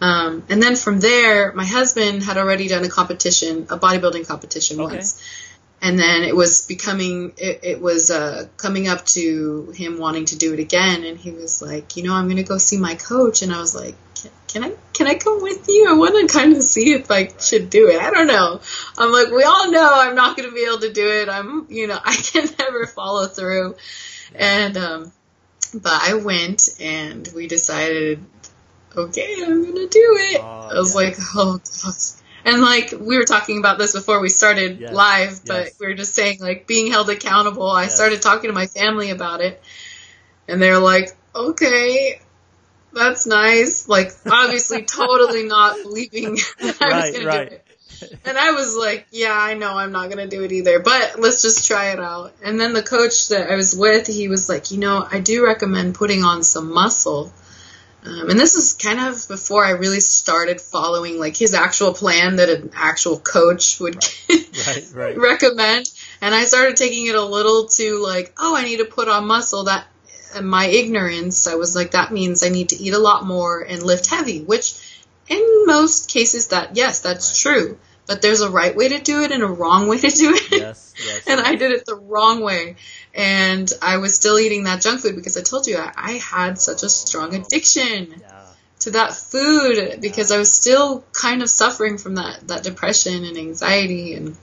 Um, 0.00 0.44
and 0.48 0.62
then 0.62 0.76
from 0.76 1.00
there, 1.00 1.52
my 1.52 1.64
husband 1.64 2.22
had 2.22 2.36
already 2.36 2.68
done 2.68 2.84
a 2.84 2.88
competition, 2.88 3.66
a 3.70 3.78
bodybuilding 3.78 4.26
competition 4.26 4.80
Okay. 4.80 4.96
once, 4.96 5.22
and 5.80 5.98
then 5.98 6.22
it 6.22 6.34
was 6.36 6.66
becoming 6.66 7.32
it, 7.38 7.60
it 7.62 7.80
was 7.80 8.10
uh, 8.10 8.46
coming 8.58 8.88
up 8.88 9.04
to 9.06 9.72
him 9.74 9.98
wanting 9.98 10.26
to 10.26 10.36
do 10.36 10.52
it 10.52 10.60
again, 10.60 11.04
and 11.04 11.18
he 11.18 11.30
was 11.30 11.62
like, 11.62 11.96
you 11.96 12.02
know, 12.02 12.14
I'm 12.14 12.28
gonna 12.28 12.42
go 12.42 12.58
see 12.58 12.76
my 12.78 12.94
coach, 12.94 13.42
and 13.42 13.52
I 13.52 13.58
was 13.60 13.74
like. 13.74 13.94
"Can- 14.14 14.30
Can 14.48 14.64
I 14.64 14.72
can 14.94 15.06
I 15.06 15.14
come 15.16 15.42
with 15.42 15.68
you? 15.68 15.90
I 15.90 15.92
want 15.92 16.16
to 16.30 16.32
kind 16.38 16.56
of 16.56 16.62
see 16.62 16.94
if 16.94 17.10
I 17.10 17.28
should 17.38 17.68
do 17.68 17.88
it. 17.90 18.00
I 18.00 18.10
don't 18.10 18.26
know. 18.26 18.60
I'm 18.96 19.12
like 19.12 19.30
we 19.30 19.42
all 19.42 19.70
know 19.70 19.90
I'm 19.92 20.14
not 20.14 20.34
going 20.36 20.48
to 20.48 20.54
be 20.54 20.64
able 20.64 20.80
to 20.80 20.92
do 20.92 21.06
it. 21.20 21.28
I'm 21.28 21.66
you 21.68 21.86
know 21.86 21.98
I 22.04 22.16
can 22.16 22.48
never 22.58 22.86
follow 22.86 23.26
through, 23.26 23.76
and 24.34 24.76
um, 24.78 25.12
but 25.74 25.92
I 25.92 26.14
went 26.14 26.70
and 26.80 27.28
we 27.34 27.46
decided, 27.48 28.24
okay, 28.96 29.36
I'm 29.44 29.64
gonna 29.64 29.86
do 29.86 30.16
it. 30.20 30.40
Oh, 30.40 30.68
I 30.72 30.78
was 30.78 30.94
yeah. 30.94 31.00
like, 31.00 31.16
oh 31.34 31.58
gosh. 31.82 32.12
And 32.44 32.62
like 32.62 32.92
we 32.98 33.18
were 33.18 33.24
talking 33.24 33.58
about 33.58 33.78
this 33.78 33.92
before 33.92 34.20
we 34.20 34.28
started 34.28 34.80
Yes, 34.80 34.92
live, 34.92 35.44
but 35.44 35.64
yes. 35.66 35.80
we 35.80 35.86
were 35.86 35.94
just 35.94 36.14
saying 36.14 36.38
like 36.40 36.66
being 36.66 36.90
held 36.90 37.10
accountable. 37.10 37.68
I 37.70 37.88
started 37.88 38.22
talking 38.22 38.48
to 38.50 38.54
my 38.54 38.66
family 38.66 39.10
about 39.10 39.40
it, 39.40 39.60
and 40.48 40.60
they're 40.62 40.78
like, 40.78 41.10
okay. 41.34 42.20
That's 42.92 43.26
nice. 43.26 43.88
Like, 43.90 44.10
obviously, 44.24 44.82
totally 44.86 45.42
not 45.44 45.76
believing 45.82 46.36
that 46.60 46.76
I 46.80 46.86
was 46.86 47.04
Right, 47.04 47.14
to 47.14 47.26
right. 47.26 47.50
do 47.50 47.54
it. 47.56 47.62
And 48.24 48.38
I 48.38 48.52
was 48.52 48.74
like, 48.74 49.06
yeah, 49.10 49.32
I 49.38 49.52
know 49.52 49.76
I'm 49.76 49.92
not 49.92 50.06
going 50.10 50.26
to 50.26 50.34
do 50.34 50.42
it 50.44 50.52
either, 50.52 50.78
but 50.80 51.20
let's 51.20 51.42
just 51.42 51.66
try 51.66 51.90
it 51.92 51.98
out. 52.00 52.32
And 52.42 52.58
then 52.58 52.72
the 52.72 52.82
coach 52.82 53.28
that 53.28 53.50
I 53.50 53.56
was 53.56 53.74
with, 53.76 54.06
he 54.06 54.28
was 54.28 54.48
like, 54.48 54.70
you 54.70 54.78
know, 54.78 55.06
I 55.10 55.20
do 55.20 55.44
recommend 55.44 55.94
putting 55.94 56.24
on 56.24 56.42
some 56.42 56.72
muscle. 56.72 57.30
Um, 58.06 58.30
and 58.30 58.38
this 58.38 58.54
is 58.54 58.74
kind 58.74 59.00
of 59.00 59.26
before 59.28 59.64
I 59.64 59.70
really 59.70 60.00
started 60.00 60.60
following 60.60 61.18
like 61.18 61.36
his 61.36 61.54
actual 61.54 61.92
plan 61.92 62.36
that 62.36 62.48
an 62.48 62.70
actual 62.74 63.18
coach 63.18 63.80
would 63.80 63.96
Right, 64.28 64.86
right. 64.94 65.18
recommend. 65.18 65.86
And 66.20 66.34
I 66.34 66.44
started 66.44 66.76
taking 66.76 67.06
it 67.06 67.14
a 67.14 67.24
little 67.24 67.66
too 67.66 68.02
like, 68.02 68.32
oh, 68.38 68.56
I 68.56 68.64
need 68.64 68.78
to 68.78 68.84
put 68.84 69.08
on 69.08 69.26
muscle. 69.26 69.64
That 69.64 69.86
and 70.34 70.48
my 70.48 70.66
ignorance, 70.66 71.46
I 71.46 71.54
was 71.54 71.74
like, 71.74 71.92
that 71.92 72.12
means 72.12 72.42
I 72.42 72.48
need 72.48 72.70
to 72.70 72.76
eat 72.76 72.94
a 72.94 72.98
lot 72.98 73.24
more 73.24 73.60
and 73.60 73.82
lift 73.82 74.06
heavy, 74.06 74.42
which 74.42 74.74
in 75.28 75.66
most 75.66 76.08
cases 76.08 76.48
that 76.48 76.76
yes, 76.76 77.00
that's 77.00 77.44
Right. 77.44 77.54
true. 77.54 77.78
But 78.06 78.22
there's 78.22 78.40
a 78.40 78.50
right 78.50 78.74
way 78.74 78.88
to 78.88 79.00
do 79.00 79.22
it 79.22 79.32
and 79.32 79.42
a 79.42 79.46
wrong 79.48 79.88
way 79.88 79.98
to 79.98 80.08
do 80.08 80.34
it. 80.34 80.52
Yes, 80.52 80.94
yes. 81.04 81.22
and 81.26 81.40
I 81.40 81.56
did 81.56 81.72
it 81.72 81.84
the 81.86 81.96
wrong 81.96 82.40
way. 82.42 82.76
And 83.14 83.70
I 83.82 83.96
was 83.96 84.14
still 84.14 84.38
eating 84.38 84.64
that 84.64 84.80
junk 84.80 85.00
food 85.00 85.16
because 85.16 85.36
I 85.36 85.42
told 85.42 85.66
you 85.66 85.78
I, 85.78 85.92
I 85.96 86.12
had 86.12 86.60
such 86.60 86.82
a 86.82 86.88
strong 86.88 87.34
addiction 87.34 88.14
Yeah. 88.20 88.42
to 88.80 88.90
that 88.92 89.14
food 89.14 90.00
because 90.00 90.30
I 90.30 90.38
was 90.38 90.52
still 90.52 91.04
kind 91.12 91.42
of 91.42 91.50
suffering 91.50 91.98
from 91.98 92.14
that, 92.16 92.46
that 92.48 92.62
depression 92.62 93.24
and 93.24 93.36
anxiety 93.36 94.14
and 94.14 94.36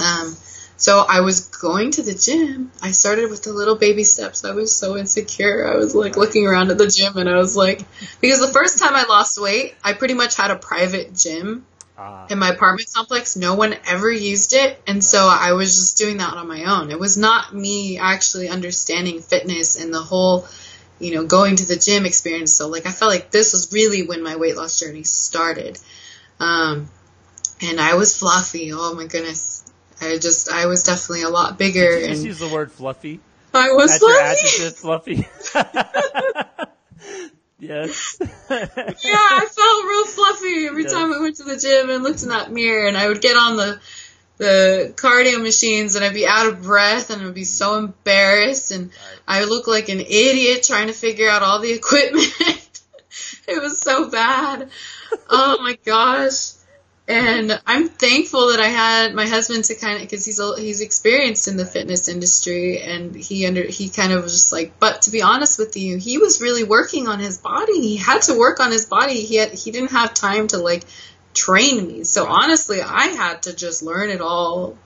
um 0.00 0.36
so 0.76 1.04
I 1.08 1.22
was 1.22 1.48
going 1.48 1.90
to 1.92 2.02
the 2.02 2.14
gym. 2.14 2.70
I 2.80 2.92
started 2.92 3.30
with 3.30 3.42
the 3.42 3.52
little 3.52 3.74
baby 3.74 4.04
steps. 4.04 4.44
I 4.44 4.52
was 4.52 4.72
so 4.72 4.96
insecure. 4.96 5.66
I 5.66 5.74
was 5.74 5.92
like 5.92 6.16
looking 6.16 6.46
around 6.46 6.70
at 6.70 6.78
the 6.78 6.86
gym 6.86 7.16
and 7.16 7.28
I 7.28 7.34
was 7.36 7.56
like 7.56 7.82
because 8.20 8.38
the 8.40 8.52
first 8.52 8.78
time 8.78 8.94
I 8.94 9.02
lost 9.08 9.40
weight, 9.40 9.74
I 9.82 9.94
pretty 9.94 10.14
much 10.14 10.36
had 10.36 10.52
a 10.52 10.56
private 10.56 11.16
gym 11.16 11.66
Ah, 12.00 12.26
in 12.30 12.38
my 12.38 12.50
apartment 12.50 12.88
complex. 12.94 13.34
No 13.34 13.54
one 13.54 13.74
ever 13.86 14.10
used 14.10 14.52
it. 14.52 14.80
And 14.86 15.02
so 15.04 15.26
I 15.28 15.52
was 15.52 15.74
just 15.74 15.98
doing 15.98 16.18
that 16.18 16.34
on 16.34 16.46
my 16.46 16.64
own. 16.64 16.92
It 16.92 17.00
was 17.00 17.16
not 17.16 17.52
me 17.52 17.98
actually 17.98 18.48
understanding 18.48 19.20
fitness 19.20 19.82
and 19.82 19.92
the 19.92 20.00
whole, 20.00 20.46
you 21.00 21.14
know, 21.14 21.26
going 21.26 21.56
to 21.56 21.66
the 21.66 21.76
gym 21.76 22.06
experience. 22.06 22.52
So 22.52 22.68
like 22.68 22.86
I 22.86 22.92
felt 22.92 23.10
like 23.10 23.32
this 23.32 23.52
was 23.52 23.72
really 23.72 24.06
when 24.06 24.22
my 24.22 24.36
weight 24.36 24.56
loss 24.56 24.78
journey 24.78 25.02
started. 25.02 25.76
Um, 26.38 26.88
and 27.60 27.80
I 27.80 27.94
was 27.94 28.16
fluffy. 28.16 28.72
Oh 28.72 28.94
my 28.94 29.06
goodness. 29.06 29.64
I 30.00 30.18
just, 30.18 30.52
I 30.52 30.66
was 30.66 30.84
definitely 30.84 31.22
a 31.22 31.30
lot 31.30 31.58
bigger 31.58 31.80
Did 31.80 32.02
you 32.02 32.08
just 32.10 32.18
and 32.18 32.26
use 32.26 32.38
the 32.38 32.48
word 32.48 32.70
fluffy? 32.70 33.18
I 33.52 33.72
was 33.72 33.90
That's 33.90 34.02
your 34.02 34.76
fluffy. 34.76 35.16
adjective, 35.16 35.26
fluffy. 35.26 35.28
yes. 37.58 38.16
yeah, 38.20 38.26
I 38.50 39.46
felt 39.46 39.84
real 39.86 40.04
fluffy 40.06 40.66
every 40.66 40.82
Yes. 40.84 40.92
time 40.92 41.12
I 41.12 41.20
went 41.20 41.36
to 41.36 41.44
the 41.44 41.56
gym 41.56 41.90
and 41.90 42.02
looked 42.04 42.22
in 42.22 42.28
that 42.30 42.50
mirror, 42.52 42.86
and 42.86 42.96
I 42.96 43.08
would 43.08 43.20
get 43.20 43.36
on 43.36 43.56
the 43.56 43.80
the 44.38 44.92
cardio 44.94 45.42
machines, 45.42 45.96
and 45.96 46.04
I'd 46.04 46.14
be 46.14 46.24
out 46.26 46.46
of 46.46 46.62
breath, 46.62 47.10
and 47.10 47.20
I'd 47.22 47.34
be 47.34 47.42
so 47.44 47.76
embarrassed, 47.76 48.70
and 48.70 48.92
I 49.26 49.40
would 49.40 49.48
look 49.48 49.66
like 49.66 49.88
an 49.88 50.00
idiot 50.00 50.62
trying 50.62 50.86
to 50.86 50.92
figure 50.92 51.28
out 51.28 51.42
all 51.42 51.58
the 51.58 51.72
equipment. 51.80 52.80
it 53.48 53.60
was 53.60 53.80
so 53.80 54.08
bad. 54.10 54.70
Oh 55.28 55.58
my 55.60 55.76
gosh. 55.84 56.52
And 57.08 57.58
I'm 57.66 57.88
thankful 57.88 58.48
that 58.50 58.60
I 58.60 58.66
had 58.68 59.14
my 59.14 59.26
husband 59.26 59.64
to 59.64 59.74
kind 59.74 59.96
of 59.96 60.02
because 60.02 60.26
he's 60.26 60.38
a, 60.38 60.60
he's 60.60 60.82
experienced 60.82 61.48
in 61.48 61.56
the 61.56 61.64
fitness 61.64 62.06
industry 62.06 62.82
and 62.82 63.16
he 63.16 63.46
under 63.46 63.62
he 63.62 63.88
kind 63.88 64.12
of 64.12 64.24
was 64.24 64.32
just 64.32 64.52
like 64.52 64.78
but 64.78 65.02
to 65.02 65.10
be 65.10 65.22
honest 65.22 65.58
with 65.58 65.74
you 65.78 65.96
he 65.96 66.18
was 66.18 66.42
really 66.42 66.64
working 66.64 67.08
on 67.08 67.18
his 67.18 67.38
body 67.38 67.80
he 67.80 67.96
had 67.96 68.20
to 68.22 68.38
work 68.38 68.60
on 68.60 68.70
his 68.70 68.84
body 68.84 69.22
he 69.22 69.36
had 69.36 69.54
he 69.54 69.70
didn't 69.70 69.92
have 69.92 70.12
time 70.12 70.48
to 70.48 70.58
like 70.58 70.84
train 71.32 71.88
me 71.88 72.04
so 72.04 72.26
honestly 72.26 72.82
I 72.82 73.06
had 73.06 73.44
to 73.44 73.56
just 73.56 73.82
learn 73.82 74.10
it 74.10 74.20
all 74.20 74.76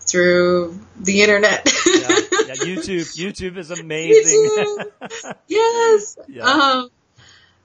through 0.00 0.80
the 0.98 1.22
internet 1.22 1.72
yeah. 1.86 2.08
yeah, 2.08 2.54
YouTube. 2.56 3.16
YouTube 3.16 3.56
is 3.58 3.70
amazing. 3.70 4.50
YouTube. 4.58 5.36
yes 5.46 6.16
Yeah. 6.26 6.42
um 6.42 6.90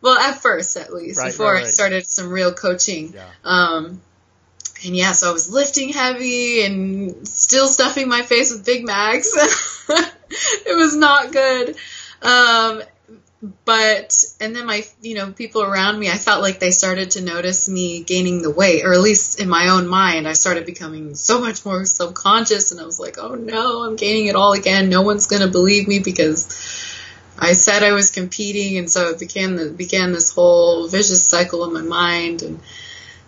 well 0.02 0.18
at 0.18 0.42
first 0.42 0.78
at 0.78 0.94
least 0.94 1.20
Right, 1.20 1.28
before 1.28 1.54
right, 1.54 1.64
I 1.64 1.68
started 1.68 2.06
some 2.06 2.30
real 2.30 2.54
coaching 2.54 3.14
yeah. 3.14 3.26
um, 3.44 4.02
and 4.86 4.96
yeah, 4.96 5.12
so 5.12 5.30
I 5.30 5.34
was 5.34 5.52
lifting 5.52 5.90
heavy 5.90 6.64
and 6.64 7.28
still 7.28 7.68
stuffing 7.68 8.08
my 8.08 8.22
face 8.22 8.52
with 8.52 8.66
Big 8.66 8.86
Macs. 8.86 9.36
it 9.90 10.76
was 10.76 10.96
not 10.96 11.32
good. 11.32 11.76
Um, 12.22 12.82
but, 13.66 14.24
and 14.40 14.56
then 14.56 14.66
my, 14.66 14.86
you 15.02 15.16
know, 15.16 15.32
people 15.32 15.64
around 15.64 16.00
me, 16.00 16.10
I 16.10 16.18
felt 16.18 16.42
like 16.42 16.60
they 16.60 16.72
started 16.72 17.12
to 17.12 17.22
notice 17.22 17.70
me 17.70 18.04
gaining 18.04 18.42
the 18.42 18.52
weight, 18.52 18.86
or 18.86 18.94
at 18.94 19.00
least 19.00 19.40
in 19.40 19.50
my 19.50 19.70
own 19.70 19.88
mind, 19.88 20.28
I 20.28 20.34
started 20.34 20.66
becoming 20.66 21.16
so 21.16 21.40
much 21.40 21.66
more 21.66 21.86
subconscious. 21.86 22.72
And 22.72 22.80
I 22.80 22.86
was 22.86 23.00
like, 23.00 23.18
oh 23.18 23.36
no, 23.36 23.84
I'm 23.84 23.96
gaining 23.96 24.28
it 24.28 24.36
all 24.36 24.54
again. 24.54 24.90
No 24.90 25.02
one's 25.02 25.28
going 25.28 25.42
to 25.42 25.48
believe 25.48 25.88
me 25.88 26.00
because 26.00 26.48
I 27.40 27.54
said 27.54 27.84
I 27.84 27.94
was 27.94 28.12
competing, 28.12 28.78
and 28.78 28.90
so 28.90 29.10
it 29.10 29.20
began 29.20 29.56
the, 29.56 29.70
began 29.70 30.12
this 30.12 30.32
whole 30.32 30.88
vicious 30.88 31.24
cycle 31.24 31.66
in 31.66 31.74
my 31.74 31.82
mind. 31.82 32.42
And 32.42 32.60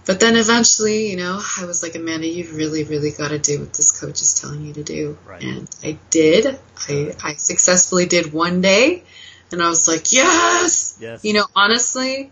but 0.06 0.19
then 0.19 0.36
eventually, 0.36 1.10
you 1.12 1.17
know, 1.17 1.41
I 1.60 1.65
was 1.65 1.84
like, 1.84 1.95
Amanda, 1.95 2.28
you've 2.28 2.56
really, 2.56 2.84
really 2.84 3.12
got 3.12 3.30
to 3.30 3.39
do 3.39 3.60
what 3.60 3.74
this 3.74 3.97
coach 4.00 4.21
is 4.21 4.34
telling 4.39 4.65
you 4.65 4.74
to 4.74 4.84
do. 4.84 5.17
Right. 5.26 5.43
And 5.43 5.69
I 5.84 5.97
did. 6.10 6.60
I, 6.89 7.15
I 7.24 7.34
successfully 7.36 8.06
did 8.06 8.34
one 8.34 8.62
day. 8.62 9.04
And 9.52 9.62
I 9.62 9.69
was 9.69 9.88
like, 9.88 10.12
yes! 10.12 10.97
Yes. 11.00 11.24
You 11.24 11.34
know, 11.34 11.45
honestly, 11.56 12.32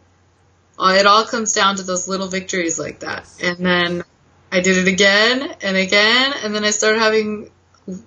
uh, 0.80 0.96
it 0.98 1.06
all 1.06 1.26
comes 1.26 1.54
down 1.54 1.76
to 1.76 1.84
those 1.84 2.08
little 2.08 2.28
victories 2.28 2.80
like 2.80 3.02
that. 3.02 3.28
Yes. 3.40 3.42
And 3.42 3.66
then 3.66 4.04
I 4.52 4.62
did 4.62 4.78
it 4.78 4.88
again 4.92 5.56
and 5.62 5.78
again, 5.78 6.34
and 6.44 6.56
then 6.56 6.64
I 6.64 6.72
started 6.72 7.00
having 7.00 7.52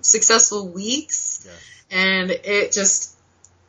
successful 0.01 0.69
weeks, 0.69 1.43
Yes. 1.45 1.55
and 1.91 2.31
it 2.31 2.73
just 2.73 3.12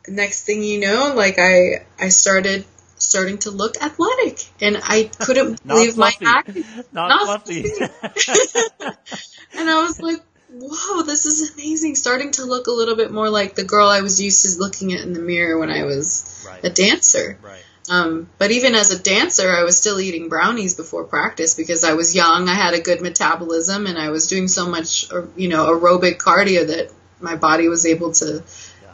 next 0.08 0.44
thing 0.46 0.63
you 0.63 0.80
know, 0.80 1.13
like 1.16 1.39
I 1.39 1.86
I 2.00 2.10
started 2.10 2.66
starting 2.98 3.38
to 3.39 3.52
look 3.52 3.82
athletic, 3.82 4.46
and 4.62 4.80
I 4.82 5.10
couldn't 5.20 5.66
believe 5.68 5.98
my 5.98 6.12
fluffy. 6.12 6.66
Not, 6.92 7.10
Not 7.10 7.46
fluffy. 7.46 7.70
And 9.56 9.70
I 9.70 9.84
was 9.84 10.02
like, 10.02 10.20
whoa, 10.52 11.04
this 11.04 11.26
is 11.26 11.54
amazing. 11.54 11.96
Starting 11.96 12.32
to 12.32 12.46
look 12.46 12.68
a 12.68 12.72
little 12.72 12.96
bit 12.96 13.12
more 13.12 13.30
like 13.30 13.56
the 13.56 13.63
girl 13.63 13.88
I 13.88 14.02
was 14.02 14.22
used 14.22 14.44
to 14.46 14.60
looking 14.60 14.94
at 14.94 15.02
in 15.02 15.13
the 15.13 15.20
mirror 15.20 15.60
when 15.60 15.70
I 15.70 15.84
was 15.84 16.48
a 16.63 16.70
dancer. 16.70 17.38
Right. 17.42 17.63
Um, 17.89 18.30
but 18.38 18.52
even 18.52 18.76
as 18.76 18.92
a 18.92 19.00
dancer, 19.00 19.52
I 19.52 19.63
was 19.63 19.78
still 19.78 20.00
eating 20.00 20.30
brownies 20.30 20.74
before 20.74 21.04
practice 21.04 21.54
because 21.54 21.84
I 21.84 21.94
was 21.94 22.16
young. 22.16 22.48
I 22.48 22.54
had 22.54 22.74
a 22.74 22.82
good 22.82 23.02
metabolism, 23.02 23.88
and 23.88 23.98
I 23.98 24.10
was 24.10 24.28
doing 24.28 24.48
so 24.48 24.68
much, 24.68 25.12
uh, 25.12 25.24
you 25.36 25.50
know, 25.50 25.66
aerobic 25.68 26.18
cardio 26.18 26.68
that 26.68 26.92
my 27.20 27.36
body 27.36 27.68
was 27.68 27.86
able 27.86 28.13
to 28.13 28.44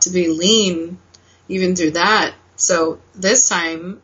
to 0.02 0.10
be 0.10 0.28
lean 0.28 0.98
even 1.48 1.76
through 1.76 1.92
that. 1.92 2.36
So 2.56 3.00
this 3.16 3.50
time, 3.50 4.02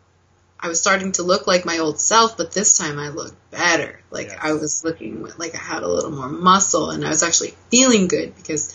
I 0.59 0.67
was 0.67 0.79
starting 0.79 1.11
to 1.13 1.23
look 1.23 1.45
like 1.47 1.65
my 1.65 1.79
old 1.79 1.99
self, 1.99 2.37
but 2.37 2.51
this 2.53 2.77
time 2.77 2.97
I 2.97 3.09
looked 3.09 3.35
better. 3.51 3.99
Like 4.09 4.27
Yes. 4.27 4.39
I 4.41 4.53
was 4.53 4.83
looking 4.83 5.27
like 5.37 5.53
I 5.53 5.59
had 5.59 5.83
a 5.83 5.87
little 5.87 6.11
more 6.11 6.29
muscle, 6.29 6.89
and 6.91 7.05
I 7.05 7.09
was 7.09 7.23
actually 7.23 7.53
feeling 7.69 8.07
good 8.07 8.35
because 8.35 8.73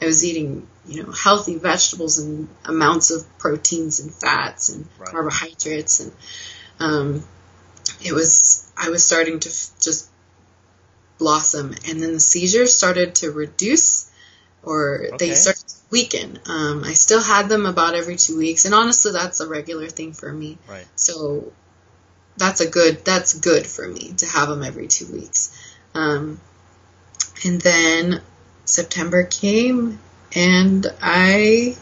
I 0.00 0.04
was 0.06 0.24
eating, 0.24 0.66
you 0.86 1.02
know, 1.02 1.12
healthy 1.12 1.56
vegetables 1.56 2.18
and 2.18 2.48
amounts 2.64 3.10
of 3.10 3.26
proteins 3.38 4.00
and 4.00 4.12
fats 4.14 4.68
and 4.68 4.86
Right. 4.98 5.08
carbohydrates, 5.08 6.00
and 6.00 6.12
um, 6.78 7.24
it 8.04 8.12
was 8.12 8.70
I 8.76 8.90
was 8.90 9.04
starting 9.04 9.40
to 9.40 9.48
f- 9.48 9.70
just 9.80 10.10
blossom, 11.18 11.74
and 11.88 12.02
then 12.02 12.14
the 12.14 12.20
seizures 12.20 12.74
started 12.76 13.14
to 13.16 13.30
reduce, 13.30 14.10
or 14.62 15.06
Okay. 15.12 15.16
they 15.28 15.34
start 15.34 15.56
to 15.56 15.74
weaken. 15.90 16.38
Um, 16.46 16.84
I 16.84 16.92
still 16.94 17.22
had 17.22 17.48
them 17.48 17.66
about 17.66 17.94
every 17.94 18.16
two 18.16 18.38
weeks, 18.38 18.64
and 18.64 18.74
honestly, 18.74 19.12
that's 19.12 19.40
a 19.40 19.48
regular 19.48 19.88
thing 19.88 20.12
for 20.12 20.32
me. 20.32 20.58
Right. 20.68 20.86
So 20.96 21.52
that's 22.36 22.60
a 22.60 22.68
good 22.68 23.04
that's 23.04 23.38
good 23.38 23.66
for 23.66 23.86
me 23.86 24.14
to 24.18 24.26
have 24.26 24.48
them 24.48 24.62
every 24.62 24.88
two 24.88 25.06
weeks. 25.06 25.56
Um, 25.94 26.40
and 27.44 27.60
then 27.60 28.22
September 28.64 29.24
came, 29.24 29.98
and 30.34 30.86
I 31.00 31.76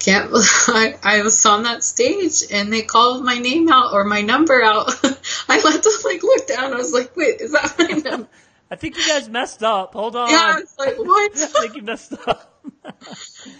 can't. 0.00 0.30
I, 0.34 0.96
I 1.02 1.22
was 1.22 1.44
on 1.46 1.62
that 1.64 1.84
stage, 1.84 2.42
and 2.50 2.72
they 2.72 2.82
called 2.82 3.24
my 3.24 3.38
name 3.38 3.70
out 3.70 3.92
or 3.92 4.04
my 4.04 4.22
number 4.22 4.62
out. 4.62 4.90
I 5.48 5.60
let 5.60 5.82
them 5.82 5.92
like 6.04 6.22
look 6.22 6.46
down. 6.46 6.72
I 6.72 6.76
was 6.76 6.92
like, 6.92 7.16
"Wait, 7.16 7.40
is 7.40 7.52
that 7.52 7.74
my 7.78 7.86
number?" 8.10 8.28
I 8.70 8.76
think 8.76 8.96
you 8.96 9.06
guys 9.06 9.28
messed 9.28 9.62
up. 9.62 9.94
Hold 9.94 10.14
on. 10.16 10.30
Yeah, 10.30 10.36
I 10.56 10.60
was 10.60 10.74
like, 10.78 10.96
"What?" 10.98 11.32
I 11.36 11.46
think 11.46 11.76
you 11.76 11.82
messed 11.82 12.14
up. 12.26 12.54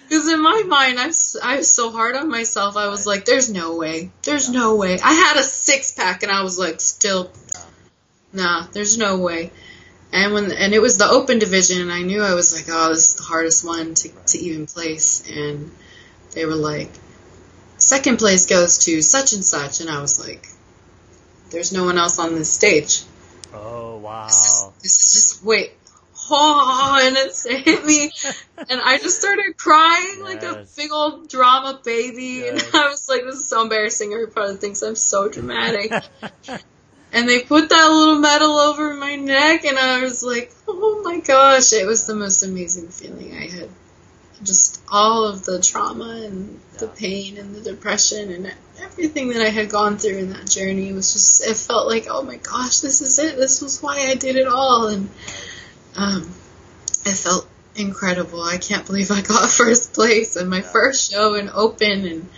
Because 0.08 0.28
in 0.28 0.42
my 0.42 0.62
mind, 0.66 0.98
I'm 0.98 1.10
s- 1.10 1.36
I 1.42 1.56
was 1.58 1.70
so 1.72 1.90
hard 1.90 2.16
on 2.16 2.28
myself. 2.30 2.76
I 2.76 2.88
was 2.88 3.06
like, 3.06 3.24
"There's 3.24 3.50
no 3.50 3.76
way. 3.76 4.10
There's 4.22 4.48
no 4.48 4.76
way." 4.76 4.98
I 5.00 5.12
had 5.12 5.36
a 5.36 5.42
six 5.42 5.92
pack, 5.92 6.22
and 6.22 6.32
I 6.32 6.42
was 6.42 6.58
like, 6.58 6.80
"Still, 6.80 7.30
nah. 8.32 8.66
There's 8.72 8.96
no 8.98 9.18
way." 9.18 9.50
And 10.12 10.32
when 10.34 10.50
and 10.52 10.72
it 10.74 10.80
was 10.80 10.96
the 10.98 11.08
open 11.08 11.38
division, 11.38 11.80
and 11.82 11.92
I 11.92 12.02
knew 12.02 12.22
I 12.22 12.34
was 12.34 12.54
like, 12.54 12.66
"Oh, 12.68 12.88
this 12.88 13.10
is 13.10 13.14
the 13.16 13.22
hardest 13.22 13.64
one 13.64 13.94
to 13.94 14.08
to 14.28 14.38
even 14.38 14.66
place." 14.66 15.22
And 15.30 15.70
they 16.32 16.44
were 16.46 16.54
like, 16.56 16.90
second 17.76 18.18
place 18.18 18.46
goes 18.46 18.78
to 18.86 19.02
such 19.02 19.32
and 19.34 19.44
such," 19.44 19.80
and 19.80 19.90
I 19.90 20.00
was 20.00 20.18
like, 20.18 20.48
"There's 21.50 21.72
no 21.72 21.84
one 21.84 21.98
else 21.98 22.18
on 22.18 22.34
this 22.34 22.50
stage." 22.50 23.02
Oh 23.52 23.98
wow. 23.98 24.24
This 24.82 24.98
is, 24.98 25.12
just 25.12 25.44
wait. 25.44 25.72
Oh, 26.30 26.98
and 27.00 27.16
it 27.16 27.64
hit 27.64 27.84
me, 27.84 28.11
and 28.68 28.80
I 28.80 28.98
just 28.98 29.18
started 29.18 29.56
crying 29.56 30.22
like 30.24 30.42
a 30.42 30.66
big 30.76 30.92
old 30.92 31.28
drama 31.30 31.80
baby. 31.84 32.46
And 32.48 32.58
I 32.74 32.88
was 32.88 33.08
like, 33.08 33.24
"This 33.24 33.37
is 33.37 33.48
so 33.48 33.62
embarrassing." 33.62 34.12
Everybody 34.12 34.56
thinks 34.56 34.82
I'm 34.82 34.96
so 34.96 35.28
dramatic. 35.28 35.92
and 37.12 37.28
they 37.28 37.40
put 37.40 37.70
that 37.70 37.88
little 37.88 38.18
medal 38.18 38.58
over 38.58 38.94
my 38.94 39.16
neck, 39.16 39.64
and 39.64 39.78
I 39.78 40.02
was 40.02 40.22
like, 40.22 40.52
"Oh 40.66 41.00
my 41.04 41.20
gosh!" 41.20 41.72
It 41.72 41.87
was 41.87 42.06
the 42.06 42.14
most 42.14 42.42
amazing 42.42 42.88
feeling 42.88 43.34
I 43.34 43.48
had. 43.48 43.70
Just 44.42 44.81
all 44.90 45.24
of 45.24 45.44
the 45.44 45.61
trauma 45.61 46.22
and 46.24 46.61
the 46.79 46.88
pain 46.88 47.38
and 47.38 47.55
the 47.55 47.61
depression 47.61 48.31
and 48.31 48.55
everything 48.81 49.31
that 49.31 49.42
I 49.42 49.48
had 49.48 49.68
gone 49.68 49.98
through 49.98 50.18
in 50.18 50.31
that 50.31 50.48
journey 50.48 50.92
was 50.92 51.12
just. 51.12 51.46
It 51.46 51.57
felt 51.57 51.88
like, 51.88 52.07
oh 52.09 52.22
my 52.22 52.37
gosh, 52.37 52.81
this 52.81 53.01
is 53.01 53.18
it. 53.18 53.37
This 53.37 53.61
was 53.61 53.83
why 53.83 54.09
I 54.09 54.14
did 54.14 54.37
it 54.37 54.46
all, 54.46 54.88
and 54.88 55.09
um, 55.96 56.22
it 57.05 57.16
felt 57.16 57.48
incredible. 57.77 58.42
I 58.42 58.59
can't 58.59 58.87
believe 58.87 59.11
I 59.11 59.22
got 59.22 59.51
first 59.51 59.94
place 59.94 60.37
and 60.37 60.48
my 60.48 60.61
first 60.61 61.11
show 61.11 61.35
in 61.35 61.48
open, 61.48 62.07
and 62.07 62.29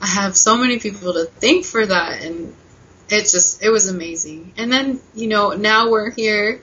I 0.00 0.06
have 0.06 0.36
so 0.36 0.56
many 0.56 0.78
people 0.78 1.12
to 1.14 1.26
thank 1.26 1.64
for 1.64 1.84
that, 1.84 2.22
and 2.22 2.54
it 3.08 3.22
just 3.22 3.62
it 3.62 3.70
was 3.70 3.88
amazing. 3.88 4.54
And 4.56 4.72
then 4.72 5.00
you 5.14 5.28
know 5.28 5.50
now 5.50 5.90
we're 5.90 6.10
here. 6.10 6.62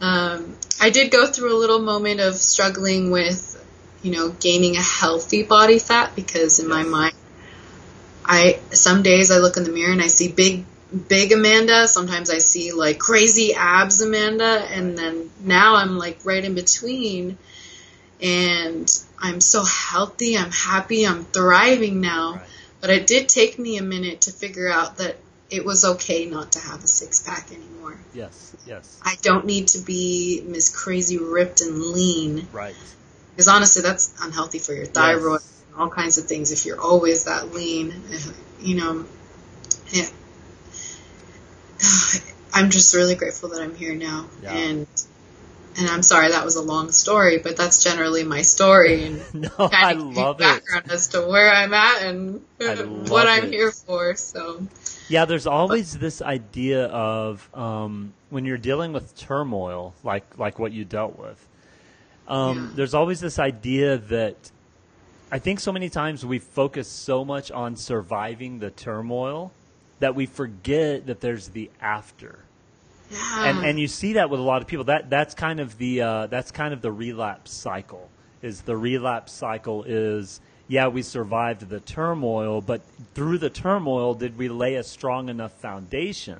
Um, 0.00 0.56
I 0.80 0.90
did 0.90 1.10
go 1.10 1.26
through 1.26 1.56
a 1.56 1.58
little 1.58 1.80
moment 1.80 2.20
of 2.20 2.36
struggling 2.36 3.10
with, 3.10 3.57
you 4.02 4.12
know, 4.12 4.30
gaining 4.30 4.76
a 4.76 4.82
healthy 4.82 5.42
body 5.42 5.78
fat 5.78 6.14
because 6.14 6.60
in 6.60 6.68
my 6.68 6.82
mind, 6.82 7.14
I 8.24 8.60
some 8.70 9.02
days 9.02 9.30
I 9.30 9.38
look 9.38 9.56
in 9.56 9.64
the 9.64 9.70
mirror 9.70 9.92
and 9.92 10.02
I 10.02 10.08
see 10.08 10.30
big 10.30 10.64
big 11.08 11.32
Amanda. 11.32 11.88
Sometimes 11.88 12.30
I 12.30 12.38
see 12.38 12.72
like 12.72 12.98
crazy 12.98 13.54
abs 13.54 14.00
Amanda, 14.00 14.66
and 14.70 14.96
then 14.96 15.30
now 15.40 15.76
I'm 15.76 15.98
like 15.98 16.20
right 16.24 16.44
in 16.44 16.54
between, 16.54 17.38
and 18.20 18.90
I'm 19.18 19.40
so 19.40 19.64
healthy. 19.64 20.36
I'm 20.36 20.52
happy. 20.52 21.06
I'm 21.06 21.24
thriving 21.24 22.00
now. 22.00 22.34
Right. 22.34 22.42
But 22.80 22.90
it 22.90 23.06
did 23.08 23.28
take 23.28 23.58
me 23.58 23.76
a 23.78 23.82
minute 23.82 24.22
to 24.22 24.32
figure 24.32 24.68
out 24.68 24.98
that 24.98 25.16
it 25.50 25.64
was 25.64 25.84
okay 25.84 26.26
not 26.26 26.52
to 26.52 26.60
have 26.60 26.84
a 26.84 26.86
six 26.86 27.20
pack 27.20 27.50
anymore. 27.50 27.98
Yes. 28.14 28.54
Yes. 28.66 29.00
I 29.02 29.16
don't 29.22 29.46
need 29.46 29.68
to 29.68 29.78
be 29.78 30.42
Miss 30.46 30.74
Crazy 30.74 31.18
ripped 31.18 31.60
and 31.60 31.80
lean 31.82 32.46
Right. 32.52 32.76
Because 33.38 33.46
honestly, 33.46 33.82
that's 33.82 34.12
unhealthy 34.20 34.58
for 34.58 34.72
your 34.72 34.84
thyroid 34.84 35.34
Yes. 35.40 35.62
and 35.70 35.80
all 35.80 35.88
kinds 35.88 36.18
of 36.18 36.24
things. 36.24 36.50
If 36.50 36.66
you're 36.66 36.80
always 36.80 37.26
that 37.26 37.52
lean, 37.52 37.94
you 38.60 38.74
know, 38.74 39.04
yeah. 39.92 40.08
I'm 42.52 42.68
just 42.70 42.96
really 42.96 43.14
grateful 43.14 43.50
that 43.50 43.60
I'm 43.62 43.76
here 43.76 43.94
now, 43.94 44.26
Yeah. 44.42 44.56
and 44.56 44.86
and 45.78 45.88
I'm 45.88 46.02
sorry 46.02 46.30
that 46.32 46.44
was 46.44 46.56
a 46.56 46.62
long 46.62 46.90
story, 46.90 47.38
but 47.38 47.56
that's 47.56 47.84
generally 47.84 48.24
my 48.24 48.42
story 48.42 49.04
and 49.04 49.22
No, 49.32 49.50
I 49.60 49.92
love 49.92 50.40
it. 50.40 50.42
background 50.42 50.90
as 50.90 51.06
to 51.10 51.20
where 51.20 51.48
I'm 51.54 51.72
at 51.72 52.02
and 52.02 52.44
what 53.08 53.28
I'm 53.28 53.44
it. 53.44 53.50
here 53.52 53.70
for. 53.70 54.16
So 54.16 54.66
Yeah, 55.06 55.26
there's 55.26 55.46
always 55.46 55.96
this 55.98 56.20
idea 56.20 56.86
of 56.86 57.48
um, 57.54 58.14
when 58.30 58.44
you're 58.44 58.58
dealing 58.58 58.92
with 58.92 59.16
turmoil, 59.16 59.94
like 60.02 60.24
like 60.36 60.58
what 60.58 60.72
you 60.72 60.84
dealt 60.84 61.16
with. 61.16 61.46
Um. 62.28 62.72
There's 62.76 62.94
always 62.94 63.20
this 63.20 63.38
idea 63.38 63.98
that 63.98 64.50
I 65.30 65.38
think 65.38 65.60
so 65.60 65.72
many 65.72 65.88
times 65.88 66.24
we 66.24 66.38
focus 66.38 66.88
so 66.88 67.24
much 67.24 67.50
on 67.50 67.76
surviving 67.76 68.60
the 68.60 68.70
turmoil 68.70 69.52
that 69.98 70.14
we 70.14 70.26
forget 70.26 71.06
that 71.06 71.20
there's 71.20 71.48
the 71.48 71.70
after. 71.80 72.38
yeah, 73.10 73.46
and 73.46 73.64
and 73.64 73.78
you 73.80 73.88
see 73.88 74.14
that 74.14 74.30
with 74.30 74.40
a 74.40 74.42
lot 74.42 74.62
of 74.62 74.68
people. 74.68 74.84
That 74.84 75.10
that's 75.10 75.34
kind 75.34 75.60
of 75.60 75.76
the 75.78 76.02
uh, 76.02 76.26
that's 76.28 76.50
kind 76.50 76.72
of 76.72 76.80
the 76.82 76.92
relapse 76.92 77.52
cycle. 77.52 78.08
Is 78.42 78.62
the 78.62 78.76
relapse 78.76 79.32
cycle 79.32 79.84
is 79.84 80.40
yeah 80.68 80.88
we 80.88 81.02
survived 81.02 81.68
the 81.68 81.80
turmoil, 81.80 82.60
but 82.60 82.82
through 83.14 83.38
the 83.38 83.50
turmoil 83.50 84.14
did 84.14 84.38
we 84.38 84.48
lay 84.48 84.76
a 84.76 84.82
strong 84.82 85.28
enough 85.28 85.52
foundation 85.52 86.38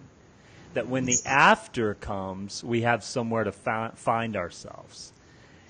that 0.74 0.87
when 0.87 1.07
the 1.07 1.18
after 1.27 1.94
comes 1.94 2.62
we 2.62 2.83
have 2.83 3.03
somewhere 3.03 3.44
to 3.44 3.53
find 3.53 4.37
ourselves. 4.37 5.12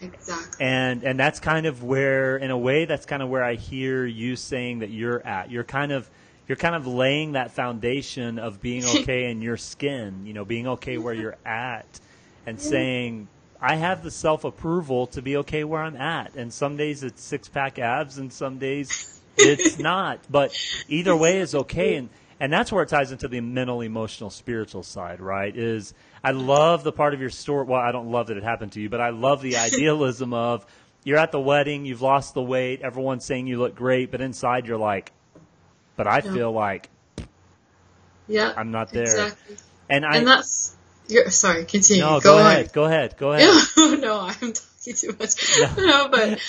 Exactly. 0.00 0.64
And 0.64 1.02
and 1.04 1.18
that's 1.18 1.40
kind 1.40 1.66
of 1.66 1.82
where, 1.82 2.37
in 2.37 2.50
a 2.50 2.58
way, 2.58 2.84
that's 2.84 3.06
kind 3.06 3.22
of 3.22 3.28
where 3.28 3.44
I 3.44 3.54
hear 3.54 4.04
you 4.06 4.37
saying 4.37 4.80
that 4.80 4.90
you're 4.90 5.24
at. 5.26 5.50
You're 5.50 5.64
kind 5.64 5.92
of 5.92 6.08
you're 6.46 6.56
kind 6.56 6.74
of 6.74 6.87
laying 6.87 7.32
that 7.32 7.52
foundation 7.52 8.38
of 8.38 8.61
being 8.61 8.84
okay 9.00 9.30
in 9.30 9.42
your 9.42 9.56
skin. 9.56 10.26
You 10.26 10.32
know, 10.32 10.44
being 10.44 10.66
okay 10.68 10.98
where 10.98 11.14
you're 11.14 11.37
at, 11.44 12.00
and 12.46 12.61
saying. 12.61 13.28
I 13.61 13.74
have 13.74 14.04
the 14.04 14.12
self 14.12 14.44
approval 14.44 15.08
to 15.08 15.20
be 15.20 15.38
okay 15.38 15.64
where 15.64 15.82
I'm 15.82 15.96
at, 15.96 16.37
and 16.37 16.52
some 16.52 16.76
days 16.76 17.02
it's 17.02 17.20
six 17.20 17.48
pack 17.48 17.80
abs, 17.80 18.16
and 18.16 18.32
some 18.32 18.58
days 18.58 19.20
it's 19.37 19.78
not. 19.80 20.20
But 20.30 20.56
either 20.87 21.16
way 21.16 21.40
is 21.40 21.56
okay, 21.56 21.96
and 21.96 22.08
and 22.40 22.52
that's 22.52 22.70
where 22.70 22.82
it 22.82 22.88
ties 22.88 23.11
into 23.11 23.28
the 23.28 23.40
mental, 23.40 23.80
emotional, 23.80 24.30
spiritual 24.30 24.82
side, 24.82 25.20
right? 25.20 25.54
Is 25.56 25.92
I 26.22 26.33
love 26.33 26.85
the 26.85 26.92
part 26.92 27.14
of 27.14 27.20
your 27.20 27.31
story. 27.31 27.64
Well, 27.64 27.81
I 27.81 27.92
don't 27.92 28.11
love 28.11 28.26
that 28.28 28.37
it 28.37 28.42
happened 28.42 28.72
to 28.72 28.81
you, 28.81 28.88
but 28.88 29.00
I 29.00 29.11
love 29.11 29.42
the 29.42 29.57
idealism 29.59 30.33
of 30.35 30.66
you're 31.04 31.18
at 31.18 31.33
the 31.33 31.40
wedding, 31.40 31.85
you've 31.87 32.02
lost 32.02 32.35
the 32.35 32.42
weight, 32.42 32.81
everyone's 32.83 33.24
saying 33.24 33.46
you 33.46 33.59
look 33.59 33.74
great, 33.74 34.11
but 34.11 34.20
inside 34.20 34.66
you're 34.66 34.76
like, 34.78 35.12
but 35.96 36.07
I 36.07 36.20
Yeah. 36.20 36.33
feel 36.33 36.52
like 36.52 36.90
Yeah. 38.26 38.52
I'm 38.57 38.70
not 38.70 38.90
there. 38.90 39.02
Exactly. 39.04 39.57
And 39.88 40.04
I 40.04 40.16
and 40.18 40.26
that's 40.26 40.74
you're 41.09 41.31
sorry, 41.31 41.64
continue. 41.64 42.02
no, 42.04 42.20
go, 42.20 42.33
go, 42.33 42.38
on. 42.38 42.46
ahead, 42.46 42.72
go 42.72 42.85
ahead, 42.85 43.16
go 43.16 43.33
ahead. 43.33 43.48
No, 44.00 44.20
I'm 44.20 44.52
talking 44.52 44.94
too 44.94 45.16
much. 45.18 45.59
No. 45.59 45.68
No, 45.87 46.09
but 46.09 46.40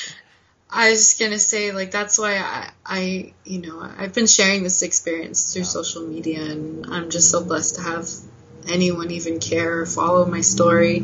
I 0.69 0.89
was 0.91 0.99
just 0.99 1.19
gonna 1.19 1.39
say, 1.39 1.71
like, 1.71 1.91
that's 1.91 2.19
why 2.19 2.37
I, 2.37 2.71
I, 2.85 3.33
you 3.45 3.61
know, 3.61 3.79
I've 3.79 4.13
been 4.13 4.27
sharing 4.27 4.63
this 4.63 4.81
experience 4.81 5.53
through 5.53 5.63
social 5.63 6.03
media, 6.05 6.43
and 6.43 6.85
I'm 6.87 7.09
just 7.09 7.31
so 7.31 7.43
blessed 7.43 7.75
to 7.75 7.81
have 7.81 8.07
anyone 8.67 9.11
even 9.11 9.39
care 9.39 9.81
or 9.81 9.85
follow 9.85 10.25
my 10.25 10.41
story. 10.41 10.97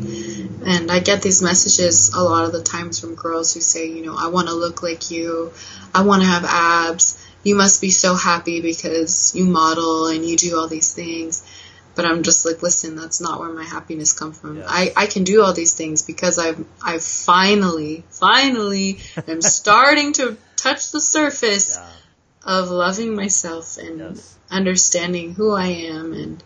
And 0.66 0.90
I 0.90 1.00
get 1.00 1.22
these 1.22 1.42
messages 1.42 2.12
a 2.14 2.22
lot 2.22 2.44
of 2.44 2.52
the 2.52 2.62
times 2.62 2.98
from 2.98 3.14
girls 3.14 3.54
who 3.54 3.60
say, 3.60 3.88
you 3.88 4.04
know, 4.04 4.16
I 4.16 4.28
want 4.28 4.48
to 4.48 4.54
look 4.54 4.82
like 4.82 5.10
you, 5.10 5.52
I 5.94 6.02
want 6.02 6.22
to 6.22 6.28
have 6.28 6.44
abs. 6.44 7.22
You 7.44 7.54
must 7.54 7.80
be 7.80 7.90
so 7.90 8.16
happy 8.16 8.60
because 8.60 9.32
you 9.36 9.44
model 9.44 10.08
and 10.08 10.24
you 10.24 10.36
do 10.36 10.58
all 10.58 10.66
these 10.66 10.92
things. 10.92 11.44
But 11.94 12.04
I'm 12.04 12.22
just 12.24 12.44
like, 12.44 12.62
listen, 12.62 12.94
that's 12.94 13.20
not 13.20 13.40
where 13.40 13.52
my 13.52 13.64
happiness 13.64 14.12
comes 14.12 14.38
from. 14.38 14.62
I, 14.66 14.92
I 14.96 15.06
can 15.06 15.24
do 15.24 15.42
all 15.42 15.54
these 15.54 15.74
things 15.74 16.02
because 16.02 16.38
I've 16.38 16.62
I 16.84 16.98
finally, 16.98 18.04
finally 18.10 18.98
am 19.28 19.40
starting 19.40 20.12
to 20.14 20.36
touch 20.56 20.90
the 20.90 21.00
surface 21.00 21.78
Yeah, 21.78 22.58
of 22.58 22.70
loving 22.70 23.14
myself 23.14 23.78
and 23.78 23.98
yes. 23.98 24.36
understanding 24.50 25.32
who 25.34 25.52
I 25.52 25.66
am 25.66 26.12
and 26.12 26.42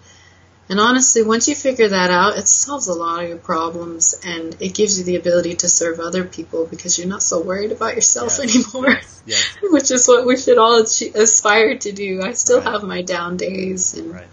and 0.71 0.79
honestly, 0.79 1.25
once 1.25 1.49
you 1.49 1.57
figure 1.57 1.89
that 1.89 2.11
out, 2.11 2.39
it 2.39 2.47
solves 2.47 2.87
a 2.87 2.95
lot 2.95 3.25
of 3.25 3.29
your 3.29 3.39
problems 3.39 4.15
and 4.25 4.57
it 4.61 4.73
gives 4.73 4.97
you 4.99 5.05
the 5.05 5.17
ability 5.17 5.57
to 5.57 5.69
serve 5.69 5.99
other 5.99 6.23
people 6.23 6.65
because 6.65 6.97
you're 6.97 7.09
not 7.09 7.25
so 7.25 7.41
worried 7.41 7.73
about 7.73 7.97
yourself 7.97 8.39
Yes, 8.39 8.55
anymore, 8.75 8.91
Yes, 8.91 9.23
yes, 9.27 9.57
which 9.65 9.91
is 9.91 10.07
what 10.07 10.25
we 10.25 10.37
should 10.37 10.59
all 10.59 10.81
aspire 10.81 11.77
to 11.77 11.91
do. 11.91 12.23
I 12.23 12.35
still 12.35 12.61
Right. 12.61 12.69
have 12.73 12.85
my 12.85 13.03
down 13.03 13.37
days 13.37 13.95
and 13.95 14.15
right. 14.15 14.29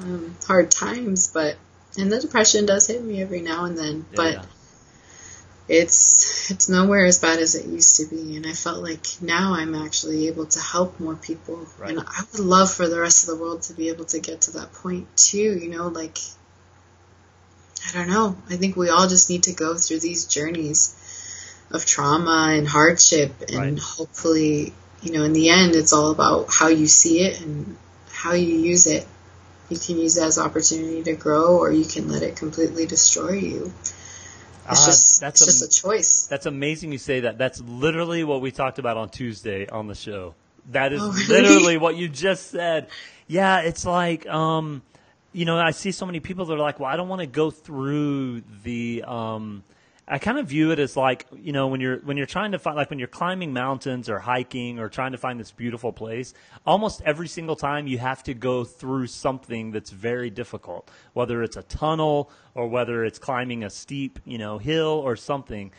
um, 0.00 0.34
hard 0.46 0.70
times, 0.70 1.28
but 1.28 1.56
and 1.98 2.10
the 2.10 2.20
depression 2.20 2.64
does 2.64 2.86
hit 2.86 3.04
me 3.04 3.20
every 3.20 3.42
now 3.42 3.66
and 3.66 3.76
then, 3.76 4.06
Yeah, 4.10 4.16
but 4.16 4.32
yeah. 4.32 4.42
It's 5.70 6.50
it's 6.50 6.68
nowhere 6.68 7.04
as 7.04 7.20
bad 7.20 7.38
as 7.38 7.54
it 7.54 7.64
used 7.64 7.96
to 7.96 8.06
be 8.06 8.36
and 8.36 8.44
i 8.44 8.52
felt 8.52 8.82
like 8.82 9.06
now 9.22 9.54
i'm 9.54 9.74
actually 9.76 10.26
able 10.26 10.44
to 10.44 10.58
help 10.58 10.98
more 10.98 11.14
people 11.14 11.64
Right. 11.78 11.90
and 11.90 12.00
i 12.00 12.22
would 12.32 12.40
love 12.40 12.72
for 12.72 12.88
the 12.88 13.00
rest 13.00 13.28
of 13.28 13.36
the 13.36 13.42
world 13.42 13.62
to 13.62 13.74
be 13.74 13.88
able 13.88 14.04
to 14.06 14.18
get 14.18 14.40
to 14.42 14.50
that 14.52 14.72
point 14.72 15.06
too 15.16 15.36
you 15.38 15.68
know 15.70 15.86
like 15.86 16.18
i 17.88 17.92
don't 17.92 18.08
know 18.08 18.36
i 18.50 18.56
think 18.56 18.76
we 18.76 18.88
all 18.88 19.06
just 19.06 19.30
need 19.30 19.44
to 19.44 19.52
go 19.52 19.76
through 19.76 20.00
these 20.00 20.24
journeys 20.24 20.96
of 21.70 21.86
trauma 21.86 22.52
and 22.56 22.66
hardship 22.66 23.32
and 23.48 23.56
Right. 23.56 23.78
hopefully 23.78 24.72
you 25.02 25.12
know 25.12 25.22
in 25.22 25.32
the 25.32 25.50
end 25.50 25.76
it's 25.76 25.92
all 25.92 26.10
about 26.10 26.52
how 26.52 26.66
you 26.66 26.88
see 26.88 27.20
it 27.20 27.40
and 27.40 27.76
how 28.10 28.32
you 28.32 28.56
use 28.56 28.88
it 28.88 29.06
you 29.68 29.78
can 29.78 29.98
use 29.98 30.16
it 30.16 30.24
as 30.24 30.36
opportunity 30.36 31.04
to 31.04 31.14
grow 31.14 31.58
or 31.58 31.70
you 31.70 31.84
can 31.84 32.08
let 32.08 32.24
it 32.24 32.34
completely 32.34 32.86
destroy 32.86 33.34
you 33.34 33.72
it's 34.70 34.80
Ah, 34.82 34.86
just 34.86 35.20
that's 35.20 35.40
it's 35.46 35.62
am- 35.62 35.68
just 35.68 35.84
a 35.84 35.88
choice. 35.88 36.26
That's 36.28 36.46
amazing 36.46 36.92
you 36.92 36.98
say 36.98 37.20
that. 37.20 37.38
That's 37.38 37.60
literally 37.60 38.24
what 38.24 38.40
we 38.40 38.50
talked 38.50 38.78
about 38.78 38.96
on 38.96 39.08
Tuesday 39.10 39.66
on 39.68 39.86
the 39.86 39.94
show. 39.94 40.34
That 40.70 40.92
is 40.92 41.00
Oh, 41.02 41.10
really? 41.28 41.28
literally 41.28 41.76
what 41.78 41.96
you 41.96 42.08
just 42.08 42.50
said. 42.50 42.88
Yeah, 43.26 43.60
it's 43.60 43.84
like, 43.86 44.26
um, 44.26 44.82
you 45.32 45.44
know, 45.44 45.58
I 45.58 45.70
see 45.70 45.92
so 45.92 46.04
many 46.06 46.20
people 46.20 46.44
that 46.46 46.54
are 46.54 46.58
like, 46.58 46.80
well, 46.80 46.90
I 46.90 46.96
don't 46.96 47.08
want 47.08 47.20
to 47.20 47.26
go 47.26 47.50
through 47.50 48.42
the, 48.64 49.04
um, 49.06 49.62
I 50.12 50.18
kind 50.18 50.38
of 50.40 50.48
view 50.48 50.72
it 50.72 50.80
as 50.80 50.96
like, 50.96 51.24
you 51.40 51.52
know, 51.52 51.68
when 51.68 51.80
you're, 51.80 51.98
when 51.98 52.16
you're 52.16 52.26
trying 52.26 52.50
to 52.50 52.58
find, 52.58 52.76
like 52.76 52.90
when 52.90 52.98
you're 52.98 53.06
climbing 53.06 53.52
mountains 53.52 54.08
or 54.08 54.18
hiking 54.18 54.80
or 54.80 54.88
trying 54.88 55.12
to 55.12 55.18
find 55.18 55.38
this 55.38 55.52
beautiful 55.52 55.92
place, 55.92 56.34
almost 56.66 57.00
every 57.06 57.28
single 57.28 57.54
time 57.54 57.86
you 57.86 57.98
have 57.98 58.24
to 58.24 58.34
go 58.34 58.64
through 58.64 59.06
something 59.06 59.70
that's 59.70 59.90
very 59.90 60.28
difficult, 60.28 60.90
whether 61.12 61.44
it's 61.44 61.56
a 61.56 61.62
tunnel 61.62 62.28
or 62.56 62.66
whether 62.66 63.04
it's 63.04 63.20
climbing 63.20 63.62
a 63.62 63.70
steep, 63.70 64.18
you 64.24 64.36
know, 64.36 64.58
hill 64.58 65.00
or 65.04 65.14
something. 65.14 65.70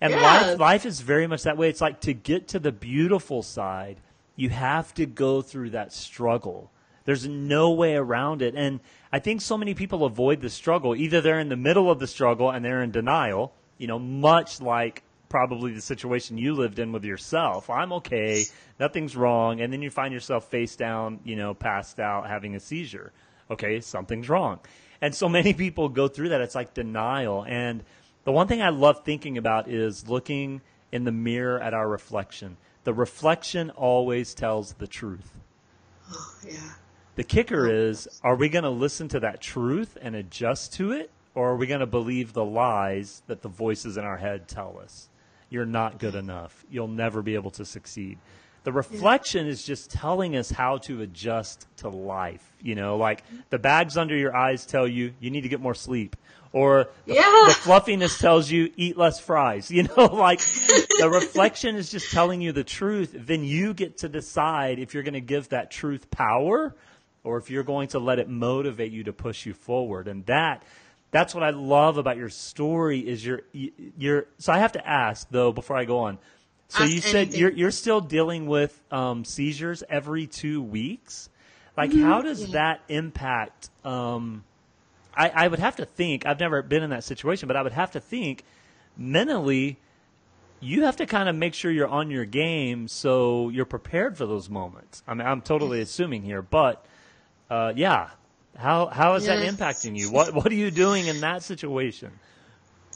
And 0.00 0.12
Yeah. 0.14 0.20
life, 0.20 0.58
life 0.58 0.84
is 0.84 1.00
very 1.00 1.28
much 1.28 1.44
that 1.44 1.56
way. 1.56 1.68
It's 1.68 1.80
like 1.80 2.00
to 2.00 2.12
get 2.12 2.48
to 2.48 2.58
the 2.58 2.72
beautiful 2.72 3.44
side, 3.44 3.98
you 4.34 4.48
have 4.50 4.92
to 4.94 5.06
go 5.06 5.42
through 5.42 5.70
that 5.70 5.92
struggle. 5.92 6.72
There's 7.04 7.28
no 7.28 7.70
way 7.70 7.94
around 7.94 8.42
it. 8.42 8.54
And 8.56 8.80
I 9.12 9.20
think 9.20 9.40
so 9.42 9.56
many 9.56 9.74
people 9.74 10.04
avoid 10.04 10.40
the 10.40 10.50
struggle. 10.50 10.96
Either 10.96 11.20
they're 11.20 11.38
in 11.38 11.50
the 11.50 11.56
middle 11.56 11.88
of 11.88 12.00
the 12.00 12.08
struggle 12.08 12.50
and 12.50 12.64
they're 12.64 12.82
in 12.82 12.90
denial, 12.90 13.52
you 13.78 13.86
know, 13.86 13.98
much 13.98 14.60
like 14.60 15.02
probably 15.28 15.72
the 15.72 15.80
situation 15.80 16.38
you 16.38 16.54
lived 16.54 16.78
in 16.78 16.92
with 16.92 17.04
yourself. 17.04 17.68
I'm 17.68 17.92
okay, 17.94 18.44
nothing's 18.78 19.16
wrong. 19.16 19.60
And 19.60 19.72
then 19.72 19.82
you 19.82 19.90
find 19.90 20.12
yourself 20.12 20.48
face 20.48 20.76
down, 20.76 21.20
you 21.24 21.36
know, 21.36 21.54
passed 21.54 21.98
out, 21.98 22.28
having 22.28 22.54
a 22.54 22.60
seizure. 22.60 23.12
Okay, 23.50 23.80
something's 23.80 24.28
wrong. 24.28 24.60
And 25.00 25.14
so 25.14 25.28
many 25.28 25.52
people 25.52 25.88
go 25.88 26.08
through 26.08 26.30
that. 26.30 26.40
It's 26.40 26.54
like 26.54 26.74
denial. 26.74 27.44
And 27.46 27.82
the 28.24 28.32
one 28.32 28.48
thing 28.48 28.62
I 28.62 28.70
love 28.70 29.04
thinking 29.04 29.38
about 29.38 29.68
is 29.68 30.08
looking 30.08 30.62
in 30.92 31.04
the 31.04 31.12
mirror 31.12 31.60
at 31.60 31.74
our 31.74 31.88
reflection. 31.88 32.56
The 32.84 32.94
reflection 32.94 33.70
always 33.70 34.34
tells 34.34 34.72
the 34.74 34.86
truth. 34.86 35.38
Oh, 36.12 36.34
yeah. 36.46 36.72
The 37.16 37.24
kicker 37.24 37.68
oh. 37.68 37.72
is 37.72 38.08
are 38.22 38.36
we 38.36 38.48
going 38.48 38.64
to 38.64 38.70
listen 38.70 39.08
to 39.08 39.20
that 39.20 39.40
truth 39.40 39.98
and 40.00 40.14
adjust 40.14 40.74
to 40.74 40.92
it? 40.92 41.10
Or 41.36 41.50
are 41.50 41.56
we 41.56 41.66
going 41.66 41.80
to 41.80 41.86
believe 41.86 42.32
the 42.32 42.44
lies 42.44 43.22
that 43.26 43.42
the 43.42 43.48
voices 43.48 43.98
in 43.98 44.04
our 44.04 44.16
head 44.16 44.48
tell 44.48 44.80
us? 44.82 45.10
You're 45.50 45.66
not 45.66 45.98
good 45.98 46.14
mm-hmm. 46.14 46.30
enough. 46.30 46.64
You'll 46.70 46.88
never 46.88 47.20
be 47.20 47.34
able 47.34 47.50
to 47.52 47.64
succeed. 47.64 48.18
The 48.64 48.72
reflection 48.72 49.46
is 49.46 49.62
just 49.62 49.90
telling 49.90 50.34
us 50.34 50.50
how 50.50 50.78
to 50.78 51.02
adjust 51.02 51.68
to 51.76 51.88
life. 51.90 52.42
You 52.60 52.74
know, 52.74 52.96
like 52.96 53.22
the 53.50 53.58
bags 53.58 53.98
under 53.98 54.16
your 54.16 54.34
eyes 54.34 54.64
tell 54.64 54.88
you 54.88 55.12
you 55.20 55.30
need 55.30 55.42
to 55.42 55.48
get 55.48 55.60
more 55.60 55.74
sleep. 55.74 56.16
Or 56.52 56.88
the, 57.04 57.14
Yeah. 57.14 57.44
the 57.48 57.54
fluffiness 57.54 58.18
tells 58.18 58.50
you 58.50 58.72
eat 58.76 58.96
less 58.96 59.20
fries. 59.20 59.70
You 59.76 59.82
know, 59.82 60.06
like 60.06 60.40
the 60.98 61.10
reflection 61.12 61.76
is 61.76 61.90
just 61.90 62.10
telling 62.10 62.40
you 62.40 62.52
the 62.52 62.64
truth. 62.64 63.14
Then 63.14 63.44
you 63.44 63.74
get 63.74 63.98
to 63.98 64.08
decide 64.08 64.78
if 64.78 64.94
you're 64.94 65.02
going 65.02 65.12
to 65.12 65.20
give 65.20 65.50
that 65.50 65.70
truth 65.70 66.10
power 66.10 66.74
or 67.24 67.36
if 67.36 67.50
you're 67.50 67.62
going 67.62 67.88
to 67.88 67.98
let 67.98 68.18
it 68.18 68.28
motivate 68.28 68.90
you 68.90 69.04
to 69.04 69.12
push 69.12 69.44
you 69.44 69.52
forward. 69.52 70.08
And 70.08 70.24
that 70.26 70.64
that's 71.10 71.34
what 71.34 71.42
I 71.42 71.50
love 71.50 71.98
about 71.98 72.16
your 72.16 72.28
story 72.28 73.00
is 73.00 73.24
your 73.24 73.42
your 73.52 74.26
so 74.38 74.52
I 74.52 74.58
have 74.58 74.72
to 74.72 74.86
ask 74.86 75.28
though 75.30 75.52
before 75.52 75.76
I 75.76 75.84
go 75.84 75.98
on. 76.00 76.18
So 76.68 76.82
Ask 76.82 76.92
you 76.92 77.00
said 77.00 77.14
anything. 77.16 77.40
you're 77.40 77.52
you're 77.52 77.70
still 77.70 78.00
dealing 78.00 78.46
with 78.46 78.82
um, 78.90 79.24
seizures 79.24 79.82
every 79.88 80.26
2 80.26 80.60
weeks? 80.62 81.28
Like 81.76 81.92
how 81.94 82.22
does 82.22 82.42
Mm-hmm. 82.42 82.52
That 82.52 82.80
impact 82.88 83.70
um, 83.84 84.44
I, 85.16 85.30
I 85.30 85.48
would 85.48 85.58
have 85.60 85.76
to 85.76 85.86
think, 85.86 86.26
I've 86.26 86.38
never 86.38 86.60
been 86.62 86.82
in 86.82 86.90
that 86.90 87.02
situation, 87.04 87.46
but 87.48 87.56
I 87.56 87.62
would 87.62 87.72
have 87.72 87.92
to 87.92 88.00
think 88.00 88.44
mentally, 88.96 89.78
you 90.60 90.84
have 90.84 90.96
to 90.96 91.06
kind 91.06 91.28
of 91.28 91.34
make 91.34 91.54
sure 91.54 91.70
you're 91.70 91.88
on 91.88 92.10
your 92.10 92.24
game 92.26 92.86
so 92.88 93.48
you're 93.48 93.64
prepared 93.64 94.16
for 94.18 94.26
those 94.26 94.50
moments. 94.50 95.02
I 95.06 95.14
mean, 95.14 95.26
I'm 95.26 95.40
totally 95.40 95.80
assuming 95.80 96.22
here, 96.22 96.42
but 96.42 96.84
uh, 97.48 97.72
yeah. 97.74 98.10
How, 98.58 98.86
how 98.86 99.14
is 99.14 99.26
that 99.26 99.38
impacting 99.38 99.96
you? 99.96 100.10
What, 100.10 100.34
what 100.34 100.46
are 100.46 100.54
you 100.54 100.70
doing 100.70 101.06
in 101.06 101.20
that 101.20 101.42
situation? 101.42 102.10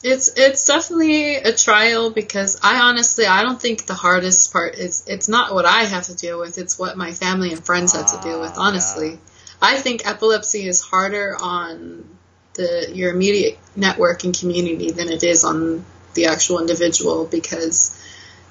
It's 0.03 0.33
it's 0.35 0.65
definitely 0.65 1.35
a 1.35 1.53
trial 1.53 2.09
because 2.09 2.59
I 2.63 2.79
honestly 2.79 3.27
I 3.27 3.43
don't 3.43 3.61
think 3.61 3.85
the 3.85 3.93
hardest 3.93 4.51
part 4.51 4.73
is 4.73 5.03
it's 5.05 5.29
not 5.29 5.53
what 5.53 5.65
I 5.65 5.83
have 5.83 6.05
to 6.05 6.15
deal 6.15 6.39
with, 6.39 6.57
it's 6.57 6.79
what 6.79 6.97
my 6.97 7.11
family 7.11 7.51
and 7.51 7.63
friends 7.63 7.93
have 7.93 8.07
to 8.07 8.27
deal 8.27 8.41
with, 8.41 8.53
Ah, 8.57 8.67
honestly. 8.67 9.11
yeah. 9.11 9.17
I 9.61 9.77
think 9.77 10.07
epilepsy 10.07 10.67
is 10.67 10.81
harder 10.81 11.37
on 11.39 12.17
the 12.55 12.89
your 12.91 13.13
immediate 13.13 13.59
network 13.75 14.23
and 14.23 14.35
community 14.35 14.89
than 14.89 15.07
it 15.07 15.23
is 15.23 15.43
on 15.43 15.85
the 16.15 16.25
actual 16.25 16.59
individual 16.59 17.25
because 17.25 17.95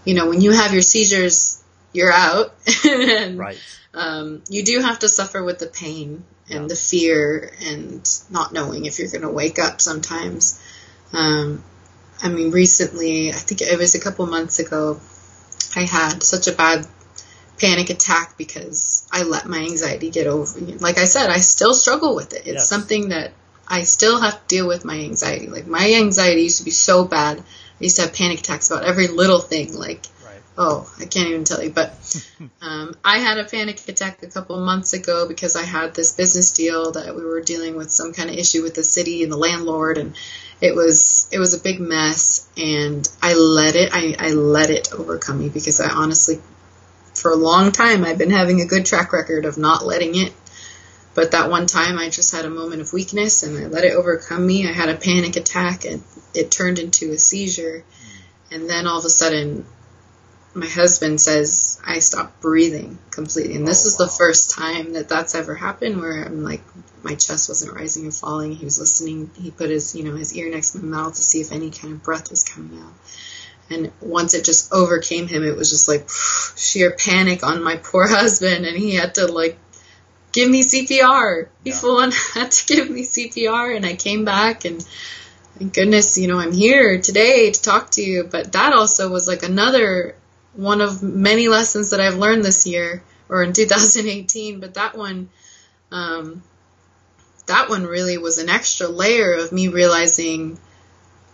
you 0.05 0.15
know, 0.15 0.29
when 0.29 0.41
you 0.41 0.53
have 0.53 0.73
your 0.73 0.83
seizures, 0.83 1.60
you're 1.93 2.13
out. 2.13 2.55
and 2.89 3.39
Right. 3.39 3.59
um, 3.95 4.43
you 4.49 4.63
do 4.65 4.81
have 4.81 5.01
to 5.01 5.09
suffer 5.09 5.43
with 5.43 5.59
the 5.59 5.67
pain 5.67 6.25
and 6.49 6.63
Yeah. 6.63 6.67
the 6.69 6.77
fear 6.77 7.53
and 7.65 8.09
not 8.31 8.53
knowing 8.53 8.85
if 8.87 8.99
you're 8.99 9.09
going 9.09 9.23
to 9.23 9.29
wake 9.31 9.59
up 9.59 9.81
sometimes. 9.81 10.61
Um, 11.13 11.63
I 12.23 12.29
mean, 12.29 12.51
recently, 12.51 13.31
I 13.31 13.37
think 13.37 13.63
it 13.63 13.79
was 13.79 13.95
a 13.95 14.01
couple 14.01 14.27
months 14.27 14.59
ago, 14.59 15.01
I 15.75 15.83
had 15.83 16.23
such 16.23 16.47
a 16.49 16.53
bad 16.53 16.87
panic 17.59 17.91
attack 17.91 18.37
because 18.39 19.07
I 19.13 19.23
let 19.23 19.47
my 19.47 19.59
anxiety 19.59 20.11
get 20.11 20.27
over. 20.27 20.61
Me. 20.61 20.75
Like 20.75 20.99
I 20.99 21.05
said, 21.05 21.31
I 21.31 21.39
still 21.39 21.75
struggle 21.75 22.15
with 22.15 22.33
it. 22.33 22.41
It's 22.47 22.47
Yes. 22.47 22.69
something 22.69 23.11
that 23.11 23.33
I 23.69 23.83
still 23.83 24.21
have 24.21 24.35
to 24.35 24.47
deal 24.49 24.67
with 24.67 24.85
my 24.85 24.99
anxiety. 24.99 25.47
Like 25.47 25.67
my 25.67 25.95
anxiety 25.95 26.43
used 26.43 26.59
to 26.59 26.65
be 26.65 26.71
so 26.71 27.05
bad. 27.05 27.39
I 27.39 27.45
used 27.85 27.97
to 27.97 28.03
have 28.03 28.15
panic 28.15 28.41
attacks 28.41 28.71
about 28.71 28.85
every 28.85 29.07
little 29.09 29.41
thing. 29.41 29.75
Like. 29.75 30.07
Oh, 30.59 30.93
I 30.99 31.07
can't 31.07 31.29
even 31.29 31.45
tell 31.45 31.63
you. 31.63 31.71
But 31.71 31.95
um, 32.63 32.95
I 33.05 33.19
had 33.19 33.39
a 33.39 33.45
panic 33.45 33.87
attack 33.89 34.23
a 34.23 34.29
couple 34.29 34.57
of 34.57 34.65
months 34.65 34.93
ago 34.93 35.27
because 35.29 35.57
I 35.57 35.63
had 35.63 35.95
this 35.95 36.13
business 36.13 36.53
deal 36.53 36.93
that 36.93 37.15
we 37.15 37.25
were 37.25 37.41
dealing 37.41 37.77
with 37.77 37.91
some 37.91 38.13
kind 38.13 38.31
of 38.31 38.37
issue 38.37 38.63
with 38.63 38.75
the 38.75 38.85
city 38.85 39.23
and 39.23 39.33
the 39.33 39.37
landlord, 39.37 39.99
and 39.99 40.17
it 40.61 40.75
was 40.75 41.29
it 41.33 41.39
was 41.39 41.55
a 41.55 41.61
big 41.61 41.81
mess 41.81 42.49
and 42.57 43.09
I 43.23 43.35
let 43.35 43.77
it 43.77 43.91
I, 43.93 44.15
I 44.19 44.31
let 44.33 44.71
it 44.71 44.93
overcome 44.93 45.39
me 45.39 45.49
because 45.49 45.81
I 45.81 45.89
honestly 45.89 46.39
for 47.15 47.31
a 47.31 47.37
long 47.37 47.73
time 47.73 48.05
I've 48.05 48.19
been 48.19 48.31
having 48.31 48.61
a 48.61 48.67
good 48.67 48.87
track 48.87 49.13
record 49.13 49.45
of 49.45 49.59
not 49.59 49.85
letting 49.85 50.17
it. 50.17 50.33
But 51.13 51.33
that 51.33 51.51
one 51.51 51.67
time 51.67 51.99
I 51.99 52.09
just 52.09 52.35
had 52.35 52.45
a 52.45 52.51
moment 52.51 52.83
of 52.83 52.93
weakness 52.93 53.43
and 53.43 53.59
I 53.59 53.67
let 53.67 53.85
it 53.85 53.95
overcome 53.95 54.47
me. 54.47 54.69
I 54.69 54.73
had 54.73 54.89
a 54.89 54.97
panic 54.97 55.35
attack 55.35 55.85
and 55.85 56.05
it 56.35 56.53
turned 56.53 56.79
into 56.79 57.11
a 57.11 57.19
seizure. 57.19 57.85
And 58.53 58.71
then 58.71 58.87
all 58.87 59.01
of 59.01 59.05
a 59.05 59.11
sudden 59.11 59.67
my 60.55 60.67
husband 60.67 61.21
says 61.21 61.81
I 61.87 62.01
stopped 62.01 62.41
breathing 62.41 62.99
completely. 63.11 63.55
And 63.57 63.67
this 63.67 63.85
Oh, 63.85 63.89
is 63.89 63.97
the 63.97 64.05
wow. 64.05 64.11
first 64.19 64.51
time 64.51 64.95
that 64.95 65.09
that's 65.09 65.35
ever 65.35 65.55
happened 65.55 66.01
where 66.01 66.25
I'm 66.25 66.43
like 66.43 66.63
my 67.03 67.15
chest 67.15 67.49
wasn't 67.49 67.75
rising 67.75 68.05
and 68.05 68.15
falling. 68.15 68.53
He 68.53 68.65
was 68.65 68.79
listening. 68.79 69.31
He 69.41 69.51
put 69.51 69.71
his, 69.71 69.95
you 69.95 70.05
know, 70.05 70.15
his 70.17 70.35
ear 70.37 70.51
next 70.51 70.73
to 70.73 70.79
my 70.79 70.99
mouth 70.99 71.15
to 71.15 71.23
see 71.23 71.41
if 71.41 71.53
any 71.53 71.71
kind 71.71 71.95
of 71.95 72.03
breath 72.03 72.31
was 72.31 72.43
coming 72.43 72.79
out. 72.81 72.93
And 73.71 73.93
once 74.01 74.35
it 74.35 74.45
just 74.45 74.73
overcame 74.73 75.29
him, 75.29 75.45
it 75.45 75.57
was 75.57 75.71
just 75.71 75.87
like 75.89 76.09
sheer 76.57 76.91
panic 76.91 77.45
on 77.45 77.63
my 77.63 77.77
poor 77.77 78.07
husband, 78.09 78.67
and 78.67 78.77
he 78.77 78.95
had 78.97 79.15
to 79.15 79.27
like 79.27 79.57
give 80.33 80.51
me 80.51 80.63
CPR. 80.65 81.49
He 81.65 81.71
full 81.71 81.99
on 81.99 82.11
had 82.35 82.51
to 82.51 82.67
give 82.75 82.91
me 82.91 83.03
CPR, 83.03 83.77
and 83.77 83.87
I 83.87 83.95
came 83.95 84.25
back, 84.25 84.65
and 84.65 84.85
thank 85.59 85.75
goodness, 85.75 86.19
you 86.19 86.27
know, 86.27 86.39
I'm 86.39 86.53
here 86.53 87.01
today 87.01 87.51
to 87.53 87.63
talk 87.63 87.91
to 87.93 88.03
you. 88.03 88.25
But 88.25 88.53
that 88.53 88.73
also 88.73 89.09
was 89.09 89.29
like 89.29 89.45
another 89.45 90.17
one 90.55 90.81
of 90.81 91.03
many 91.03 91.49
lessons 91.49 91.91
that 91.91 92.01
I've 92.01 92.17
learned 92.17 92.45
this 92.45 92.67
year 92.67 93.03
or 93.29 93.43
in 93.43 93.53
2018. 93.55 94.61
But 94.61 94.75
that 94.75 94.97
one, 94.97 95.29
um, 95.93 96.43
that 97.47 97.69
one 97.69 97.85
really 97.85 98.19
was 98.19 98.39
an 98.39 98.49
extra 98.49 98.89
layer 98.89 99.35
of 99.35 99.53
me 99.53 99.69
realizing 99.69 100.59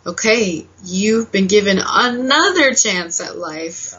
okay, 0.06 0.66
you've 0.84 1.32
been 1.32 1.48
given 1.48 1.80
another 1.84 2.72
chance 2.74 3.20
at 3.20 3.36
life. 3.36 3.94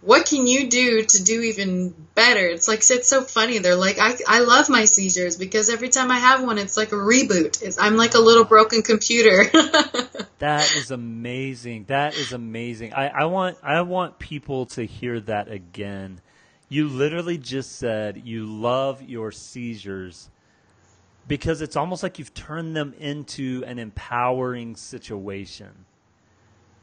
What 0.00 0.26
can 0.26 0.48
you 0.48 0.68
do 0.68 1.04
to 1.04 1.22
do 1.22 1.42
even 1.42 1.94
better? 2.16 2.44
It's 2.48 2.66
like 2.66 2.80
it's 2.90 3.08
so 3.08 3.22
funny. 3.22 3.58
They're 3.58 3.76
like, 3.76 4.00
I, 4.00 4.16
I 4.26 4.40
love 4.40 4.68
my 4.68 4.84
seizures 4.84 5.36
because 5.36 5.70
every 5.70 5.90
time 5.90 6.10
I 6.10 6.18
have 6.18 6.42
one, 6.42 6.58
it's 6.58 6.76
like 6.76 6.90
a 6.90 6.96
reboot. 6.96 7.62
It's, 7.62 7.78
I'm 7.78 7.96
like 7.96 8.14
a 8.14 8.18
little 8.18 8.44
broken 8.44 8.82
computer. 8.82 9.44
That 10.42 10.74
is 10.74 10.90
amazing. 10.90 11.84
That 11.84 12.16
is 12.16 12.32
amazing. 12.32 12.94
I, 12.94 13.06
I 13.06 13.24
want 13.26 13.58
I 13.62 13.80
want 13.82 14.18
people 14.18 14.66
to 14.66 14.84
hear 14.84 15.20
that 15.20 15.48
again. 15.48 16.20
You 16.68 16.88
literally 16.88 17.38
just 17.38 17.76
said 17.76 18.22
you 18.24 18.46
love 18.46 19.02
your 19.02 19.30
seizures 19.30 20.30
because 21.28 21.62
it's 21.62 21.76
almost 21.76 22.02
like 22.02 22.18
you've 22.18 22.34
turned 22.34 22.74
them 22.74 22.92
into 22.98 23.62
an 23.68 23.78
empowering 23.78 24.74
situation. 24.74 25.86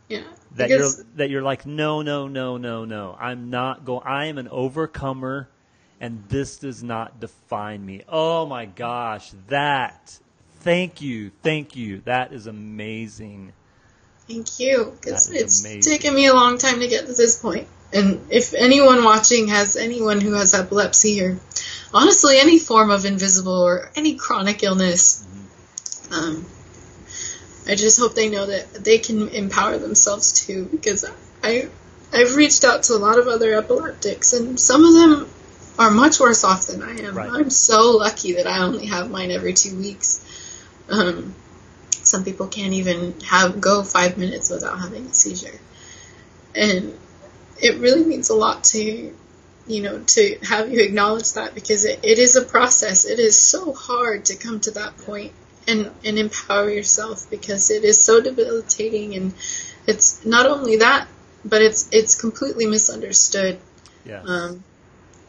yeah, 0.08 0.24
That 0.56 0.70
you're 0.70 0.92
that 1.16 1.30
you're 1.30 1.42
like, 1.42 1.66
no, 1.66 2.02
no, 2.02 2.30
no, 2.30 2.56
no, 2.56 2.86
no. 2.86 3.18
I'm 3.20 3.50
not 3.50 3.84
going 3.84 4.08
I 4.08 4.28
am 4.28 4.38
an 4.38 4.48
overcomer 4.48 5.50
and 6.00 6.24
this 6.30 6.60
does 6.60 6.82
not 6.82 7.20
define 7.20 7.86
me. 7.86 8.04
Oh 8.08 8.46
my 8.46 8.68
gosh, 8.68 9.34
that 9.50 10.18
thank 10.60 11.02
you, 11.02 11.32
thank 11.44 11.76
you. 11.76 12.02
That 12.06 12.34
is 12.34 12.48
amazing. 12.48 13.54
Thank 14.28 14.60
you, 14.60 14.94
because 15.00 15.32
it's 15.32 15.62
amazing. 15.62 15.92
taken 15.92 16.14
me 16.14 16.28
a 16.28 16.34
long 16.34 16.58
time 16.58 16.80
to 16.80 16.88
get 16.88 17.08
to 17.08 17.14
this 17.14 17.40
point. 17.42 17.68
And 17.92 18.22
if 18.30 18.54
anyone 18.54 19.04
watching 19.04 19.48
has 19.48 19.76
anyone 19.76 20.22
who 20.22 20.34
has 20.34 20.54
epilepsy 20.54 21.22
or 21.24 21.40
honestly 21.92 22.38
any 22.38 22.60
form 22.60 22.92
of 22.92 23.06
invisible 23.06 23.60
or 23.60 23.90
any 23.96 24.16
chronic 24.16 24.62
illness, 24.62 25.26
um, 26.12 26.46
I 27.68 27.76
just 27.76 28.00
hope 28.00 28.16
they 28.16 28.30
know 28.30 28.46
that 28.46 28.74
they 28.74 29.00
can 29.00 29.30
empower 29.30 29.78
themselves 29.78 30.46
too. 30.46 30.66
Because 30.66 31.06
I, 31.44 31.70
I've 32.14 32.36
reached 32.36 32.64
out 32.64 32.84
to 32.84 32.94
a 32.94 32.98
lot 32.98 33.18
of 33.18 33.28
other 33.28 33.56
epileptics, 33.56 34.34
and 34.34 34.60
some 34.60 34.86
of 34.86 34.94
them 34.94 35.30
are 35.78 35.92
much 35.92 36.20
worse 36.20 36.44
off 36.44 36.68
than 36.68 36.82
I 36.82 37.00
am. 37.00 37.16
Right. 37.16 37.32
I'm 37.32 37.50
so 37.50 37.92
lucky 37.92 38.34
that 38.34 38.48
I 38.48 38.60
only 38.60 38.88
have 38.88 39.10
mine 39.10 39.32
every 39.32 39.54
two 39.54 39.78
weeks. 39.78 40.26
Um, 40.90 41.36
some 41.92 42.24
people 42.24 42.48
can't 42.48 42.74
even 42.74 43.20
have 43.22 43.62
go 43.62 43.84
five 43.84 44.18
minutes 44.18 44.50
without 44.50 44.80
having 44.80 45.06
a 45.08 45.14
seizure, 45.14 45.60
and 46.56 46.98
it 47.62 47.80
really 47.80 48.04
means 48.04 48.30
a 48.30 48.36
lot 48.36 48.64
to 48.66 49.16
you 49.68 49.82
know 49.82 50.00
to 50.00 50.38
have 50.44 50.72
you 50.72 50.82
acknowledge 50.82 51.34
that 51.34 51.54
because 51.54 51.86
it, 51.86 52.00
it 52.04 52.20
is 52.20 52.36
a 52.36 52.42
process. 52.42 53.06
It 53.06 53.20
is 53.20 53.38
so 53.38 53.74
hard 53.74 54.26
to 54.26 54.36
come 54.36 54.60
to 54.62 54.72
that 54.72 54.98
point 54.98 55.34
and 55.68 55.92
and 56.04 56.18
empower 56.18 56.70
yourself 56.70 57.30
because 57.30 57.70
it 57.70 57.84
is 57.84 58.02
so 58.02 58.22
debilitating 58.22 59.16
and 59.16 59.34
it's 59.86 60.26
not 60.26 60.46
only 60.46 60.78
that 60.78 61.08
but 61.46 61.62
it's 61.62 61.90
it's 61.92 62.20
completely 62.20 62.66
misunderstood 62.66 63.60
Yeah. 64.06 64.22
um, 64.22 64.64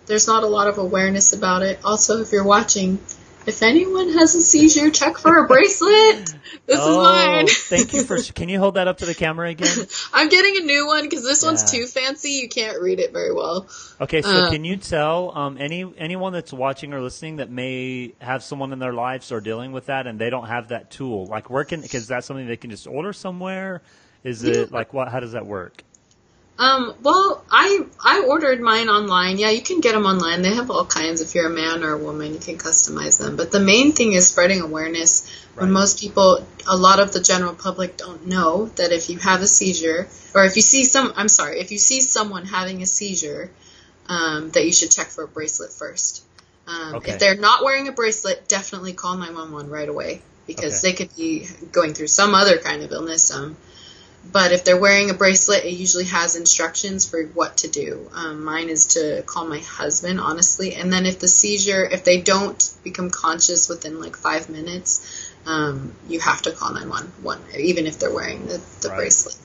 there's 0.07 0.27
not 0.27 0.43
a 0.43 0.47
lot 0.47 0.67
of 0.67 0.79
awareness 0.79 1.33
about 1.33 1.63
it. 1.63 1.79
Also, 1.85 2.21
if 2.21 2.33
you're 2.33 2.45
watching, 2.45 2.99
if 3.47 3.63
anyone 3.63 4.11
has 4.11 4.35
a 4.35 4.43
seizure, 4.43 4.91
check 4.91 5.19
for 5.19 5.45
a 5.45 5.47
bracelet. 5.47 6.35
This 6.67 6.79
oh, 6.81 6.91
is 6.91 6.97
mine. 6.97 7.47
thank 7.49 7.93
you 7.93 8.03
for. 8.03 8.21
Can 8.35 8.49
you 8.49 8.59
hold 8.59 8.75
that 8.75 8.87
up 8.87 8.99
to 8.99 9.07
the 9.07 9.15
camera 9.15 9.49
again? 9.49 9.87
I'm 10.13 10.29
getting 10.29 10.57
a 10.59 10.65
new 10.65 10.87
one 10.87 11.03
because 11.03 11.25
this 11.25 11.43
one's 11.43 11.71
too 11.71 11.87
fancy. 11.87 12.31
You 12.31 12.49
can't 12.49 12.81
read 12.81 13.01
it 13.01 13.13
very 13.13 13.33
well. 13.33 13.67
Okay, 14.01 14.23
so 14.23 14.29
Uh, 14.29 14.51
can 14.51 14.65
you 14.65 14.77
tell 14.77 15.37
um, 15.37 15.57
any 15.59 15.91
anyone 15.99 16.33
that's 16.33 16.53
watching 16.53 16.93
or 16.93 17.01
listening 17.01 17.37
that 17.37 17.51
may 17.51 18.15
have 18.21 18.43
someone 18.43 18.73
in 18.73 18.79
their 18.79 18.93
lives 18.93 19.33
or 19.33 19.41
dealing 19.41 19.73
with 19.73 19.87
that 19.87 20.07
and 20.07 20.19
they 20.19 20.31
don't 20.31 20.47
have 20.47 20.69
that 20.69 20.91
tool? 20.91 21.27
Like, 21.27 21.51
where 21.51 21.65
can? 21.65 21.81
Because 21.81 22.07
that's 22.07 22.27
something 22.27 22.47
they 22.47 22.57
can 22.57 22.71
just 22.71 22.87
order 22.87 23.13
somewhere. 23.13 23.83
Is 24.23 24.45
it 24.45 24.71
like 24.71 24.93
what? 24.93 25.09
How 25.09 25.21
does 25.21 25.33
that 25.33 25.47
work? 25.47 25.83
Um, 26.61 26.95
well, 27.03 27.43
I 27.51 27.87
I 28.05 28.25
ordered 28.29 28.61
mine 28.61 28.91
online. 28.91 29.39
Yeah, 29.39 29.49
you 29.49 29.63
can 29.63 29.81
get 29.81 29.93
them 29.95 30.05
online. 30.05 30.43
They 30.43 30.55
have 30.55 30.71
all 30.71 30.85
kinds. 30.85 31.23
If 31.23 31.35
you're 31.35 31.47
a 31.47 31.51
man 31.51 31.83
or 31.83 31.93
a 31.93 31.99
woman, 31.99 32.35
you 32.35 32.39
can 32.39 32.59
customize 32.59 33.19
them. 33.19 33.37
But 33.37 33.51
the 33.51 33.61
main 33.61 33.93
thing 33.93 34.13
is 34.13 34.29
spreading 34.29 34.61
awareness. 34.61 35.27
When 35.55 35.73
most 35.73 36.01
people, 36.01 36.47
a 36.67 36.77
lot 36.77 37.01
of 37.01 37.13
the 37.13 37.21
general 37.21 37.55
public 37.55 37.97
don't 37.97 38.27
know 38.27 38.67
that 38.77 38.93
if 38.93 39.09
you 39.09 39.19
have 39.19 39.41
a 39.41 39.47
seizure, 39.47 40.07
or 40.35 40.45
if 40.45 40.57
you 40.57 40.63
see 40.63 40.85
some, 40.85 41.15
I'm 41.17 41.29
sorry, 41.29 41.61
if 41.61 41.73
you 41.73 41.79
see 41.79 42.03
someone 42.03 42.45
having 42.45 42.83
a 42.83 42.87
seizure, 42.87 43.51
um, 44.07 44.51
that 44.51 44.65
you 44.67 44.73
should 44.73 44.91
check 44.91 45.07
for 45.09 45.25
a 45.25 45.29
bracelet 45.29 45.73
first. 45.73 46.25
Um, 46.67 46.97
Okay. 46.97 47.13
If 47.13 47.21
they're 47.21 47.37
not 47.37 47.65
wearing 47.65 47.89
a 47.89 47.93
bracelet, 47.93 48.49
definitely 48.49 48.93
call 48.93 49.17
911 49.17 49.71
right 49.71 49.89
away 49.89 50.21
because 50.47 50.85
Okay. 50.85 50.91
they 50.91 50.97
could 50.97 51.17
be 51.17 51.49
going 51.73 51.95
through 51.95 52.09
some 52.09 52.35
other 52.35 52.59
kind 52.59 52.83
of 52.83 52.93
illness. 52.93 53.31
Um, 53.31 53.57
but 54.25 54.53
if 54.53 54.65
they're 54.65 54.79
wearing 54.81 55.11
a 55.11 55.15
bracelet, 55.15 55.65
it 55.65 55.71
usually 55.73 56.05
has 56.05 56.37
instructions 56.37 57.09
for 57.09 57.25
what 57.25 57.59
to 57.59 57.69
do. 57.69 58.11
Um, 58.15 58.45
mine 58.45 58.69
is 58.69 58.87
to 58.89 59.23
call 59.27 59.47
my 59.47 59.59
husband, 59.61 60.21
honestly. 60.21 60.75
And 60.75 60.93
then 60.93 61.07
if 61.07 61.19
the 61.21 61.29
seizure, 61.29 61.85
if 61.85 62.05
they 62.05 62.21
don't 62.21 62.73
become 62.85 63.11
conscious 63.11 63.69
within 63.69 63.99
like 64.01 64.17
five 64.17 64.49
minutes, 64.51 65.29
um, 65.47 65.95
you 66.09 66.21
have 66.21 66.43
to 66.43 66.53
call 66.53 66.73
911, 66.75 67.61
even 67.61 67.87
if 67.87 67.99
they're 67.99 68.13
wearing 68.15 68.47
the, 68.47 68.61
the 68.83 68.89
Right. 68.89 68.97
bracelet. 68.99 69.37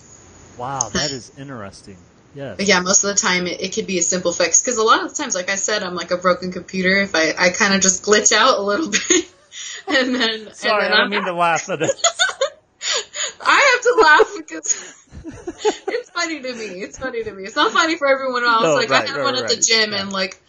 Wow, 0.57 0.89
that 0.93 1.11
is 1.19 1.31
interesting. 1.37 1.97
Yes. 2.35 2.57
But 2.57 2.65
yeah, 2.65 2.81
most 2.81 3.03
of 3.05 3.15
the 3.15 3.19
time 3.21 3.47
it, 3.47 3.61
it 3.61 3.73
could 3.73 3.87
be 3.87 3.97
a 3.97 4.01
simple 4.03 4.33
fix. 4.33 4.61
Because 4.61 4.77
a 4.77 4.83
lot 4.83 5.01
of 5.03 5.09
the 5.09 5.15
times, 5.15 5.35
like 5.35 5.49
I 5.49 5.55
said, 5.55 5.83
I'm 5.83 5.95
like 5.95 6.11
a 6.11 6.17
broken 6.17 6.51
computer. 6.51 6.97
If 6.97 7.15
I, 7.15 7.33
I 7.37 7.49
kind 7.51 7.73
of 7.73 7.79
just 7.81 8.03
glitch 8.03 8.33
out 8.33 8.59
a 8.59 8.61
little 8.61 8.89
bit. 8.91 9.25
and 9.87 10.13
then, 10.15 10.53
Sorry, 10.53 10.83
and 10.83 10.93
then 10.93 10.93
I 10.93 10.97
don't 10.97 10.99
I'm 11.05 11.09
mean 11.09 11.23
to 11.23 11.33
laugh 11.33 11.69
at 11.69 11.81
it. 11.81 11.91
To 13.85 14.01
laugh 14.01 14.31
because 14.37 15.05
it's 15.25 16.09
funny 16.09 16.41
to 16.41 16.53
me. 16.53 16.65
It's 16.81 16.97
funny 16.97 17.23
to 17.23 17.31
me. 17.31 17.43
It's 17.43 17.55
not 17.55 17.71
funny 17.71 17.97
for 17.97 18.07
everyone 18.07 18.43
else. 18.43 18.63
No, 18.63 18.73
like 18.75 18.89
right, 18.89 19.03
I 19.03 19.07
had 19.07 19.17
right, 19.17 19.23
one 19.23 19.35
at 19.35 19.47
the 19.47 19.55
gym, 19.57 19.91
Yeah. 19.91 20.01
and 20.01 20.11
like 20.11 20.41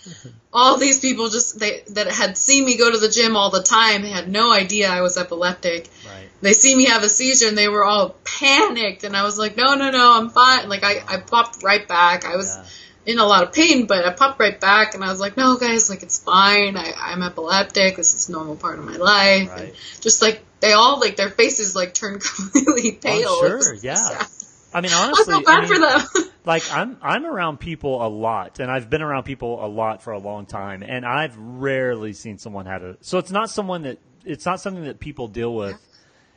all 0.52 0.78
these 0.78 1.00
people 1.00 1.28
just 1.28 1.58
they 1.58 1.82
that 1.90 2.06
had 2.08 2.38
seen 2.38 2.64
me 2.64 2.78
go 2.78 2.90
to 2.90 2.96
the 2.98 3.10
gym 3.10 3.36
all 3.36 3.50
the 3.50 3.62
time 3.62 4.00
they 4.02 4.08
had 4.10 4.28
no 4.30 4.52
idea 4.52 4.88
I 4.88 5.02
was 5.02 5.18
epileptic. 5.18 5.90
Right. 6.06 6.28
They 6.40 6.54
see 6.54 6.74
me 6.74 6.86
have 6.86 7.02
a 7.02 7.08
seizure, 7.10 7.48
and 7.48 7.58
they 7.58 7.68
were 7.68 7.84
all 7.84 8.16
panicked. 8.24 9.04
And 9.04 9.14
I 9.16 9.22
was 9.24 9.38
like, 9.38 9.56
no, 9.56 9.74
no, 9.74 9.90
no, 9.90 10.18
I'm 10.18 10.30
fine. 10.30 10.68
Like 10.70 10.82
I, 10.84 11.02
I 11.06 11.18
popped 11.18 11.62
right 11.62 11.86
back. 11.86 12.24
I 12.24 12.36
was 12.36 12.56
Yeah. 12.56 13.12
in 13.12 13.18
a 13.18 13.24
lot 13.26 13.42
of 13.42 13.52
pain, 13.52 13.86
but 13.86 14.04
I 14.06 14.12
popped 14.12 14.40
right 14.40 14.58
back, 14.58 14.94
and 14.94 15.04
I 15.04 15.08
was 15.10 15.20
like, 15.20 15.36
no, 15.36 15.56
guys, 15.56 15.90
like 15.90 16.02
it's 16.02 16.18
fine. 16.22 16.76
I, 16.76 16.92
I'm 16.96 17.22
epileptic. 17.22 17.96
This 17.96 18.14
is 18.14 18.28
a 18.30 18.32
normal 18.32 18.56
part 18.56 18.78
of 18.78 18.84
my 18.86 18.96
life. 18.96 19.50
Right. 19.50 19.60
And 19.64 19.72
just 20.00 20.22
like 20.22 20.42
they 20.60 20.72
all 20.72 21.00
like 21.00 21.16
their 21.16 21.30
faces 21.30 21.74
like 21.74 21.94
turned 21.94 22.22
completely 22.36 22.92
pale. 22.92 23.42
It 23.42 23.62
sure, 23.62 23.74
yeah. 23.74 23.94
sad. 23.94 24.26
I 24.74 24.80
mean, 24.80 24.92
honestly, 24.92 25.34
I 25.34 25.38
feel 25.38 25.44
bad 25.44 25.64
I 25.64 25.66
for 25.66 25.78
them. 25.78 26.30
like 26.44 26.70
I'm 26.72 26.96
I'm 27.02 27.26
around 27.26 27.58
people 27.58 28.04
a 28.04 28.08
lot, 28.08 28.60
and 28.60 28.70
I've 28.70 28.90
been 28.90 29.02
around 29.02 29.24
people 29.24 29.64
a 29.64 29.68
lot 29.68 30.02
for 30.02 30.12
a 30.12 30.18
long 30.18 30.46
time, 30.46 30.82
and 30.82 31.04
I've 31.04 31.36
rarely 31.36 32.12
seen 32.12 32.38
someone 32.38 32.66
had 32.66 32.82
a. 32.82 32.96
So 33.00 33.18
it's 33.18 33.30
not 33.30 33.50
someone 33.50 33.82
that 33.82 33.98
it's 34.24 34.44
not 34.44 34.60
something 34.60 34.84
that 34.84 35.00
people 35.00 35.28
deal 35.28 35.54
with. 35.54 35.76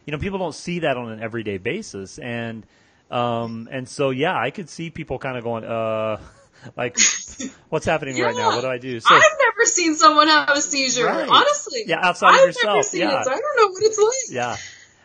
You 0.05 0.11
know, 0.11 0.19
people 0.19 0.39
don't 0.39 0.55
see 0.55 0.79
that 0.79 0.97
on 0.97 1.11
an 1.11 1.21
everyday 1.21 1.57
basis, 1.57 2.17
and 2.17 2.65
um 3.11 3.67
and 3.71 3.87
so 3.89 4.11
yeah, 4.11 4.37
I 4.37 4.51
could 4.51 4.69
see 4.69 4.89
people 4.89 5.19
kind 5.19 5.37
of 5.37 5.43
going, 5.43 5.65
uh, 5.65 6.21
like, 6.77 6.97
what's 7.69 7.85
happening 7.85 8.21
right 8.21 8.35
now? 8.35 8.49
What 8.49 8.61
do 8.61 8.67
I 8.67 8.77
do? 8.77 8.99
So 8.99 9.13
I've 9.13 9.21
never 9.21 9.58
seen 9.69 9.95
someone 9.95 10.27
have 10.27 10.49
a 10.49 10.61
seizure. 10.61 11.05
Right. 11.05 11.27
Honestly, 11.29 11.83
Yeah, 11.87 11.99
outside 12.01 12.29
of 12.29 12.35
I've 12.41 12.45
yourself, 12.47 12.65
never 12.75 12.83
seen 12.83 13.01
yeah. 13.01 13.21
it, 13.21 13.25
so 13.25 13.31
I 13.31 13.35
don't 13.35 13.57
know 13.57 13.67
what 13.73 13.83
it's 13.83 13.97
like. 13.97 14.35
yeah. 14.35 14.57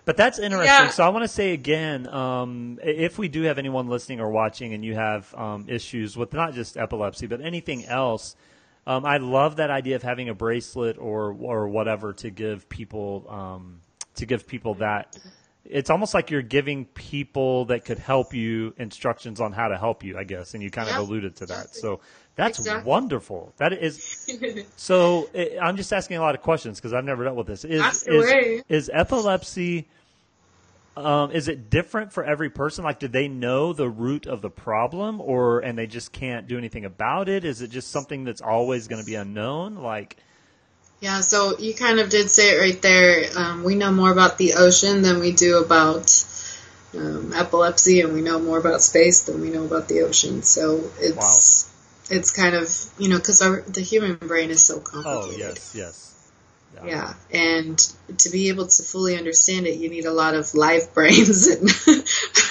But 0.06 0.18
that's 0.18 0.38
interesting. 0.38 0.66
Yeah. 0.66 0.90
So 0.90 1.02
I 1.02 1.08
want 1.08 1.24
to 1.24 1.28
say 1.28 1.52
again, 1.54 2.06
um, 2.08 2.78
if 2.82 3.16
we 3.18 3.28
do 3.28 3.42
have 3.44 3.56
anyone 3.58 3.88
listening 3.88 4.20
or 4.20 4.30
watching, 4.30 4.74
and 4.74 4.84
you 4.84 4.94
have 4.94 5.34
um, 5.34 5.64
issues 5.68 6.14
with 6.16 6.34
not 6.34 6.52
just 6.52 6.76
epilepsy 6.76 7.26
but 7.26 7.40
anything 7.40 7.86
else, 7.86 8.36
um, 8.86 9.06
I 9.06 9.16
love 9.16 9.56
that 9.56 9.70
idea 9.70 9.96
of 9.96 10.02
having 10.02 10.28
a 10.28 10.34
bracelet 10.34 10.98
or 10.98 11.32
or 11.40 11.68
whatever 11.68 12.12
to 12.14 12.28
give 12.28 12.68
people 12.68 13.26
um, 13.30 13.80
to 14.16 14.26
give 14.26 14.46
people 14.46 14.74
that. 14.74 15.16
It's 15.64 15.88
almost 15.88 16.12
like 16.12 16.30
you're 16.30 16.42
giving 16.42 16.84
people 16.84 17.64
that 17.66 17.86
could 17.86 17.98
help 17.98 18.34
you 18.34 18.74
instructions 18.76 19.40
on 19.40 19.52
how 19.52 19.68
to 19.68 19.78
help 19.78 20.04
you, 20.04 20.18
I 20.18 20.24
guess, 20.24 20.52
and 20.52 20.62
you 20.62 20.70
kind 20.70 20.90
of 20.90 20.96
alluded 20.96 21.36
to 21.36 21.46
that. 21.46 21.74
So 21.74 22.00
that's 22.36 22.58
Exactly. 22.58 22.88
wonderful. 22.88 23.52
That 23.58 23.72
is 23.72 24.26
so. 24.76 25.28
eh, 25.34 25.56
I'm 25.60 25.76
just 25.76 25.92
asking 25.92 26.16
a 26.16 26.20
lot 26.20 26.34
of 26.34 26.42
questions 26.42 26.78
because 26.80 26.92
I've 26.92 27.04
never 27.04 27.24
dealt 27.24 27.36
with 27.36 27.46
this. 27.46 27.64
Is 27.64 28.04
is, 28.04 28.62
is 28.68 28.90
epilepsy? 28.92 29.88
Um, 30.96 31.32
is 31.32 31.48
it 31.48 31.70
different 31.70 32.12
for 32.12 32.24
every 32.24 32.50
person? 32.50 32.84
Like, 32.84 33.00
do 33.00 33.08
they 33.08 33.26
know 33.26 33.72
the 33.72 33.88
root 33.88 34.26
of 34.26 34.42
the 34.42 34.50
problem, 34.50 35.20
or 35.20 35.60
and 35.60 35.76
they 35.76 35.86
just 35.88 36.12
can't 36.12 36.46
do 36.46 36.56
anything 36.56 36.84
about 36.84 37.28
it? 37.28 37.44
Is 37.44 37.62
it 37.62 37.68
just 37.70 37.90
something 37.90 38.24
that's 38.24 38.40
always 38.40 38.86
going 38.88 39.00
to 39.00 39.04
be 39.06 39.16
unknown? 39.16 39.76
Like, 39.76 40.16
Yeah, 41.00 41.20
so 41.20 41.58
you 41.58 41.74
kind 41.74 41.98
of 42.00 42.10
did 42.10 42.30
say 42.30 42.56
it 42.56 42.60
right 42.60 42.80
there. 42.80 43.24
Um, 43.36 43.64
we 43.64 43.74
know 43.74 43.92
more 43.92 44.10
about 44.12 44.38
the 44.38 44.54
ocean 44.54 45.02
than 45.02 45.20
we 45.20 45.32
do 45.32 45.58
about 45.58 46.24
um, 46.96 47.32
epilepsy, 47.34 48.00
and 48.00 48.12
we 48.14 48.20
know 48.22 48.38
more 48.38 48.58
about 48.58 48.80
space 48.82 49.22
than 49.22 49.40
we 49.40 49.50
know 49.50 49.64
about 49.64 49.88
the 49.88 50.02
ocean. 50.02 50.42
So 50.42 50.90
it's 51.00 51.70
it's 52.10 52.30
kind 52.30 52.54
of 52.54 52.68
you 52.98 53.08
know 53.08 53.18
because 53.18 53.38
the 53.38 53.80
human 53.80 54.16
brain 54.16 54.50
is 54.50 54.62
so 54.62 54.80
complicated. 54.80 55.06
oh 55.06 55.20
complicated. 55.22 55.58
yes, 55.74 55.74
yes, 55.74 56.30
Yeah, 56.84 57.14
and 57.32 57.78
to 58.18 58.30
be 58.30 58.48
able 58.48 58.66
to 58.66 58.82
fully 58.82 59.16
understand 59.16 59.66
it, 59.66 59.78
you 59.78 59.88
need 59.88 60.04
a 60.04 60.12
lot 60.12 60.34
of 60.34 60.54
live 60.54 60.92
brains. 60.94 61.46
And 61.46 61.70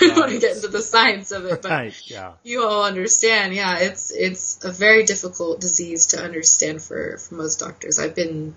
I 0.02 0.08
don't 0.08 0.18
want 0.18 0.32
to 0.32 0.40
get 0.40 0.56
into 0.56 0.70
the 0.70 0.82
science 0.82 1.32
of 1.32 1.46
it, 1.46 1.62
but 1.62 1.72
right, 1.72 2.02
yeah, 2.10 2.34
you 2.44 2.66
all 2.66 2.84
understand. 2.84 3.54
Yeah, 3.54 3.80
it's 3.80 4.12
it's 4.12 4.64
a 4.66 4.72
very 4.72 5.04
difficult 5.06 5.62
disease 5.62 6.08
to 6.08 6.22
understand 6.24 6.82
for 6.82 7.18
for 7.18 7.36
most 7.36 7.60
doctors. 7.60 8.00
I've 8.00 8.16
been 8.16 8.56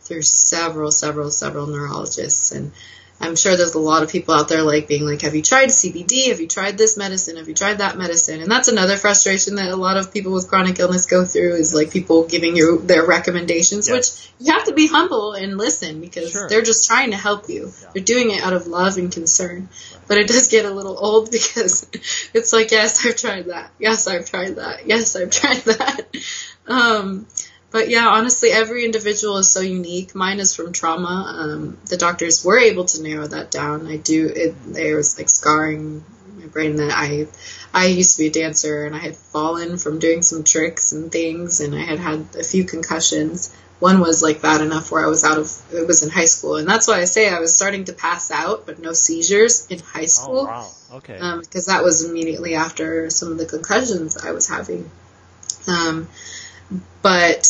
through 0.00 0.22
several, 0.22 0.90
several, 0.90 1.30
several 1.30 1.66
neurologists, 1.66 2.52
and 2.52 2.72
I'm 3.22 3.36
sure 3.36 3.54
there's 3.56 3.74
a 3.74 3.78
lot 3.78 4.02
of 4.02 4.10
people 4.10 4.34
out 4.34 4.48
there 4.48 4.62
like 4.62 4.88
being 4.88 5.04
like, 5.04 5.20
"Have 5.22 5.34
you 5.34 5.42
tried 5.42 5.68
CBD? 5.68 6.28
Have 6.28 6.40
you 6.40 6.48
tried 6.48 6.78
this 6.78 6.96
medicine? 6.96 7.36
Have 7.36 7.48
you 7.48 7.54
tried 7.54 7.78
that 7.78 7.98
medicine?" 7.98 8.40
And 8.40 8.50
that's 8.50 8.68
another 8.68 8.96
frustration 8.96 9.56
that 9.56 9.68
a 9.70 9.76
lot 9.76 9.98
of 9.98 10.12
people 10.12 10.32
with 10.32 10.48
chronic 10.48 10.78
illness 10.80 11.06
go 11.06 11.24
through 11.24 11.54
is 11.56 11.74
like 11.74 11.90
people 11.90 12.26
giving 12.26 12.56
you 12.56 12.78
their 12.80 13.04
recommendations, 13.06 13.90
which 13.90 14.06
you 14.38 14.52
have 14.52 14.64
to 14.64 14.72
be 14.72 14.86
humble 14.86 15.32
and 15.34 15.58
listen 15.58 16.00
because 16.00 16.32
Sure. 16.32 16.48
they're 16.48 16.62
just 16.62 16.86
trying 16.86 17.10
to 17.10 17.16
help 17.18 17.48
you. 17.48 17.66
Yeah. 17.82 17.88
They're 17.92 18.02
doing 18.04 18.30
it 18.30 18.42
out 18.42 18.54
of 18.54 18.66
love 18.66 18.96
and 18.96 19.12
concern. 19.12 19.68
But 20.08 20.16
it 20.18 20.26
does 20.26 20.48
get 20.48 20.64
a 20.64 20.70
little 20.70 20.96
old 20.98 21.30
because 21.32 21.86
it's 22.32 22.52
like, 22.52 22.70
yes, 22.70 23.04
I've 23.06 23.16
tried 23.16 23.46
that. 23.46 23.70
Yes, 23.78 24.06
I've 24.06 24.28
tried 24.28 24.56
that. 24.56 24.86
Yes, 24.86 25.14
I've 25.14 25.30
tried 25.30 25.62
that. 25.64 26.06
Um, 26.68 27.26
but 27.70 27.88
yeah, 27.88 28.08
honestly, 28.08 28.50
every 28.50 28.84
individual 28.84 29.36
is 29.36 29.50
so 29.50 29.60
unique. 29.60 30.14
Mine 30.14 30.40
is 30.40 30.54
from 30.54 30.72
trauma. 30.72 31.34
Um, 31.38 31.78
the 31.86 31.96
doctors 31.96 32.44
were 32.44 32.58
able 32.58 32.84
to 32.86 33.02
narrow 33.02 33.26
that 33.26 33.50
down. 33.50 33.86
I 33.86 33.96
do. 33.96 34.26
It, 34.26 34.54
there 34.64 34.96
was 34.96 35.16
like 35.18 35.28
scarring 35.28 36.04
my 36.36 36.46
brain 36.46 36.76
that 36.76 36.90
I, 36.92 37.28
I 37.72 37.86
used 37.86 38.16
to 38.16 38.22
be 38.22 38.26
a 38.26 38.32
dancer 38.32 38.86
and 38.86 38.94
I 38.94 38.98
had 38.98 39.16
fallen 39.16 39.78
from 39.78 40.00
doing 40.00 40.22
some 40.22 40.42
tricks 40.42 40.92
and 40.92 41.12
things, 41.12 41.60
and 41.60 41.74
I 41.74 41.82
had 41.82 42.00
had 42.00 42.26
a 42.38 42.42
few 42.42 42.64
concussions. 42.64 43.54
One 43.78 44.00
was 44.00 44.22
like 44.22 44.42
bad 44.42 44.60
enough 44.60 44.90
where 44.90 45.04
I 45.04 45.08
was 45.08 45.22
out 45.22 45.38
of. 45.38 45.50
It 45.72 45.86
was 45.86 46.02
in 46.02 46.10
high 46.10 46.26
school, 46.26 46.56
and 46.56 46.68
that's 46.68 46.88
why 46.88 47.00
I 47.00 47.04
say 47.04 47.28
I 47.28 47.38
was 47.38 47.54
starting 47.54 47.84
to 47.84 47.92
pass 47.92 48.32
out, 48.32 48.66
but 48.66 48.80
no 48.80 48.92
seizures 48.92 49.68
in 49.70 49.78
high 49.78 50.02
oh 50.02 50.06
school 50.06 50.44
wow, 50.44 50.68
okay, 50.94 51.18
um, 51.18 51.40
because 51.40 51.66
that 51.66 51.84
was 51.84 52.04
immediately 52.04 52.56
after 52.56 53.10
some 53.10 53.30
of 53.30 53.38
the 53.38 53.46
concussions 53.46 54.16
I 54.16 54.32
was 54.32 54.48
having. 54.48 54.90
Um, 55.66 56.08
but 57.02 57.48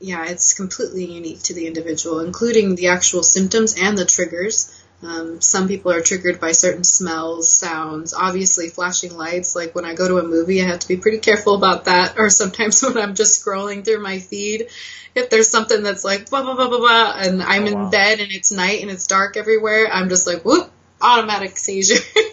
yeah, 0.00 0.26
it's 0.28 0.54
completely 0.54 1.06
unique 1.06 1.42
to 1.44 1.54
the 1.54 1.66
individual, 1.66 2.20
including 2.20 2.74
the 2.74 2.88
actual 2.88 3.22
symptoms 3.22 3.76
and 3.80 3.96
the 3.96 4.04
triggers. 4.04 4.72
Um, 5.02 5.40
some 5.40 5.68
people 5.68 5.92
are 5.92 6.00
triggered 6.00 6.40
by 6.40 6.52
certain 6.52 6.84
smells, 6.84 7.50
sounds, 7.50 8.14
obviously 8.14 8.68
flashing 8.70 9.16
lights. 9.16 9.54
Like 9.54 9.74
when 9.74 9.84
I 9.84 9.94
go 9.94 10.08
to 10.08 10.18
a 10.18 10.22
movie, 10.22 10.62
I 10.62 10.66
have 10.66 10.80
to 10.80 10.88
be 10.88 10.96
pretty 10.96 11.18
careful 11.18 11.54
about 11.54 11.84
that. 11.86 12.14
Or 12.18 12.30
sometimes 12.30 12.82
when 12.82 12.96
I'm 12.98 13.14
just 13.14 13.44
scrolling 13.44 13.84
through 13.84 14.02
my 14.02 14.18
feed, 14.18 14.68
if 15.14 15.30
there's 15.30 15.48
something 15.48 15.82
that's 15.82 16.04
like 16.04 16.28
blah 16.30 16.42
blah 16.42 16.54
blah 16.54 16.68
blah 16.68 16.78
blah, 16.78 17.12
and 17.16 17.42
I'm 17.42 17.66
Oh, 17.66 17.66
in 17.66 17.74
wow. 17.74 17.90
bed 17.90 18.20
and 18.20 18.32
it's 18.32 18.52
night 18.52 18.82
and 18.82 18.90
it's 18.90 19.06
dark 19.06 19.36
everywhere, 19.36 19.88
I'm 19.90 20.08
just 20.08 20.26
like 20.26 20.44
whoop, 20.44 20.70
automatic 21.00 21.56
seizure. 21.58 22.02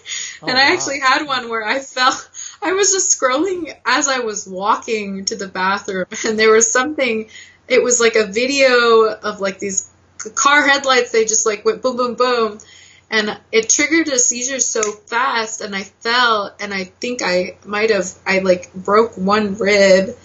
Oh, 0.41 0.47
and 0.49 0.57
I 0.57 0.73
wow. 0.73 0.73
actually 0.73 0.99
had 0.99 1.25
one 1.25 1.47
where 1.49 1.65
I 1.65 1.79
fell. 1.79 2.19
I 2.63 2.73
was 2.73 2.91
just 2.91 3.19
scrolling 3.19 3.75
as 3.85 4.07
I 4.07 4.19
was 4.19 4.47
walking 4.47 5.25
to 5.25 5.35
the 5.35 5.47
bathroom, 5.47 6.05
and 6.25 6.39
there 6.39 6.51
was 6.51 6.71
something. 6.71 7.29
It 7.67 7.83
was 7.83 7.99
like 7.99 8.15
a 8.15 8.27
video 8.27 9.05
of 9.05 9.41
like 9.41 9.59
these 9.59 9.89
car 10.35 10.67
headlights. 10.67 11.11
They 11.11 11.25
just 11.25 11.45
like 11.45 11.65
went 11.65 11.81
boom, 11.81 11.97
boom, 11.97 12.15
boom, 12.15 12.59
and 13.09 13.37
it 13.51 13.69
triggered 13.69 14.07
a 14.07 14.17
seizure 14.17 14.59
so 14.59 14.81
fast, 14.81 15.61
and 15.61 15.75
I 15.75 15.83
fell, 15.83 16.55
and 16.59 16.73
I 16.73 16.85
think 16.85 17.21
I 17.21 17.57
might 17.65 17.89
have 17.89 18.07
I 18.25 18.39
like 18.39 18.73
broke 18.73 19.17
one 19.17 19.55
rib, 19.55 20.15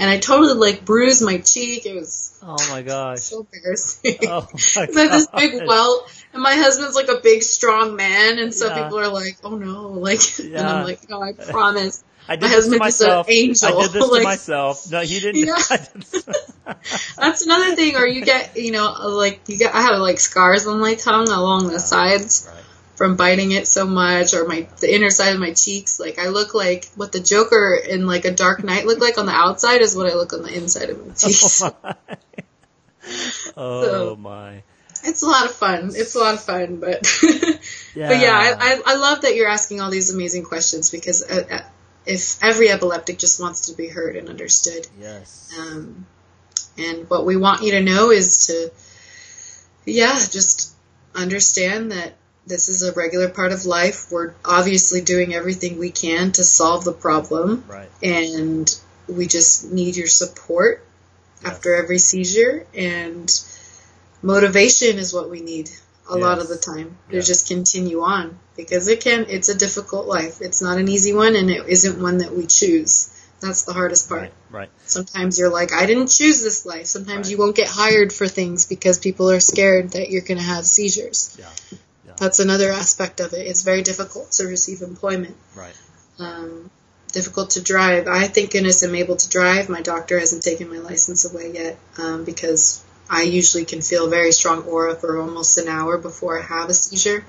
and 0.00 0.08
I 0.08 0.18
totally 0.18 0.54
like 0.54 0.84
bruised 0.84 1.22
my 1.22 1.38
cheek. 1.38 1.84
It 1.84 1.94
was 1.94 2.38
oh 2.42 2.56
my 2.70 2.82
gosh, 2.82 3.20
so 3.20 3.46
embarrassing. 3.52 4.16
oh 4.22 4.48
my 4.52 4.56
It's 4.56 4.76
like 4.76 5.10
this 5.10 5.26
big 5.36 5.66
welt, 5.66 6.10
and 6.32 6.42
my 6.42 6.54
husband's 6.54 6.96
like 6.96 7.08
a 7.08 7.20
big, 7.22 7.42
strong 7.42 7.96
man, 7.96 8.38
and 8.38 8.52
so 8.52 8.68
Yeah. 8.68 8.82
people 8.82 8.98
are 8.98 9.08
like, 9.08 9.36
"Oh 9.44 9.56
no!" 9.56 9.88
Like, 10.10 10.20
and 10.40 10.58
I'm 10.58 10.84
like, 10.84 11.08
"No, 11.08 11.22
I 11.22 11.32
promise." 11.32 12.02
I 12.28 12.36
did 12.36 12.42
my 12.42 12.48
this 12.48 12.68
to 12.68 12.78
husband 12.78 12.86
is 12.88 13.00
an 13.00 13.08
myself. 13.08 13.26
angel. 13.28 13.68
I 13.68 13.82
did 13.82 13.92
this 13.92 14.08
to 14.10 14.22
myself. 14.22 14.90
No, 14.92 15.00
he 15.00 15.20
didn't. 15.20 15.46
Yeah. 15.46 16.74
That's 17.18 17.42
another 17.44 17.74
thing, 17.74 17.96
or 17.96 18.06
you 18.06 18.24
get, 18.24 18.56
you 18.56 18.70
know, 18.70 18.92
like 19.08 19.40
you 19.48 19.58
get. 19.58 19.74
I 19.74 19.82
have 19.82 19.98
like 19.98 20.20
scars 20.20 20.66
on 20.66 20.80
my 20.80 20.94
tongue 20.94 21.28
along 21.28 21.68
the 21.68 21.80
sides 21.80 22.48
Right. 22.48 22.64
From 23.00 23.16
biting 23.16 23.50
it 23.52 23.66
so 23.66 23.86
much, 23.86 24.34
or 24.34 24.46
my 24.46 24.68
the 24.80 24.94
inner 24.94 25.08
side 25.08 25.32
of 25.32 25.40
my 25.40 25.54
cheeks. 25.54 25.98
Like 25.98 26.18
I 26.18 26.28
look 26.28 26.52
like 26.52 26.84
what 26.96 27.12
the 27.12 27.20
Joker 27.20 27.74
in 27.74 28.06
like 28.06 28.26
a 28.26 28.30
Dark 28.30 28.62
Knight 28.62 28.84
looked 28.84 29.00
like 29.00 29.16
on 29.16 29.24
the 29.24 29.32
outside 29.32 29.80
is 29.80 29.96
what 29.96 30.06
I 30.06 30.14
look 30.16 30.34
on 30.34 30.42
the 30.42 30.54
inside 30.54 30.90
of 30.90 31.06
my 31.06 31.14
cheeks. 31.14 31.62
Oh 31.62 31.74
my. 31.82 31.96
Oh 33.56 33.82
So- 33.84 34.16
my. 34.16 34.62
it's 35.02 35.22
a 35.22 35.26
lot 35.26 35.46
of 35.46 35.52
fun. 35.52 35.92
It's 35.94 36.14
a 36.14 36.18
lot 36.18 36.34
of 36.34 36.42
fun, 36.42 36.76
but 36.76 37.08
Yeah. 37.94 38.08
but 38.08 38.18
yeah, 38.20 38.34
I, 38.36 38.54
I, 38.60 38.82
I 38.84 38.94
love 38.96 39.22
that 39.22 39.34
you're 39.34 39.48
asking 39.48 39.80
all 39.80 39.90
these 39.90 40.12
amazing 40.12 40.44
questions 40.44 40.90
because 40.90 41.22
uh, 41.22 41.44
uh, 41.50 41.60
if 42.04 42.36
every 42.44 42.68
epileptic 42.68 43.18
just 43.18 43.40
wants 43.40 43.70
to 43.70 43.76
be 43.78 43.88
heard 43.88 44.16
and 44.16 44.28
understood, 44.28 44.86
yes. 45.00 45.50
um, 45.58 46.04
and 46.76 47.08
what 47.08 47.24
we 47.24 47.38
want 47.38 47.62
you 47.62 47.72
to 47.72 47.80
know 47.80 48.10
is 48.10 48.48
to, 48.48 48.70
yeah, 49.86 50.12
just 50.14 50.74
understand 51.14 51.92
that 51.92 52.12
this 52.50 52.68
is 52.68 52.82
a 52.82 52.92
regular 52.92 53.28
part 53.30 53.52
of 53.52 53.64
life. 53.64 54.10
We're 54.10 54.34
obviously 54.44 55.00
doing 55.00 55.32
everything 55.34 55.78
we 55.78 55.90
can 55.90 56.32
to 56.32 56.44
solve 56.44 56.84
the 56.84 56.92
problem, 56.92 57.64
right. 57.68 57.88
and 58.02 58.68
we 59.08 59.26
just 59.26 59.72
need 59.72 59.96
your 59.96 60.06
support 60.08 60.84
Yes. 61.42 61.52
after 61.54 61.74
every 61.74 61.96
seizure 61.98 62.66
and 62.74 63.32
motivation 64.22 64.98
is 64.98 65.14
what 65.14 65.30
we 65.30 65.40
need 65.40 65.70
a 66.10 66.16
lot 66.16 66.38
of 66.38 66.48
the 66.48 66.56
time 66.58 66.96
to 67.08 67.16
Yes. 67.16 67.26
just 67.26 67.48
continue 67.48 68.02
on 68.02 68.38
because 68.56 68.88
it 68.88 69.00
can 69.00 69.24
it's 69.30 69.48
a 69.48 69.56
difficult 69.56 70.06
life 70.06 70.42
it's 70.42 70.60
not 70.60 70.76
an 70.76 70.88
easy 70.88 71.14
one 71.14 71.34
and 71.36 71.50
it 71.50 71.66
isn't 71.66 72.02
one 72.02 72.18
that 72.18 72.34
we 72.36 72.46
choose 72.46 73.08
that's 73.40 73.62
the 73.62 73.72
hardest 73.72 74.08
part 74.10 74.20
Right. 74.20 74.32
Right. 74.50 74.68
sometimes 74.84 75.38
you're 75.38 75.48
like 75.50 75.72
i 75.72 75.86
didn't 75.86 76.08
choose 76.10 76.42
this 76.42 76.66
life 76.66 76.84
sometimes 76.86 77.28
Right. 77.28 77.30
you 77.30 77.38
won't 77.38 77.56
get 77.56 77.68
hired 77.68 78.12
for 78.12 78.28
things 78.28 78.66
because 78.66 78.98
people 78.98 79.30
are 79.30 79.40
scared 79.40 79.92
that 79.92 80.10
you're 80.10 80.20
going 80.30 80.38
to 80.38 80.44
have 80.44 80.66
seizures 80.66 81.34
Yeah. 81.38 81.78
Yeah. 82.20 82.26
that's 82.26 82.38
another 82.38 82.70
aspect 82.70 83.20
of 83.20 83.32
it 83.32 83.46
it's 83.46 83.62
very 83.62 83.82
difficult 83.82 84.32
to 84.32 84.46
receive 84.46 84.82
employment 84.82 85.36
Right. 85.56 85.74
um, 86.18 86.70
difficult 87.12 87.50
to 87.50 87.60
drive. 87.60 88.06
I 88.06 88.28
thank 88.28 88.52
goodness 88.52 88.82
I'm 88.84 88.94
able 88.94 89.16
to 89.16 89.28
drive. 89.28 89.68
My 89.68 89.82
doctor 89.82 90.18
hasn't 90.20 90.44
taken 90.44 90.68
my 90.70 90.78
license 90.78 91.24
away 91.24 91.50
yet 91.52 91.76
um, 91.98 92.24
because 92.24 92.84
I 93.08 93.22
usually 93.22 93.64
can 93.64 93.82
feel 93.82 94.08
very 94.08 94.30
strong 94.30 94.62
aura 94.62 94.94
for 94.94 95.20
almost 95.20 95.58
an 95.58 95.66
hour 95.66 95.98
before 95.98 96.38
I 96.38 96.42
have 96.42 96.70
a 96.70 96.74
seizure. 96.74 97.24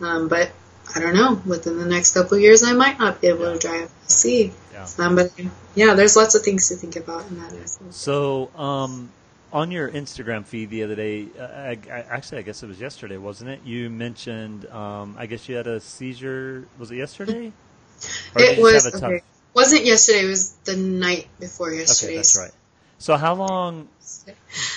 Um, 0.00 0.28
but 0.28 0.50
I 0.94 0.98
don't 1.00 1.12
know. 1.14 1.34
Within 1.44 1.78
the 1.78 1.84
next 1.84 2.14
couple 2.14 2.38
of 2.38 2.42
years, 2.42 2.62
I 2.62 2.72
might 2.72 2.98
not 2.98 3.20
be 3.20 3.26
able 3.28 3.44
Yeah. 3.48 3.52
to 3.52 3.58
drive. 3.58 3.80
We'll 4.00 4.08
see. 4.08 4.52
Yeah. 4.72 4.88
Um, 4.98 5.14
but 5.16 5.30
yeah, 5.74 5.92
there's 5.92 6.16
lots 6.16 6.34
of 6.34 6.42
things 6.42 6.68
to 6.70 6.76
think 6.76 6.96
about 6.96 7.26
in 7.28 7.38
that 7.38 7.52
aspect. 7.62 7.92
So, 7.92 8.48
um, 8.56 9.10
on 9.52 9.70
your 9.70 9.90
Instagram 9.90 10.44
feed 10.46 10.70
the 10.70 10.82
other 10.82 10.94
day, 10.94 11.26
uh, 11.38 11.42
I, 11.42 11.78
I, 11.90 11.98
actually, 12.10 12.38
I 12.38 12.42
guess 12.42 12.62
it 12.62 12.66
was 12.68 12.80
yesterday, 12.80 13.16
wasn't 13.18 13.50
it? 13.50 13.60
You 13.64 13.90
mentioned, 13.90 14.66
um, 14.70 15.14
I 15.18 15.26
guess 15.26 15.48
you 15.48 15.56
had 15.56 15.66
a 15.66 15.78
seizure. 15.80 16.66
Was 16.78 16.90
it 16.90 16.96
yesterday? 16.96 17.52
Or 18.34 18.42
It 18.42 18.58
was 18.58 18.90
tough- 18.90 19.02
okay. 19.04 19.22
Wasn't 19.54 19.84
yesterday. 19.84 20.24
It 20.24 20.28
was 20.28 20.52
the 20.64 20.76
night 20.76 21.28
before 21.38 21.68
Okay, 21.68 21.78
yesterday. 21.78 22.16
that's 22.16 22.38
right. 22.38 22.50
So 22.98 23.16
how 23.16 23.34
long 23.34 23.88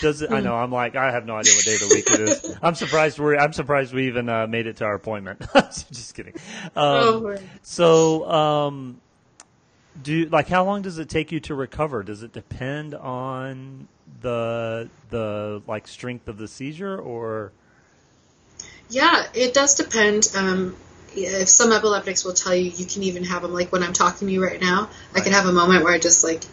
does 0.01 0.21
it? 0.23 0.31
I 0.31 0.41
know 0.41 0.55
I'm 0.55 0.71
like 0.71 0.95
I 0.95 1.11
have 1.11 1.25
no 1.27 1.35
idea 1.37 1.53
what 1.53 1.63
day 1.63 1.75
of 1.75 1.79
the 1.81 1.87
week 1.95 2.09
it 2.11 2.19
is. 2.19 2.57
I'm 2.61 2.73
surprised 2.75 3.19
we 3.19 3.37
I'm 3.37 3.53
surprised 3.53 3.93
we 3.93 4.07
even 4.07 4.27
uh, 4.27 4.47
made 4.47 4.65
it 4.67 4.77
to 4.77 4.85
our 4.85 4.95
appointment. 4.95 5.45
Just 5.53 6.15
kidding. 6.15 6.33
Um, 6.75 6.75
Oh, 6.75 7.37
so 7.61 8.29
um, 8.29 8.99
do 10.01 10.13
you, 10.13 10.25
like 10.29 10.47
how 10.49 10.65
long 10.65 10.81
does 10.81 10.97
it 10.97 11.07
take 11.07 11.31
you 11.31 11.39
to 11.41 11.53
recover? 11.55 12.01
Does 12.03 12.23
it 12.23 12.33
depend 12.33 12.95
on 12.95 13.87
the 14.21 14.89
the 15.09 15.61
like 15.67 15.87
strength 15.87 16.27
of 16.27 16.37
the 16.37 16.47
seizure 16.47 16.97
or? 16.97 17.51
Yeah, 18.89 19.27
it 19.33 19.53
does 19.53 19.75
depend. 19.75 20.29
Um, 20.35 20.75
if 21.15 21.49
some 21.49 21.71
epileptics 21.71 22.23
will 22.23 22.33
tell 22.33 22.53
you, 22.53 22.69
you 22.69 22.85
can 22.85 23.03
even 23.03 23.23
have 23.23 23.41
them. 23.41 23.53
Like 23.53 23.71
when 23.71 23.83
I'm 23.83 23.93
talking 23.93 24.27
to 24.27 24.33
you 24.33 24.43
right 24.43 24.61
now, 24.61 24.89
I 25.13 25.21
can 25.21 25.33
have 25.33 25.45
a 25.45 25.51
moment 25.51 25.83
where 25.83 25.93
I 25.93 25.99
just 25.99 26.23
like, 26.23 26.43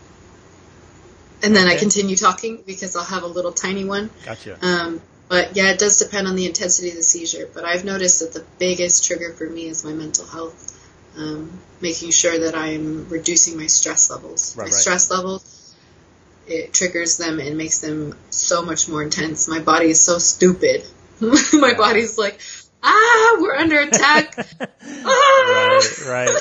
and 1.42 1.54
then 1.54 1.68
I 1.68 1.76
continue 1.76 2.16
talking 2.16 2.62
because 2.66 2.96
I'll 2.96 3.04
have 3.04 3.22
a 3.22 3.26
little 3.26 3.52
tiny 3.52 3.84
one. 3.84 4.10
Gotcha. 4.24 4.64
Um, 4.64 5.00
but 5.28 5.56
yeah, 5.56 5.70
it 5.70 5.78
does 5.78 5.98
depend 5.98 6.28
on 6.28 6.36
the 6.36 6.46
intensity 6.46 6.90
of 6.90 6.96
the 6.96 7.02
seizure. 7.02 7.48
But 7.52 7.64
I've 7.64 7.84
noticed 7.84 8.20
that 8.20 8.32
the 8.32 8.44
biggest 8.58 9.04
trigger 9.06 9.32
for 9.32 9.48
me 9.48 9.66
is 9.66 9.84
my 9.84 9.92
mental 9.92 10.26
health, 10.26 10.78
um, 11.16 11.58
making 11.80 12.10
sure 12.10 12.38
that 12.38 12.54
I'm 12.54 13.08
reducing 13.08 13.56
my 13.56 13.66
stress 13.66 14.10
levels. 14.10 14.56
Right, 14.56 14.64
my 14.64 14.70
right. 14.70 14.74
stress 14.74 15.10
levels, 15.10 15.61
it 16.46 16.72
triggers 16.72 17.16
them 17.16 17.38
and 17.40 17.56
makes 17.56 17.80
them 17.80 18.14
so 18.30 18.62
much 18.62 18.88
more 18.88 19.02
intense. 19.02 19.48
My 19.48 19.60
body 19.60 19.86
is 19.86 20.00
so 20.00 20.18
stupid. 20.18 20.84
my 21.20 21.74
body's 21.74 22.18
like, 22.18 22.40
ah, 22.82 23.36
we're 23.40 23.54
under 23.54 23.80
attack. 23.80 24.34
ah! 24.60 25.80
Right, 26.06 26.06
right. 26.06 26.38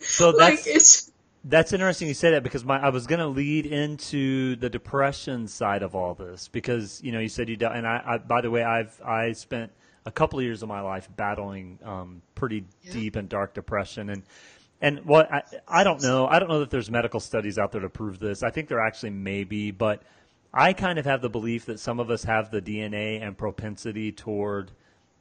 So 0.00 0.30
like 0.36 0.54
that's 0.64 0.66
it's 0.66 1.12
That's 1.44 1.72
interesting 1.72 2.08
you 2.08 2.14
say 2.14 2.32
that 2.32 2.42
because 2.42 2.64
my 2.64 2.78
I 2.80 2.90
was 2.90 3.06
going 3.06 3.18
to 3.20 3.26
lead 3.26 3.66
into 3.66 4.56
the 4.56 4.70
depression 4.70 5.48
side 5.48 5.82
of 5.82 5.94
all 5.94 6.14
this 6.14 6.48
because 6.48 7.00
you 7.02 7.12
know 7.12 7.20
you 7.20 7.28
said 7.28 7.48
you 7.48 7.56
and 7.66 7.86
I, 7.86 8.02
I 8.04 8.18
by 8.18 8.40
the 8.40 8.50
way 8.50 8.62
I've 8.62 9.00
I 9.04 9.32
spent 9.32 9.72
a 10.04 10.10
couple 10.12 10.38
of 10.38 10.44
years 10.44 10.62
of 10.62 10.68
my 10.68 10.80
life 10.80 11.08
battling 11.16 11.78
um, 11.84 12.22
pretty 12.36 12.64
Yeah. 12.82 12.92
deep 12.92 13.16
and 13.16 13.28
dark 13.28 13.54
depression 13.54 14.08
and 14.08 14.22
and 14.80 15.04
what 15.04 15.32
I, 15.32 15.42
I 15.66 15.84
don't 15.84 16.02
know 16.02 16.26
I 16.26 16.38
don't 16.38 16.48
know 16.48 16.60
that 16.60 16.70
there's 16.70 16.90
medical 16.90 17.20
studies 17.20 17.58
out 17.58 17.72
there 17.72 17.80
to 17.80 17.88
prove 17.88 18.18
this 18.18 18.42
I 18.42 18.50
think 18.50 18.68
there 18.68 18.80
actually 18.80 19.10
may 19.10 19.44
be 19.44 19.70
but 19.70 20.02
I 20.52 20.72
kind 20.72 20.98
of 20.98 21.04
have 21.04 21.20
the 21.20 21.28
belief 21.28 21.66
that 21.66 21.78
some 21.80 22.00
of 22.00 22.10
us 22.10 22.24
have 22.24 22.50
the 22.50 22.62
DNA 22.62 23.22
and 23.22 23.36
propensity 23.36 24.10
toward 24.12 24.70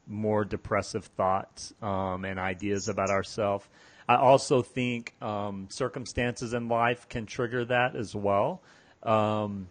more 0.07 0.45
depressive 0.45 1.05
thoughts 1.05 1.73
um, 1.81 2.25
and 2.25 2.39
ideas 2.39 2.87
about 2.87 3.09
ourselves. 3.09 3.67
I 4.07 4.15
also 4.15 4.61
think 4.61 5.13
um, 5.21 5.67
circumstances 5.69 6.53
in 6.53 6.69
life 6.69 7.09
can 7.09 7.25
trigger 7.25 7.65
that 7.65 7.95
as 7.95 8.15
well. 8.15 8.61
Um, 9.03 9.67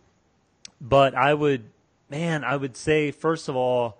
but 0.81 1.15
I 1.15 1.33
would, 1.33 1.65
man, 2.11 2.45
I 2.45 2.57
would 2.57 2.77
say, 2.77 3.11
first 3.11 3.49
of 3.49 3.57
all, 3.57 3.99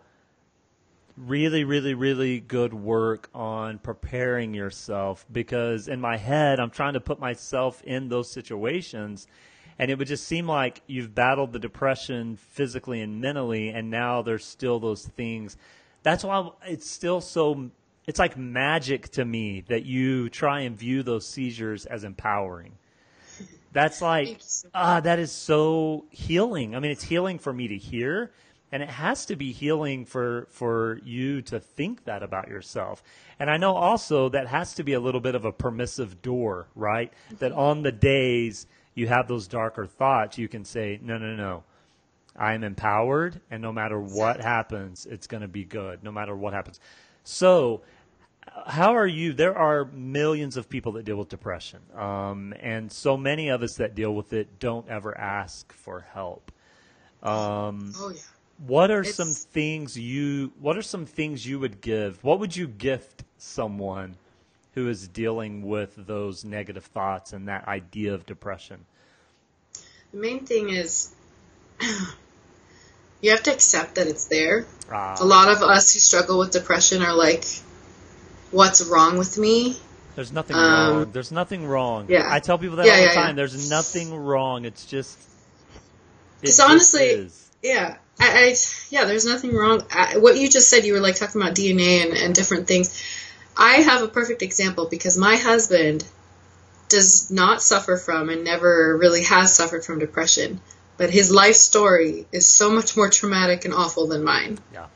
really, 1.17 1.65
really, 1.65 1.95
really 1.95 2.41
good 2.41 2.75
work 2.75 3.29
on 3.35 3.79
preparing 3.79 4.55
yourself 4.55 5.25
because 5.31 5.89
in 5.89 6.01
my 6.01 6.17
head, 6.17 6.59
I'm 6.59 6.71
trying 6.71 6.95
to 6.95 7.01
put 7.01 7.21
myself 7.21 7.83
in 7.85 8.09
those 8.09 8.31
situations. 8.31 9.27
And 9.79 9.91
it 9.91 9.99
would 9.99 10.09
just 10.09 10.27
seem 10.27 10.47
like 10.47 10.83
you've 10.87 11.15
battled 11.15 11.53
the 11.53 11.59
depression 11.59 12.37
physically 12.37 13.01
and 13.01 13.21
mentally, 13.21 13.71
and 13.71 13.91
now 13.91 14.23
there's 14.23 14.45
still 14.45 14.79
those 14.79 15.05
things. 15.05 15.57
That's 16.05 16.23
why 16.23 16.49
it's 16.67 16.89
still 16.89 17.21
so, 17.21 17.71
it's 18.07 18.19
like 18.19 18.37
magic 18.37 19.09
to 19.11 19.25
me 19.25 19.65
that 19.69 19.85
you 19.85 20.29
try 20.29 20.61
and 20.61 20.77
view 20.79 21.03
those 21.03 21.27
seizures 21.27 21.87
as 21.87 22.05
empowering. 22.05 22.73
That's 23.73 24.01
like, 24.03 24.29
you 24.29 24.37
so 24.39 24.69
ah, 24.75 25.01
that 25.01 25.19
is 25.19 25.33
so 25.33 26.05
healing. 26.11 26.77
I 26.77 26.79
mean, 26.79 26.93
it's 26.93 27.05
healing 27.05 27.41
for 27.41 27.53
me 27.53 27.67
to 27.69 27.77
hear, 27.77 28.31
and 28.73 28.83
it 28.83 28.91
has 28.91 29.27
to 29.27 29.37
be 29.37 29.53
healing 29.53 30.05
for 30.05 30.47
for 30.51 31.01
you 31.05 31.43
to 31.43 31.61
think 31.61 32.05
that 32.05 32.23
about 32.23 32.49
yourself. 32.49 33.03
And 33.39 33.51
I 33.51 33.57
know 33.57 33.75
also 33.75 34.29
that 34.31 34.49
has 34.49 34.75
to 34.75 34.83
be 34.83 34.95
a 34.95 35.01
little 35.01 35.21
bit 35.21 35.35
of 35.35 35.45
a 35.45 35.53
permissive 35.53 36.23
door, 36.23 36.69
right? 36.75 37.13
That 37.39 37.53
on 37.53 37.83
the 37.83 37.93
days 37.93 38.67
you 38.95 39.09
have 39.09 39.29
those 39.29 39.47
darker 39.47 39.87
thoughts, 39.87 40.39
you 40.39 40.49
can 40.49 40.65
say, 40.65 40.99
no, 41.03 41.19
no, 41.19 41.35
no. 41.35 41.65
I 42.37 42.55
am 42.55 42.65
empowered, 42.65 43.41
and 43.51 43.63
no 43.63 43.73
matter 43.73 44.01
what 44.01 44.41
happens, 44.41 45.07
it's 45.07 45.29
going 45.29 45.43
to 45.43 45.49
be 45.49 45.65
good, 45.65 46.03
no 46.03 46.11
matter 46.11 46.35
what 46.35 46.53
happens. 46.53 46.81
So, 47.23 47.83
how 48.67 48.97
are 48.97 49.07
you? 49.07 49.33
There 49.33 49.57
are 49.57 49.85
millions 49.87 50.57
of 50.57 50.69
people 50.69 50.93
that 50.93 51.05
deal 51.05 51.17
with 51.17 51.29
depression, 51.29 51.81
um, 51.95 52.53
and 52.61 52.91
so 52.91 53.17
many 53.17 53.49
of 53.49 53.63
us 53.63 53.77
that 53.77 53.95
deal 53.95 54.15
with 54.15 54.33
it 54.33 54.59
don't 54.59 54.89
ever 54.89 55.17
ask 55.17 55.73
for 55.73 56.01
help. 56.13 56.51
Um, 57.23 57.93
oh 57.97 58.11
yeah. 58.11 58.21
What 58.59 58.91
are 58.91 59.05
some 59.05 59.33
things 59.33 59.97
you? 59.99 60.53
What 60.61 60.77
are 60.77 60.83
some 60.83 61.07
things 61.07 61.47
you 61.47 61.59
would 61.59 61.81
give? 61.81 62.23
What 62.23 62.41
would 62.41 62.55
you 62.57 62.67
gift 62.67 63.25
someone 63.39 64.17
who 64.75 64.89
is 64.89 65.07
dealing 65.09 65.63
with 65.63 65.95
those 66.07 66.45
negative 66.45 66.85
thoughts 66.85 67.33
and 67.33 67.49
that 67.49 67.67
idea 67.69 68.15
of 68.15 68.27
depression? 68.27 68.85
The 70.13 70.19
main 70.19 70.47
thing 70.47 70.71
is 70.71 71.11
you 73.21 73.31
have 73.31 73.43
to 73.45 73.53
accept 73.53 73.97
that 73.97 74.07
it's 74.07 74.27
there. 74.27 74.67
Ah, 74.91 75.17
A 75.21 75.25
lot 75.25 75.49
of 75.49 75.63
us 75.63 75.93
who 75.95 76.01
struggle 76.01 76.39
with 76.39 76.53
depression 76.53 77.03
are 77.03 77.15
like, 77.15 77.45
"What's 78.51 78.83
wrong 78.85 79.19
with 79.19 79.39
me?" 79.39 79.77
There's 80.15 80.31
nothing 80.33 80.55
Um, 80.57 80.63
wrong. 80.99 81.11
There's 81.13 81.33
nothing 81.33 81.67
wrong. 81.67 82.07
yeah. 82.09 82.29
I 82.33 82.39
tell 82.39 82.57
people 82.59 82.77
that 82.77 82.87
Yeah, 82.87 82.93
all 82.93 82.99
the 82.99 83.05
yeah, 83.07 83.13
yeah. 83.15 83.23
time. 83.27 83.37
There's 83.37 83.69
nothing 83.69 84.15
wrong. 84.15 84.65
It's 84.65 84.87
just. 84.87 85.19
It's 86.43 86.61
honestly- 86.61 87.03
is. 87.03 87.44
Yeah, 87.65 87.97
I, 88.21 88.29
I 88.29 88.55
yeah, 88.91 89.07
there's 89.07 89.25
nothing 89.25 89.55
wrong. 89.55 89.83
I, 89.91 90.19
what 90.19 90.37
you 90.37 90.51
just 90.51 90.69
said, 90.69 90.85
you 90.85 90.93
were 90.93 91.01
like 91.01 91.17
talking 91.17 91.41
about 91.41 91.55
DNA 91.55 92.05
and, 92.05 92.13
and 92.13 92.35
different 92.35 92.69
things. 92.69 93.03
I 93.57 93.77
have 93.77 94.03
a 94.03 94.09
perfect 94.09 94.43
example 94.43 94.87
because 94.87 95.17
my 95.17 95.37
husband 95.37 96.05
does 96.91 97.31
not 97.31 97.63
suffer 97.63 97.97
from 97.97 98.29
and 98.29 98.45
never 98.45 98.97
really 98.99 99.25
has 99.25 99.55
suffered 99.57 99.83
from 99.83 99.99
depression, 99.99 100.61
but 100.99 101.09
his 101.09 101.31
life 101.31 101.55
story 101.55 102.27
is 102.33 102.47
so 102.47 102.71
much 102.71 102.99
more 102.99 103.09
traumatic 103.09 103.65
and 103.65 103.73
awful 103.73 104.09
than 104.09 104.23
mine. 104.23 104.59
Yeah. 104.71 104.87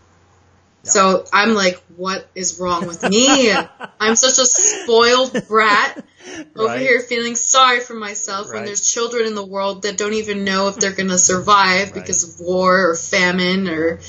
So 0.90 1.24
I'm 1.32 1.54
like, 1.54 1.82
what 1.96 2.28
is 2.34 2.60
wrong 2.60 2.86
with 2.86 3.02
me? 3.02 3.50
I'm 4.00 4.14
such 4.14 4.38
a 4.38 4.44
spoiled 4.44 5.48
brat 5.48 6.04
over 6.56 6.68
Right. 6.68 6.80
here 6.80 7.00
feeling 7.00 7.36
sorry 7.36 7.80
for 7.80 7.94
myself 7.94 8.52
when 8.52 8.64
there's 8.64 8.86
children 8.92 9.26
in 9.26 9.34
the 9.34 9.44
world 9.44 9.82
that 9.82 9.96
don't 9.96 10.14
even 10.14 10.44
know 10.44 10.68
if 10.68 10.76
they're 10.76 10.92
going 10.92 11.08
to 11.10 11.18
survive 11.18 11.94
because 11.94 12.24
of 12.24 12.40
war 12.40 12.90
or 12.90 12.94
famine 12.94 13.68
or 13.68 14.00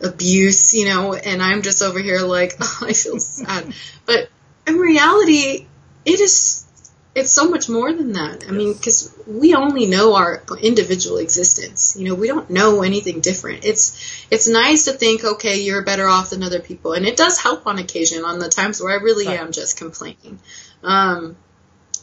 abuse, 0.00 0.74
you 0.74 0.86
know, 0.86 1.14
and 1.14 1.42
I'm 1.42 1.62
just 1.62 1.82
over 1.82 1.98
here 1.98 2.20
like, 2.20 2.54
oh, 2.60 2.78
I 2.82 2.92
feel 2.92 3.18
sad. 3.18 3.72
But 4.06 4.30
in 4.66 4.76
reality, 4.76 5.66
it 6.04 6.20
is 6.20 6.64
it's 7.14 7.32
so 7.32 7.50
much 7.50 7.68
more 7.68 7.92
than 7.92 8.12
that. 8.12 8.44
I 8.48 8.52
mean, 8.52 8.72
because 8.74 9.12
we 9.26 9.54
only 9.54 9.86
know 9.86 10.14
our 10.14 10.42
individual 10.62 11.18
existence. 11.18 11.96
You 11.98 12.08
know, 12.08 12.14
we 12.14 12.28
don't 12.28 12.48
know 12.48 12.82
anything 12.82 13.20
different. 13.20 13.64
It's 13.64 14.26
it's 14.30 14.48
nice 14.48 14.84
to 14.84 14.92
think, 14.92 15.24
okay, 15.24 15.60
you're 15.62 15.82
better 15.82 16.06
off 16.06 16.30
than 16.30 16.42
other 16.42 16.60
people, 16.60 16.92
and 16.92 17.06
it 17.06 17.16
does 17.16 17.38
help 17.38 17.66
on 17.66 17.78
occasion 17.78 18.24
on 18.24 18.38
the 18.38 18.48
times 18.48 18.80
where 18.80 18.92
I 18.92 19.02
really 19.02 19.26
Right. 19.26 19.40
am 19.40 19.52
just 19.52 19.76
complaining. 19.76 20.38
Um, 20.82 21.36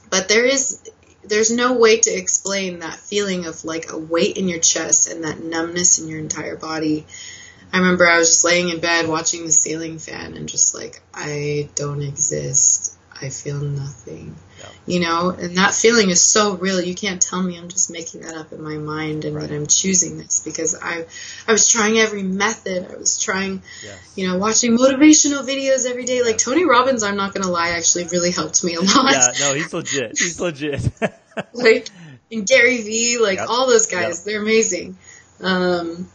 but 0.10 0.28
there 0.28 0.46
is 0.46 0.82
there's 1.24 1.52
no 1.52 1.74
way 1.74 2.00
to 2.00 2.12
explain 2.12 2.80
that 2.80 3.00
feeling 3.00 3.46
of 3.46 3.64
like 3.66 3.92
a 3.92 3.98
weight 3.98 4.38
in 4.38 4.48
your 4.48 4.60
chest 4.60 5.10
and 5.10 5.24
that 5.24 5.44
numbness 5.44 6.00
in 6.00 6.08
your 6.08 6.20
entire 6.20 6.56
body. 6.56 7.06
I 7.74 7.80
remember 7.80 8.08
I 8.08 8.20
was 8.20 8.30
just 8.30 8.46
laying 8.46 8.70
in 8.70 8.80
bed 8.80 9.08
watching 9.08 9.46
the 9.46 9.52
ceiling 9.52 9.98
fan 9.98 10.36
and 10.36 10.48
just 10.48 10.76
like 10.76 11.02
I 11.14 11.70
don't 11.76 12.02
exist. 12.02 12.96
I 13.20 13.30
feel 13.30 13.60
nothing. 13.60 14.36
Yeah. 14.60 14.70
You 14.88 15.00
know, 15.02 15.30
and 15.32 15.58
that 15.58 15.74
feeling 15.74 16.10
is 16.10 16.22
so 16.22 16.56
real. 16.56 16.80
You 16.82 16.96
can't 16.96 17.22
tell 17.22 17.42
me 17.42 17.58
I'm 17.58 17.68
just 17.70 17.92
making 17.92 18.22
that 18.22 18.36
up 18.36 18.54
in 18.54 18.62
my 18.62 18.78
mind 18.78 19.26
and 19.26 19.36
Right. 19.36 19.50
that 19.50 19.56
I'm 19.56 19.68
choosing 19.68 20.18
this 20.18 20.42
because 20.46 20.76
I 20.82 21.06
I 21.48 21.52
was 21.52 21.68
trying 21.68 21.98
every 21.98 22.24
method. 22.24 22.88
I 22.92 22.96
was 22.98 23.18
trying 23.20 23.62
Yes. 23.84 23.98
you 24.16 24.28
know, 24.28 24.38
watching 24.38 24.78
motivational 24.78 25.44
videos 25.46 25.86
every 25.90 26.06
day. 26.06 26.22
Like 26.24 26.38
Tony 26.38 26.66
Robbins, 26.66 27.04
I'm 27.04 27.18
not 27.18 27.34
gonna 27.34 27.50
lie, 27.52 27.70
actually 27.72 28.06
really 28.08 28.32
helped 28.32 28.64
me 28.64 28.76
a 28.76 28.82
lot. 28.82 29.12
Yeah, 29.12 29.32
no, 29.40 29.54
he's 29.54 29.74
legit. 29.74 30.18
He's 30.18 30.40
legit. 30.40 30.82
like 31.54 31.90
and 32.32 32.48
Gary 32.48 32.82
Vee, 32.82 33.18
like 33.20 33.40
Yep. 33.40 33.50
all 33.50 33.68
those 33.68 33.88
guys, 33.88 34.24
they're 34.24 34.42
amazing. 34.42 34.98
Um, 35.42 36.10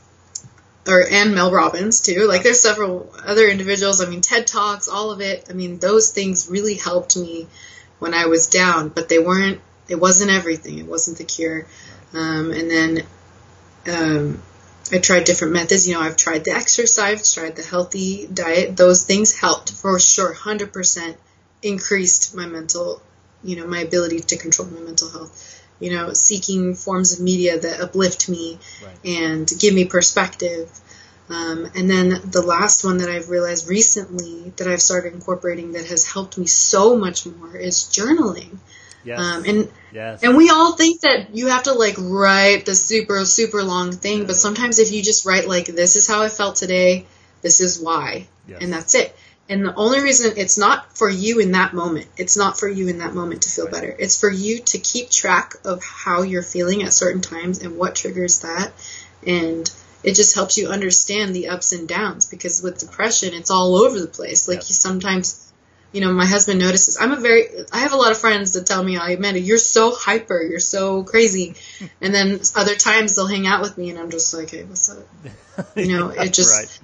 or 0.88 1.04
and 1.08 1.34
Mel 1.34 1.52
Robbins 1.52 2.00
too. 2.00 2.26
Like 2.26 2.42
there's 2.42 2.60
several 2.60 3.12
other 3.24 3.46
individuals. 3.48 4.00
I 4.00 4.08
mean, 4.08 4.22
TED 4.22 4.46
Talks, 4.46 4.88
all 4.88 5.10
of 5.10 5.20
it. 5.20 5.46
I 5.50 5.52
mean, 5.52 5.78
those 5.78 6.10
things 6.10 6.48
really 6.48 6.74
helped 6.74 7.16
me 7.16 7.46
when 8.00 8.12
I 8.14 8.26
was 8.26 8.48
down, 8.48 8.88
but 8.88 9.08
they 9.08 9.18
weren't. 9.20 9.60
It 9.88 9.96
wasn't 10.00 10.30
everything. 10.30 10.78
It 10.78 10.86
wasn't 10.86 11.18
the 11.18 11.24
cure. 11.24 11.66
Um, 12.12 12.50
and 12.50 12.68
then 12.70 13.02
um, 13.88 14.42
I 14.92 14.98
tried 14.98 15.24
different 15.24 15.52
methods. 15.54 15.86
You 15.86 15.94
know, 15.94 16.00
I've 16.00 16.16
tried 16.16 16.44
the 16.44 16.52
exercise, 16.52 17.32
tried 17.32 17.56
the 17.56 17.62
healthy 17.62 18.26
diet. 18.26 18.76
Those 18.76 19.04
things 19.04 19.38
helped 19.38 19.70
for 19.72 19.98
sure. 20.00 20.32
Hundred 20.32 20.72
percent 20.72 21.16
increased 21.62 22.34
my 22.34 22.46
mental, 22.46 23.00
you 23.44 23.56
know, 23.56 23.66
my 23.66 23.80
ability 23.80 24.20
to 24.20 24.36
control 24.36 24.68
my 24.68 24.80
mental 24.80 25.10
health. 25.10 25.56
you 25.80 25.90
know, 25.96 26.12
seeking 26.12 26.74
forms 26.74 27.14
of 27.14 27.20
media 27.20 27.58
that 27.58 27.80
uplift 27.80 28.28
me 28.28 28.58
Right. 28.84 28.98
and 29.18 29.50
give 29.58 29.72
me 29.72 29.86
perspective. 29.86 30.68
Um, 31.30 31.70
and 31.76 31.88
then 31.88 32.08
the 32.30 32.42
last 32.42 32.84
one 32.84 32.98
that 32.98 33.08
I've 33.08 33.28
realized 33.30 33.68
recently 33.68 34.52
that 34.56 34.66
I've 34.66 34.82
started 34.82 35.14
incorporating 35.14 35.72
that 35.72 35.86
has 35.86 36.06
helped 36.06 36.36
me 36.36 36.46
so 36.46 36.96
much 36.96 37.24
more 37.26 37.56
is 37.56 37.84
journaling. 37.84 38.58
Yes. 39.04 39.18
Um, 39.20 39.44
and 39.46 39.68
yes. 39.92 40.22
and 40.22 40.36
we 40.36 40.50
all 40.50 40.72
think 40.72 41.00
that 41.02 41.34
you 41.34 41.46
have 41.46 41.62
to 41.64 41.72
like 41.72 41.94
write 41.98 42.66
the 42.66 42.74
super 42.74 43.24
super 43.24 43.62
long 43.62 43.92
thing, 43.92 44.26
but 44.26 44.36
sometimes 44.36 44.78
if 44.78 44.92
you 44.92 45.02
just 45.02 45.24
write 45.24 45.48
like 45.48 45.66
this 45.66 45.96
is 45.96 46.06
how 46.06 46.22
I 46.22 46.28
felt 46.28 46.56
today, 46.56 47.06
this 47.42 47.60
is 47.60 47.80
why, 47.80 48.26
Yes. 48.46 48.58
and 48.60 48.72
that's 48.72 48.94
it. 48.94 49.16
And 49.48 49.64
the 49.64 49.74
only 49.74 50.00
reason 50.00 50.34
it's 50.36 50.58
not 50.58 50.96
for 50.96 51.08
you 51.08 51.40
in 51.40 51.52
that 51.52 51.74
moment. 51.74 52.06
It's 52.16 52.36
not 52.36 52.58
for 52.58 52.68
you 52.68 52.88
in 52.88 52.98
that 52.98 53.14
moment 53.14 53.42
to 53.42 53.50
feel 53.50 53.64
Right. 53.64 53.74
better. 53.74 53.96
It's 53.98 54.20
for 54.20 54.30
you 54.30 54.60
to 54.60 54.78
keep 54.78 55.10
track 55.10 55.56
of 55.64 55.82
how 55.82 56.22
you're 56.22 56.42
feeling 56.42 56.82
at 56.82 56.92
certain 56.92 57.20
times 57.20 57.58
and 57.58 57.76
what 57.76 57.94
triggers 57.96 58.40
that. 58.40 58.72
And 59.26 59.68
it 60.02 60.14
just 60.14 60.34
helps 60.34 60.56
you 60.56 60.68
understand 60.68 61.34
the 61.34 61.48
ups 61.48 61.72
and 61.72 61.88
downs 61.88 62.26
because 62.26 62.62
with 62.62 62.78
depression, 62.78 63.34
it's 63.34 63.50
all 63.50 63.76
over 63.76 64.00
the 64.00 64.06
place. 64.06 64.48
Like 64.48 64.68
you 64.68 64.74
sometimes 64.74 65.50
you 65.92 66.00
know, 66.00 66.12
my 66.12 66.24
husband 66.24 66.60
notices 66.60 66.98
I'm 67.00 67.12
a 67.12 67.16
very, 67.16 67.46
I 67.72 67.80
have 67.80 67.92
a 67.92 67.96
lot 67.96 68.12
of 68.12 68.18
friends 68.18 68.52
that 68.52 68.66
tell 68.66 68.82
me, 68.82 68.98
oh, 68.98 69.02
Amanda, 69.02 69.40
you're 69.40 69.58
so 69.58 69.92
hyper, 69.94 70.40
you're 70.40 70.60
so 70.60 71.02
crazy. 71.02 71.54
And 72.02 72.14
then 72.14 72.40
other 72.56 72.76
times 72.76 73.14
they'll 73.14 73.26
hang 73.26 73.46
out 73.46 73.62
with 73.62 73.76
me 73.76 73.90
and 73.90 73.98
I'm 73.98 74.10
just 74.10 74.32
like, 74.32 74.50
hey, 74.50 74.64
what's 74.64 74.90
up? 74.90 75.06
You 75.76 75.88
know, 75.88 76.08
it 76.16 76.32
just, 76.32 76.58
right. 76.58 76.80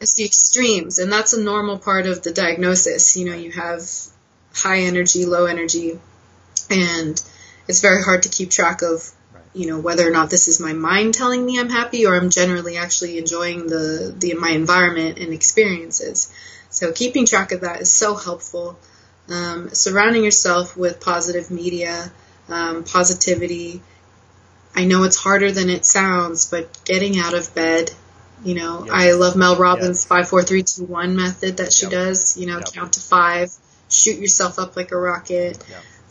it's 0.00 0.14
the 0.14 0.24
extremes. 0.24 0.98
And 0.98 1.12
that's 1.12 1.32
a 1.32 1.42
normal 1.42 1.78
part 1.78 2.06
of 2.06 2.22
the 2.22 2.32
diagnosis. 2.32 3.16
You 3.16 3.30
know, 3.30 3.36
you 3.36 3.52
have 3.52 3.82
high 4.54 4.80
energy, 4.80 5.26
low 5.26 5.46
energy, 5.46 5.98
and 6.70 7.22
it's 7.68 7.80
very 7.80 8.02
hard 8.02 8.24
to 8.24 8.28
keep 8.28 8.50
track 8.50 8.82
of. 8.82 9.10
You 9.56 9.66
know, 9.66 9.78
whether 9.78 10.06
or 10.06 10.10
not 10.10 10.28
this 10.28 10.48
is 10.48 10.60
my 10.60 10.74
mind 10.74 11.14
telling 11.14 11.44
me 11.44 11.58
I'm 11.58 11.70
happy 11.70 12.04
or 12.06 12.14
I'm 12.14 12.28
generally 12.28 12.76
actually 12.76 13.16
enjoying 13.16 13.66
the, 13.66 14.14
the 14.16 14.34
my 14.34 14.50
environment 14.50 15.18
and 15.18 15.32
experiences. 15.32 16.30
So 16.68 16.92
keeping 16.92 17.24
track 17.24 17.52
of 17.52 17.62
that 17.62 17.80
is 17.80 17.90
so 17.90 18.16
helpful. 18.16 18.78
Um, 19.30 19.70
surrounding 19.70 20.24
yourself 20.24 20.76
with 20.76 21.00
positive 21.00 21.50
media, 21.50 22.12
um, 22.50 22.84
positivity. 22.84 23.82
I 24.74 24.84
know 24.84 25.04
it's 25.04 25.16
harder 25.16 25.50
than 25.50 25.70
it 25.70 25.86
sounds, 25.86 26.50
but 26.50 26.84
getting 26.84 27.18
out 27.18 27.32
of 27.32 27.54
bed. 27.54 27.90
You 28.44 28.56
know, 28.56 28.84
Yes. 28.84 28.94
I 28.94 29.12
love 29.12 29.36
Mel 29.36 29.56
Robbins' 29.56 30.02
Yes. 30.02 30.04
five, 30.04 30.28
four, 30.28 30.42
three, 30.42 30.64
two, 30.64 30.84
one 30.84 31.16
method 31.16 31.56
that 31.56 31.72
she 31.72 31.86
Yep. 31.86 31.92
does. 31.92 32.36
You 32.36 32.44
know, 32.46 32.58
Yep. 32.58 32.72
count 32.74 32.92
to 32.92 33.00
five, 33.00 33.50
shoot 33.88 34.18
yourself 34.18 34.58
up 34.58 34.76
like 34.76 34.92
a 34.92 34.96
rocket. 34.98 35.56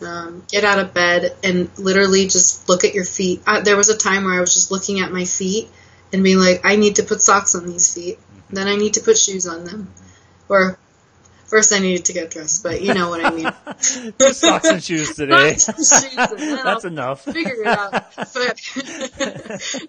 Um, 0.02 0.44
get 0.50 0.66
out 0.66 0.78
of 0.80 0.94
bed 0.94 1.36
and 1.44 1.70
literally 1.78 2.24
just 2.28 2.68
look 2.68 2.84
at 2.84 2.94
your 2.94 3.06
feet. 3.06 3.42
I, 3.48 3.62
there 3.62 3.78
was 3.78 3.88
a 3.90 3.98
time 3.98 4.26
where 4.26 4.34
I 4.34 4.42
was 4.42 4.54
just 4.54 4.70
looking 4.70 5.00
at 5.00 5.12
my 5.12 5.24
feet 5.24 5.70
and 6.12 6.22
being 6.24 6.38
like, 6.38 6.62
I 6.66 6.76
need 6.76 6.98
to 6.98 7.04
put 7.04 7.22
socks 7.22 7.56
on 7.56 7.66
these 7.66 7.94
feet. 7.94 8.20
Then 8.50 8.68
I 8.68 8.76
need 8.76 8.96
to 8.96 9.02
put 9.02 9.18
shoes 9.18 9.48
on 9.48 9.64
them. 9.64 9.92
Or 10.50 10.78
first 11.46 11.72
I 11.74 11.80
needed 11.80 12.06
to 12.06 12.14
get 12.14 12.30
dressed, 12.32 12.62
but 12.62 12.82
you 12.82 12.94
know 12.94 13.10
what 13.10 13.24
I 13.24 13.30
mean. 13.32 13.50
Just 14.20 14.42
socks 14.42 14.68
and 14.68 14.84
shoes 14.84 15.16
today. 15.16 15.54
Shoes, 15.54 15.76
That's 16.10 16.84
I'll 16.86 16.92
enough. 16.92 17.24
figure 17.24 17.62
it 17.62 17.68
out. 17.68 17.92
But, 18.18 18.62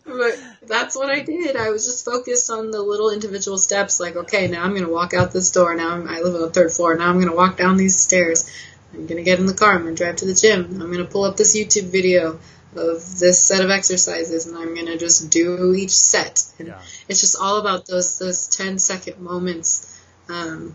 but 0.05 0.39
that's 0.69 0.97
what 0.97 1.11
I 1.11 1.21
did. 1.21 1.57
I 1.57 1.71
was 1.71 1.85
just 1.87 2.05
focused 2.05 2.51
on 2.51 2.71
the 2.71 2.81
little 2.81 3.11
individual 3.11 3.59
steps. 3.59 3.99
Like, 4.01 4.17
okay, 4.17 4.47
now 4.49 4.63
I'm 4.63 4.71
going 4.71 4.85
to 4.85 4.93
walk 4.93 5.15
out 5.15 5.33
this 5.33 5.51
door. 5.51 5.75
Now 5.75 5.91
I'm, 5.95 6.09
I 6.09 6.21
live 6.21 6.35
on 6.35 6.41
the 6.43 6.51
third 6.51 6.71
floor. 6.73 6.95
Now 6.97 7.09
I'm 7.09 7.17
going 7.17 7.29
to 7.31 7.37
walk 7.37 7.57
down 7.57 7.77
these 7.77 7.99
stairs. 7.99 8.49
I'm 8.97 9.07
going 9.07 9.19
to 9.19 9.23
get 9.23 9.39
in 9.39 9.47
the 9.47 9.55
car. 9.55 9.73
I'm 9.75 9.83
going 9.83 9.95
to 9.95 10.03
drive 10.03 10.17
to 10.17 10.25
the 10.27 10.35
gym. 10.35 10.65
I'm 10.81 10.91
going 10.93 10.99
to 10.99 11.05
pull 11.05 11.25
up 11.25 11.37
this 11.37 11.57
YouTube 11.57 11.91
video 11.91 12.39
of 12.75 13.19
this 13.19 13.43
set 13.43 13.63
of 13.65 13.71
exercises, 13.71 14.47
and 14.47 14.57
I'm 14.57 14.75
going 14.75 14.87
to 14.87 14.99
just 14.99 15.31
do 15.31 15.75
each 15.75 15.91
set. 15.97 16.45
And 16.59 16.69
Yeah. 16.69 16.81
it's 17.09 17.21
just 17.21 17.37
all 17.41 17.59
about 17.59 17.87
those 17.87 18.19
those 18.19 18.49
10 18.49 18.79
second 18.79 19.21
moments. 19.21 19.93
Um, 20.29 20.75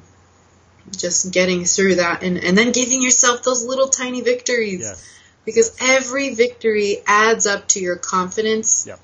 just 0.98 1.32
getting 1.32 1.64
through 1.66 1.96
that 1.96 2.24
and, 2.24 2.38
and 2.40 2.58
then 2.58 2.72
giving 2.72 3.02
yourself 3.04 3.44
those 3.44 3.64
little 3.64 3.88
tiny 3.90 4.22
victories 4.22 4.82
Yes. 4.82 5.04
because 5.46 5.76
every 5.80 6.34
victory 6.34 6.98
adds 7.06 7.46
up 7.46 7.68
to 7.70 7.80
your 7.80 7.98
confidence 7.98 8.88
Yep. 8.88 9.00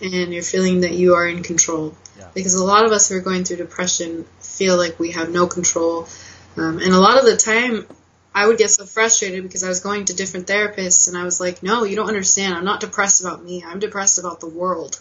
and 0.00 0.34
your 0.34 0.42
feeling 0.42 0.80
that 0.80 0.92
you 0.92 1.14
are 1.14 1.26
in 1.26 1.42
control. 1.44 1.94
Yeah. 2.18 2.26
Because 2.34 2.54
a 2.54 2.64
lot 2.64 2.84
of 2.84 2.90
us 2.92 3.08
who 3.08 3.16
are 3.16 3.20
going 3.20 3.44
through 3.44 3.58
depression 3.58 4.24
feel 4.40 4.76
like 4.76 4.98
we 4.98 5.12
have 5.12 5.30
no 5.30 5.46
control. 5.46 6.08
Um, 6.56 6.78
and 6.78 6.92
a 6.92 6.98
lot 6.98 7.18
of 7.18 7.24
the 7.24 7.36
time, 7.36 7.86
I 8.34 8.46
would 8.46 8.58
get 8.58 8.70
so 8.70 8.84
frustrated 8.84 9.42
because 9.44 9.62
I 9.62 9.68
was 9.68 9.80
going 9.80 10.06
to 10.06 10.14
different 10.14 10.48
therapists 10.48 11.08
and 11.08 11.16
I 11.16 11.24
was 11.24 11.40
like, 11.40 11.62
no, 11.62 11.84
you 11.84 11.94
don't 11.94 12.08
understand. 12.08 12.54
I'm 12.54 12.64
not 12.64 12.80
depressed 12.80 13.20
about 13.20 13.44
me. 13.44 13.62
I'm 13.64 13.78
depressed 13.78 14.18
about 14.18 14.40
the 14.40 14.48
world. 14.48 15.00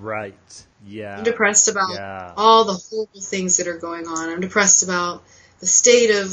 Right. 0.00 0.64
Yeah. 0.86 1.18
I'm 1.18 1.24
depressed 1.24 1.68
about 1.68 1.92
Yeah. 1.92 2.32
all 2.36 2.64
the 2.64 2.72
horrible 2.72 3.20
things 3.20 3.58
that 3.58 3.68
are 3.68 3.76
going 3.76 4.06
on. 4.06 4.30
I'm 4.30 4.40
depressed 4.40 4.82
about 4.82 5.22
the 5.60 5.66
state 5.66 6.10
of 6.10 6.28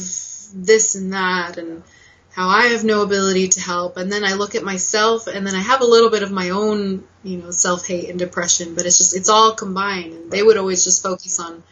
this 0.54 0.96
and 0.96 1.12
that 1.14 1.58
and 1.58 1.84
how 2.32 2.48
I 2.48 2.68
have 2.68 2.84
no 2.84 3.02
ability 3.02 3.50
to 3.50 3.62
help. 3.62 3.98
And 3.98 4.12
then 4.12 4.24
I 4.24 4.34
look 4.34 4.56
at 4.56 4.64
myself 4.64 5.28
and 5.28 5.46
then 5.46 5.56
I 5.56 5.60
have 5.60 5.82
a 5.82 5.86
little 5.86 6.10
bit 6.10 6.24
of 6.24 6.32
my 6.32 6.52
own, 6.52 7.04
you 7.24 7.38
know, 7.38 7.52
self-hate 7.52 8.10
and 8.10 8.18
depression, 8.18 8.76
but 8.76 8.86
it's 8.86 8.98
just, 8.98 9.16
it's 9.16 9.30
all 9.30 9.54
combined. 9.54 10.14
And 10.14 10.32
they 10.32 10.42
would 10.42 10.58
always 10.58 10.84
just 10.84 11.04
focus 11.04 11.40
on, 11.40 11.64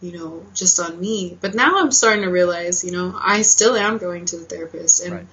you 0.00 0.12
know, 0.12 0.44
just 0.54 0.78
on 0.80 1.00
me. 1.00 1.36
But 1.40 1.54
now 1.54 1.78
I'm 1.78 1.90
starting 1.90 2.22
to 2.22 2.30
realize, 2.30 2.84
you 2.84 2.92
know, 2.92 3.14
I 3.20 3.42
still 3.42 3.74
am 3.76 3.98
going 3.98 4.26
to 4.26 4.36
the 4.36 4.44
therapist 4.44 5.02
and, 5.04 5.12
Right. 5.14 5.26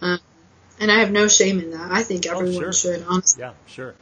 um, 0.00 0.18
and 0.80 0.90
I 0.90 1.00
have 1.00 1.10
no 1.10 1.28
shame 1.28 1.58
in 1.60 1.70
that. 1.72 1.90
I 1.92 2.02
think 2.02 2.26
Oh, 2.28 2.38
everyone 2.40 2.62
sure. 2.62 2.72
should, 2.72 3.04
honestly 3.08 3.42
Yeah. 3.42 3.52
Sure. 3.66 3.94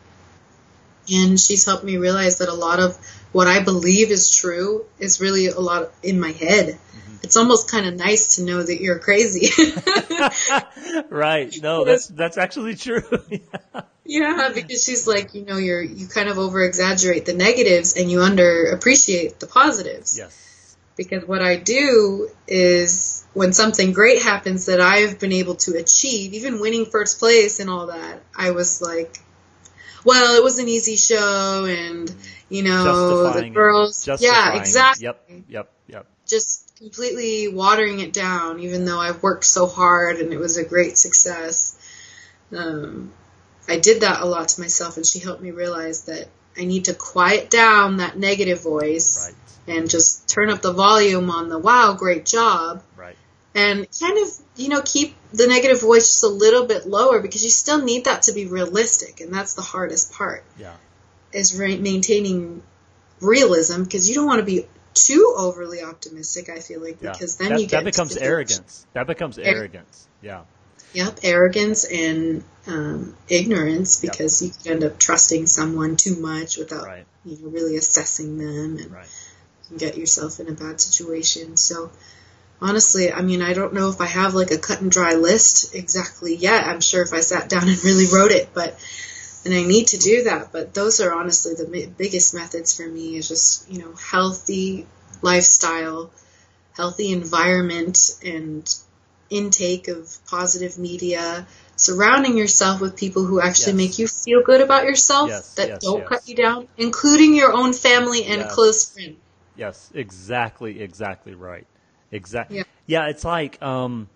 and 1.13 1.39
she's 1.39 1.65
helped 1.67 1.85
me 1.85 1.97
realize 1.99 2.39
that 2.39 2.49
a 2.49 2.55
lot 2.55 2.81
of 2.81 2.97
what 3.33 3.47
I 3.47 3.63
believe 3.63 4.11
is 4.11 4.35
true 4.35 4.87
is 4.99 5.21
really 5.21 5.47
a 5.49 5.61
lot 5.61 5.91
in 6.03 6.19
my 6.19 6.31
head. 6.33 6.67
Mm-hmm. 6.69 7.04
It's 7.23 7.37
almost 7.37 7.71
kind 7.71 7.87
of 7.87 7.95
nice 7.95 8.37
to 8.37 8.45
know 8.45 8.63
that 8.63 8.81
you're 8.81 8.99
crazy. 8.99 9.51
right. 11.11 11.55
No, 11.63 11.85
that's 11.87 12.09
that's 12.09 12.39
actually 12.39 12.75
true. 12.75 13.03
yeah, 14.05 14.51
because 14.55 14.85
she's 14.85 15.07
like, 15.07 15.35
you 15.35 15.45
know, 15.45 15.57
you're 15.57 15.83
you 15.83 16.07
kind 16.07 16.29
of 16.29 16.39
over 16.39 16.63
exaggerate 16.63 17.27
the 17.27 17.35
negatives 17.35 17.97
and 17.97 18.11
you 18.11 18.23
under 18.23 18.67
appreciate 18.67 19.41
the 19.41 19.47
positives. 19.47 20.17
yes. 20.19 20.77
Because 20.97 21.27
what 21.27 21.43
I 21.43 21.57
do 21.57 22.31
is 22.47 23.27
when 23.33 23.53
something 23.53 23.93
great 23.93 24.23
happens 24.23 24.67
that 24.67 24.81
I've 24.81 25.19
been 25.19 25.33
able 25.33 25.57
to 25.57 25.77
achieve, 25.77 26.35
even 26.35 26.61
winning 26.61 26.87
first 26.87 27.19
place 27.19 27.59
and 27.59 27.69
all 27.69 27.89
that, 27.89 28.23
I 28.37 28.53
was 28.53 28.81
like, 28.81 29.19
well, 30.05 30.37
it 30.37 30.45
was 30.45 30.61
an 30.61 30.69
easy 30.69 30.95
show 30.95 31.65
and 31.65 32.15
you 32.49 32.63
know 32.63 32.85
the 32.85 33.25
Justifying 33.25 33.53
it. 33.53 33.55
girls 33.55 34.09
yeah 34.21 34.57
exactly 34.61 35.05
Yep. 35.05 35.29
Yep. 35.49 35.73
Yep. 35.89 36.07
just 36.27 36.64
completely 36.79 37.49
watering 37.49 38.01
it 38.01 38.13
down 38.13 38.59
even 38.61 38.85
though 38.85 38.99
I've 38.99 39.23
worked 39.23 39.45
so 39.45 39.67
hard 39.67 40.17
and 40.17 40.33
it 40.33 40.39
was 40.39 40.57
a 40.57 40.65
great 40.65 40.99
success 40.99 41.79
um, 42.57 43.13
I 43.69 43.79
did 43.79 44.03
that 44.03 44.21
a 44.21 44.27
lot 44.27 44.49
to 44.49 44.61
myself 44.61 44.97
and 44.97 45.07
she 45.07 45.19
helped 45.21 45.41
me 45.43 45.51
realize 45.53 46.05
that 46.07 46.29
I 46.59 46.65
need 46.65 46.87
to 46.87 46.95
quiet 46.95 47.51
down 47.51 47.99
that 47.99 48.19
negative 48.19 48.63
voice 48.63 49.33
Right. 49.67 49.77
and 49.79 49.89
just 49.89 50.29
turn 50.29 50.51
up 50.51 50.63
the 50.63 50.73
volume 50.73 51.31
on 51.31 51.49
the 51.49 51.59
wow 51.59 51.95
great 51.95 52.27
job 52.27 52.83
Right. 52.97 53.17
and 53.55 53.87
kind 54.01 54.19
of 54.19 54.29
you 54.57 54.69
know 54.69 54.83
keep 54.85 55.15
the 55.33 55.47
negative 55.47 55.81
voice 55.81 56.09
just 56.09 56.25
a 56.25 56.29
little 56.29 56.67
bit 56.67 56.87
lower 56.89 57.21
because 57.21 57.45
you 57.45 57.51
still 57.51 57.83
need 57.83 58.07
that 58.07 58.23
to 58.23 58.33
be 58.33 58.47
realistic 58.47 59.21
and 59.21 59.33
that's 59.33 59.55
the 59.55 59.63
hardest 59.63 60.13
part 60.13 60.43
Yeah. 60.59 60.75
is 61.33 61.57
re- 61.57 61.79
maintaining 61.79 62.63
realism 63.21 63.85
because 63.85 64.09
you 64.09 64.17
don't 64.17 64.27
want 64.27 64.41
to 64.41 64.45
be 64.45 64.67
too 64.95 65.35
overly 65.37 65.83
optimistic 65.83 66.49
i 66.49 66.61
feel 66.61 66.81
like 66.81 66.99
Yeah. 67.03 67.13
because 67.13 67.37
then 67.37 67.51
that, 67.51 67.61
you 67.61 67.67
get 67.67 67.79
that 67.79 67.85
becomes 67.85 68.17
arrogance. 68.17 68.87
That 68.93 69.07
becomes 69.07 69.39
arrogance. 69.39 70.09
Yeah. 70.23 70.43
yep 70.93 71.19
arrogance 71.23 71.85
and 71.85 72.45
um, 72.67 73.15
ignorance 73.29 74.03
Yep. 74.03 74.13
because 74.13 74.41
you 74.43 74.51
could 74.51 74.67
end 74.73 74.85
up 74.85 74.99
trusting 74.99 75.47
someone 75.47 75.97
too 75.97 76.17
much 76.21 76.57
without 76.57 76.85
Right. 76.87 77.05
you 77.25 77.37
know 77.39 77.49
really 77.49 77.77
assessing 77.77 78.39
them 78.39 78.79
and 78.79 78.91
Right. 78.91 79.09
get 79.77 79.97
yourself 79.99 80.41
in 80.41 80.49
a 80.49 80.53
bad 80.53 80.81
situation. 80.81 81.57
So 81.57 81.91
honestly, 82.61 83.13
I 83.13 83.21
mean, 83.23 83.43
I 83.43 83.53
don't 83.53 83.75
know 83.75 83.89
if 83.91 84.01
I 84.01 84.07
have 84.07 84.35
like 84.35 84.51
a 84.51 84.59
cut 84.59 84.81
and 84.81 84.91
dry 84.91 85.15
list 85.15 85.75
exactly 85.75 86.35
yet. 86.37 86.65
I'm 86.67 86.81
sure 86.81 87.03
if 87.03 87.13
I 87.13 87.21
sat 87.21 87.49
down 87.49 87.69
and 87.69 87.83
really 87.85 88.07
wrote 88.13 88.31
it, 88.31 88.51
but 88.55 88.79
and 89.45 89.55
I 89.55 89.63
need 89.63 89.89
to 89.89 89.99
do 89.99 90.25
that. 90.25 90.53
But 90.53 90.75
those 90.75 91.01
are 91.01 91.15
honestly 91.15 91.55
the 91.55 91.93
biggest 91.97 92.35
methods 92.35 92.77
for 92.77 92.87
me 92.87 93.17
is 93.17 93.29
just 93.29 93.71
you 93.71 93.81
know 93.81 93.95
healthy 93.95 94.87
lifestyle, 95.23 96.11
healthy 96.77 97.13
environment, 97.13 97.99
and 98.25 98.75
intake 99.31 99.89
of 99.89 100.17
positive 100.27 100.79
media. 100.79 101.47
Surrounding 101.77 102.37
yourself 102.39 102.81
with 102.81 102.97
people 102.97 103.25
who 103.25 103.41
actually 103.41 103.73
Yes. 103.73 103.77
make 103.77 103.99
you 103.99 104.07
feel 104.07 104.43
good 104.43 104.61
about 104.61 104.85
yourself, 104.85 105.29
Yes, 105.29 105.55
that 105.57 105.69
yes, 105.71 105.83
don't 105.83 106.07
cut 106.07 106.29
you 106.29 106.37
down, 106.37 106.69
including 106.77 107.35
your 107.35 107.53
own 107.53 107.73
family 107.73 108.25
and 108.25 108.49
close 108.49 108.93
friends. 108.93 109.17
Yes, 109.57 109.91
exactly, 109.95 110.81
exactly 110.81 111.35
right. 111.35 111.67
Exactly. 112.13 112.59
Yeah. 112.59 112.65
Yeah. 112.87 113.09
it's 113.09 113.25
like 113.25 113.61
um, 113.61 114.09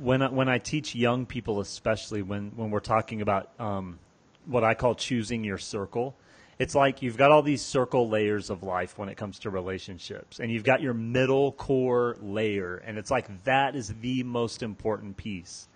when 0.00 0.22
I, 0.22 0.28
when 0.28 0.48
I 0.48 0.58
teach 0.58 0.94
young 0.94 1.24
people, 1.26 1.60
especially 1.60 2.22
when 2.22 2.52
when 2.56 2.70
we're 2.70 2.80
talking 2.80 3.22
about 3.22 3.50
um, 3.60 3.98
what 4.46 4.64
I 4.64 4.74
call 4.74 4.94
choosing 4.94 5.44
your 5.44 5.58
circle, 5.58 6.14
it's 6.58 6.74
like 6.74 7.02
you've 7.02 7.16
got 7.16 7.30
all 7.30 7.42
these 7.42 7.62
circle 7.62 8.08
layers 8.08 8.50
of 8.50 8.62
life 8.62 8.96
when 8.98 9.08
it 9.08 9.16
comes 9.16 9.40
to 9.40 9.50
relationships, 9.50 10.38
and 10.38 10.50
you've 10.50 10.64
got 10.64 10.80
your 10.80 10.94
middle 10.94 11.52
core 11.52 12.16
layer, 12.20 12.76
and 12.76 12.98
it's 12.98 13.10
like 13.10 13.44
that 13.44 13.74
is 13.74 13.92
the 14.00 14.22
most 14.22 14.62
important 14.62 15.16
piece. 15.16 15.66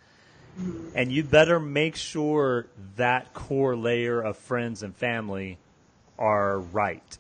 And 0.95 1.13
you 1.13 1.23
better 1.23 1.61
make 1.61 1.97
sure 1.97 2.67
that 2.97 3.35
core 3.35 3.77
layer 3.77 4.21
of 4.21 4.39
friends 4.39 4.83
and 4.83 4.97
family 4.97 5.59
are 6.19 6.61
right. 6.61 7.19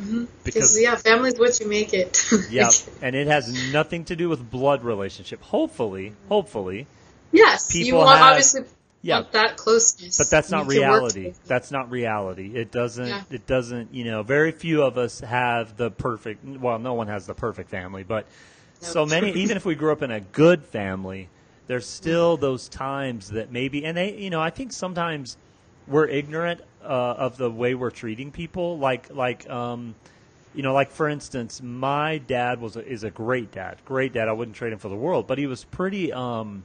Mm-hmm. 0.00 0.24
Because 0.44 0.80
yeah, 0.80 0.96
family's 0.96 1.38
what 1.38 1.60
you 1.60 1.68
make 1.68 1.92
it. 1.92 2.24
yep, 2.50 2.72
and 3.02 3.14
it 3.14 3.26
has 3.26 3.72
nothing 3.72 4.04
to 4.06 4.16
do 4.16 4.28
with 4.28 4.50
blood 4.50 4.82
relationship. 4.82 5.42
Hopefully, 5.42 6.14
hopefully. 6.28 6.86
Yes, 7.32 7.74
you 7.74 7.96
want 7.96 8.18
have, 8.18 8.28
obviously 8.28 8.62
yeah. 9.04 9.22
that 9.32 9.56
closeness. 9.56 10.18
But 10.18 10.30
that's 10.30 10.50
not 10.50 10.66
reality. 10.66 11.34
That's 11.46 11.70
not 11.70 11.90
reality. 11.90 12.54
It 12.54 12.72
doesn't. 12.72 13.06
Yeah. 13.06 13.22
It 13.30 13.46
doesn't. 13.46 13.92
You 13.92 14.04
know, 14.04 14.22
very 14.22 14.52
few 14.52 14.82
of 14.82 14.98
us 14.98 15.20
have 15.20 15.76
the 15.76 15.90
perfect. 15.90 16.44
Well, 16.44 16.78
no 16.78 16.94
one 16.94 17.08
has 17.08 17.26
the 17.26 17.34
perfect 17.34 17.70
family, 17.70 18.02
but 18.02 18.26
so 18.80 19.06
many. 19.06 19.32
even 19.42 19.56
if 19.56 19.64
we 19.64 19.74
grew 19.74 19.92
up 19.92 20.02
in 20.02 20.10
a 20.10 20.20
good 20.20 20.64
family, 20.64 21.28
there's 21.66 21.86
still 21.86 22.36
those 22.36 22.68
times 22.68 23.30
that 23.30 23.50
maybe, 23.50 23.84
and 23.84 23.96
they, 23.96 24.16
you 24.16 24.30
know, 24.30 24.40
I 24.40 24.50
think 24.50 24.72
sometimes 24.72 25.36
we're 25.86 26.08
ignorant 26.08 26.60
uh, 26.82 26.86
of 26.86 27.36
the 27.36 27.50
way 27.50 27.74
we're 27.74 27.90
treating 27.90 28.30
people. 28.30 28.78
Like, 28.78 29.12
like, 29.14 29.48
um, 29.48 29.94
you 30.54 30.62
know, 30.62 30.72
like 30.72 30.90
for 30.90 31.08
instance, 31.08 31.62
my 31.62 32.18
dad 32.18 32.60
was 32.60 32.76
a, 32.76 32.86
is 32.86 33.04
a 33.04 33.10
great 33.10 33.52
dad, 33.52 33.78
great 33.84 34.12
dad. 34.12 34.28
I 34.28 34.32
wouldn't 34.32 34.56
trade 34.56 34.72
him 34.72 34.78
for 34.78 34.88
the 34.88 34.96
world, 34.96 35.26
but 35.26 35.38
he 35.38 35.46
was 35.46 35.64
pretty, 35.64 36.12
um, 36.12 36.64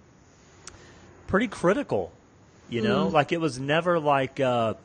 pretty 1.28 1.48
critical. 1.48 2.12
You 2.70 2.82
know, 2.82 3.08
mm. 3.08 3.12
like 3.12 3.32
it 3.32 3.42
was 3.42 3.60
never 3.60 4.00
like, 4.00 4.40
uh, 4.40 4.76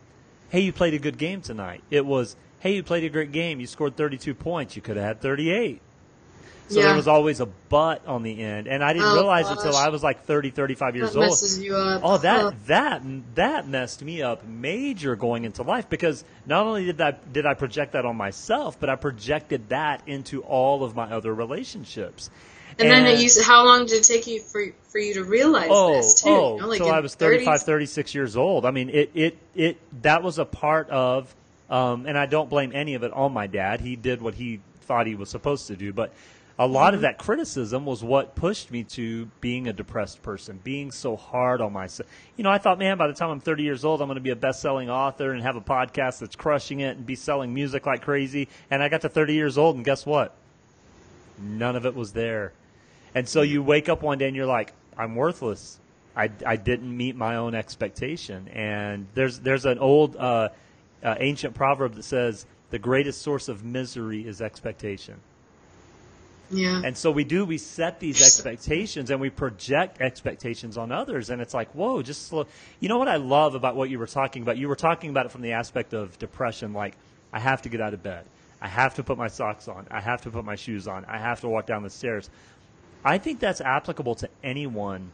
"Hey, 0.51 0.61
you 0.61 0.73
played 0.73 0.95
a 0.95 0.99
good 0.99 1.19
game 1.19 1.43
tonight." 1.43 1.83
It 1.91 2.07
was, 2.07 2.37
"Hey, 2.61 2.77
you 2.77 2.83
played 2.83 3.05
a 3.05 3.11
great 3.11 3.33
game. 3.33 3.61
You 3.61 3.67
scored 3.67 3.97
32 3.97 4.35
points. 4.35 4.77
You 4.77 4.83
could 4.83 4.97
have 4.97 5.05
had 5.05 5.21
38." 5.21 5.81
So 6.69 6.81
yeah. 6.81 6.87
there 6.87 6.97
was 6.97 7.09
always 7.09 7.41
a 7.41 7.47
but 7.47 8.07
on 8.07 8.23
the 8.23 8.43
end, 8.43 8.69
and 8.69 8.83
I 8.83 8.95
didn't 8.95 9.09
oh, 9.09 9.15
realize 9.15 9.45
gosh. 9.45 9.59
until 9.59 9.77
I 9.77 9.91
was 9.91 10.03
like 10.03 10.25
30, 10.25 10.51
35 10.51 10.97
years 10.97 11.13
that 11.13 11.19
old. 11.19 11.27
Messes 11.29 11.63
you 11.63 11.77
up. 11.77 12.01
Oh, 12.03 12.17
that 12.19 12.45
oh. 12.45 12.55
that 12.67 13.03
that 13.35 13.69
messed 13.69 14.03
me 14.03 14.23
up 14.23 14.47
major 14.47 15.15
going 15.15 15.45
into 15.45 15.63
life 15.63 15.91
because 15.91 16.25
not 16.47 16.65
only 16.65 16.87
did 16.87 17.01
I 17.03 17.11
did 17.33 17.45
I 17.45 17.53
project 17.53 17.93
that 17.93 18.07
on 18.07 18.17
myself, 18.17 18.81
but 18.81 18.89
I 18.89 18.97
projected 18.97 19.69
that 19.69 20.03
into 20.07 20.41
all 20.43 20.85
of 20.85 20.97
my 20.97 21.13
other 21.13 21.35
relationships. 21.35 22.31
And, 22.79 22.89
and 22.89 23.07
then 23.07 23.21
you, 23.21 23.31
how 23.45 23.65
long 23.65 23.87
did 23.87 24.01
it 24.01 24.05
take 24.05 24.27
you 24.27 24.41
for 24.41 24.67
for 24.89 24.99
you 24.99 25.15
to 25.15 25.25
realize 25.25 25.69
oh, 25.71 25.93
this 25.95 26.23
too? 26.23 26.29
Oh, 26.29 26.55
you 26.57 26.63
know, 26.63 26.69
like 26.69 26.83
I 26.83 27.01
was 27.01 27.15
35, 27.15 27.63
36 27.63 28.15
years 28.15 28.37
old. 28.37 28.65
I 28.65 28.71
mean, 28.71 28.91
it 28.91 29.11
it 29.15 29.39
it 29.55 30.03
that 30.03 30.23
was 30.23 30.39
a 30.39 30.45
part 30.45 30.89
of, 30.91 31.35
um, 31.71 32.07
and 32.07 32.19
I 32.19 32.27
don't 32.27 32.51
blame 32.51 32.73
any 32.75 32.95
of 32.95 33.03
it 33.03 33.13
on 33.13 33.33
my 33.33 33.47
dad. 33.47 33.81
He 33.81 33.97
did 33.97 34.21
what 34.21 34.35
he 34.35 34.61
thought 34.83 35.07
he 35.07 35.15
was 35.15 35.31
supposed 35.31 35.69
to 35.69 35.77
do, 35.77 35.93
but 35.93 36.13
a 36.59 36.67
lot 36.67 36.89
mm-hmm. 36.89 36.97
of 36.97 37.01
that 37.03 37.19
criticism 37.19 37.85
was 37.85 38.05
what 38.05 38.37
pushed 38.37 38.71
me 38.71 38.85
to 38.85 39.27
being 39.41 39.67
a 39.67 39.73
depressed 39.73 40.23
person, 40.23 40.61
being 40.63 40.93
so 40.93 41.17
hard 41.17 41.61
on 41.61 41.73
myself. 41.73 42.09
You 42.37 42.45
know, 42.45 42.51
I 42.51 42.59
thought, 42.59 42.79
man, 42.79 42.97
by 42.97 43.09
the 43.09 43.13
time 43.13 43.31
I'm 43.31 43.41
30 43.41 43.65
years 43.65 43.85
old, 43.85 44.01
I'm 44.01 44.07
going 44.07 44.17
to 44.17 44.21
be 44.21 44.31
a 44.31 44.37
best-selling 44.37 44.89
author 44.89 45.33
and 45.33 45.43
have 45.43 45.57
a 45.57 45.61
podcast 45.61 46.21
that's 46.21 46.37
crushing 46.37 46.81
it 46.81 46.97
and 46.97 47.05
be 47.05 47.17
selling 47.17 47.53
music 47.53 47.87
like 47.87 48.03
crazy. 48.03 48.49
And 48.71 48.83
I 48.83 48.89
got 48.89 49.01
to 49.01 49.09
30 49.09 49.35
years 49.35 49.59
old, 49.59 49.75
and 49.77 49.85
guess 49.85 50.07
what? 50.07 50.33
None 51.39 51.75
of 51.75 51.87
it 51.87 51.97
was 51.97 52.13
there. 52.13 52.53
And 53.15 53.29
so 53.29 53.43
you 53.43 53.63
wake 53.63 53.89
up 53.89 54.03
one 54.03 54.19
day 54.19 54.27
and 54.27 54.37
you're 54.37 54.47
like, 54.47 54.73
I'm 54.97 55.15
worthless. 55.15 55.79
I, 56.17 56.31
I 56.47 56.57
didn't 56.57 56.97
meet 56.97 57.17
my 57.17 57.37
own 57.37 57.55
expectation. 57.55 58.49
And 58.49 59.07
there's 59.15 59.41
there's 59.41 59.67
an 59.67 59.79
old 59.79 60.17
uh, 60.17 60.51
uh, 61.03 61.15
ancient 61.19 61.55
proverb 61.55 61.95
that 61.95 62.05
says 62.05 62.47
the 62.71 62.79
greatest 62.79 63.23
source 63.23 63.49
of 63.49 63.65
misery 63.65 64.27
is 64.27 64.41
expectation. 64.41 65.17
Yeah. 66.51 66.83
And 66.85 66.97
so 66.97 67.11
we 67.11 67.25
do, 67.25 67.45
we 67.45 67.59
set 67.59 68.01
these 68.01 68.21
expectations 68.21 69.11
and 69.11 69.21
we 69.21 69.31
project 69.31 70.01
expectations 70.01 70.77
on 70.77 70.93
others. 70.93 71.31
And 71.31 71.41
it's 71.41 71.55
like, 71.55 71.71
whoa, 71.75 72.03
just 72.03 72.29
slow. 72.29 72.47
You 72.81 72.89
know 72.89 72.99
what 72.99 73.09
I 73.09 73.17
love 73.17 73.55
about 73.55 73.77
what 73.77 73.91
you 73.91 73.99
were 73.99 74.07
talking 74.07 74.43
about? 74.43 74.59
You 74.59 74.69
were 74.69 74.77
talking 74.77 75.11
about 75.11 75.27
it 75.27 75.33
from 75.33 75.43
the 75.43 75.53
aspect 75.53 75.95
of 75.95 76.19
depression, 76.19 76.73
like, 76.73 76.97
I 77.33 77.41
have 77.41 77.63
to 77.63 77.69
get 77.69 77.81
out 77.81 77.95
of 77.95 78.03
bed. 78.03 78.25
I 78.61 78.69
have 78.69 78.95
to 78.95 79.03
put 79.03 79.19
my 79.19 79.29
socks 79.29 79.69
on. 79.69 79.87
I 79.91 80.01
have 80.01 80.23
to 80.23 80.31
put 80.31 80.45
my 80.45 80.55
shoes 80.55 80.87
on. 80.87 81.05
I 81.07 81.19
have 81.19 81.41
to 81.41 81.49
walk 81.49 81.67
down 81.67 81.83
the 81.83 81.91
stairs. 81.91 82.31
I 83.05 83.19
think 83.19 83.41
that's 83.41 83.61
applicable 83.61 84.15
to 84.17 84.29
anyone. 84.43 85.13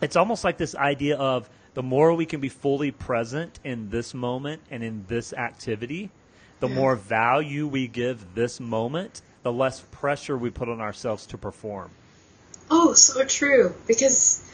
It's 0.00 0.16
almost 0.16 0.44
like 0.44 0.58
this 0.58 0.74
idea 0.74 1.16
of 1.16 1.48
the 1.74 1.82
more 1.82 2.12
we 2.14 2.26
can 2.26 2.40
be 2.40 2.48
fully 2.48 2.90
present 2.90 3.60
in 3.62 3.90
this 3.90 4.12
moment 4.14 4.62
and 4.70 4.82
in 4.82 5.04
this 5.06 5.32
activity, 5.32 6.10
the 6.58 6.68
yeah. 6.68 6.74
more 6.74 6.96
value 6.96 7.66
we 7.66 7.86
give 7.86 8.34
this 8.34 8.58
moment 8.58 9.22
the 9.42 9.52
less 9.52 9.80
pressure 9.92 10.36
we 10.36 10.50
put 10.50 10.68
on 10.68 10.80
ourselves 10.80 11.26
to 11.26 11.38
perform. 11.38 11.90
Oh, 12.70 12.94
so 12.94 13.24
true. 13.24 13.74
Because 13.86 14.44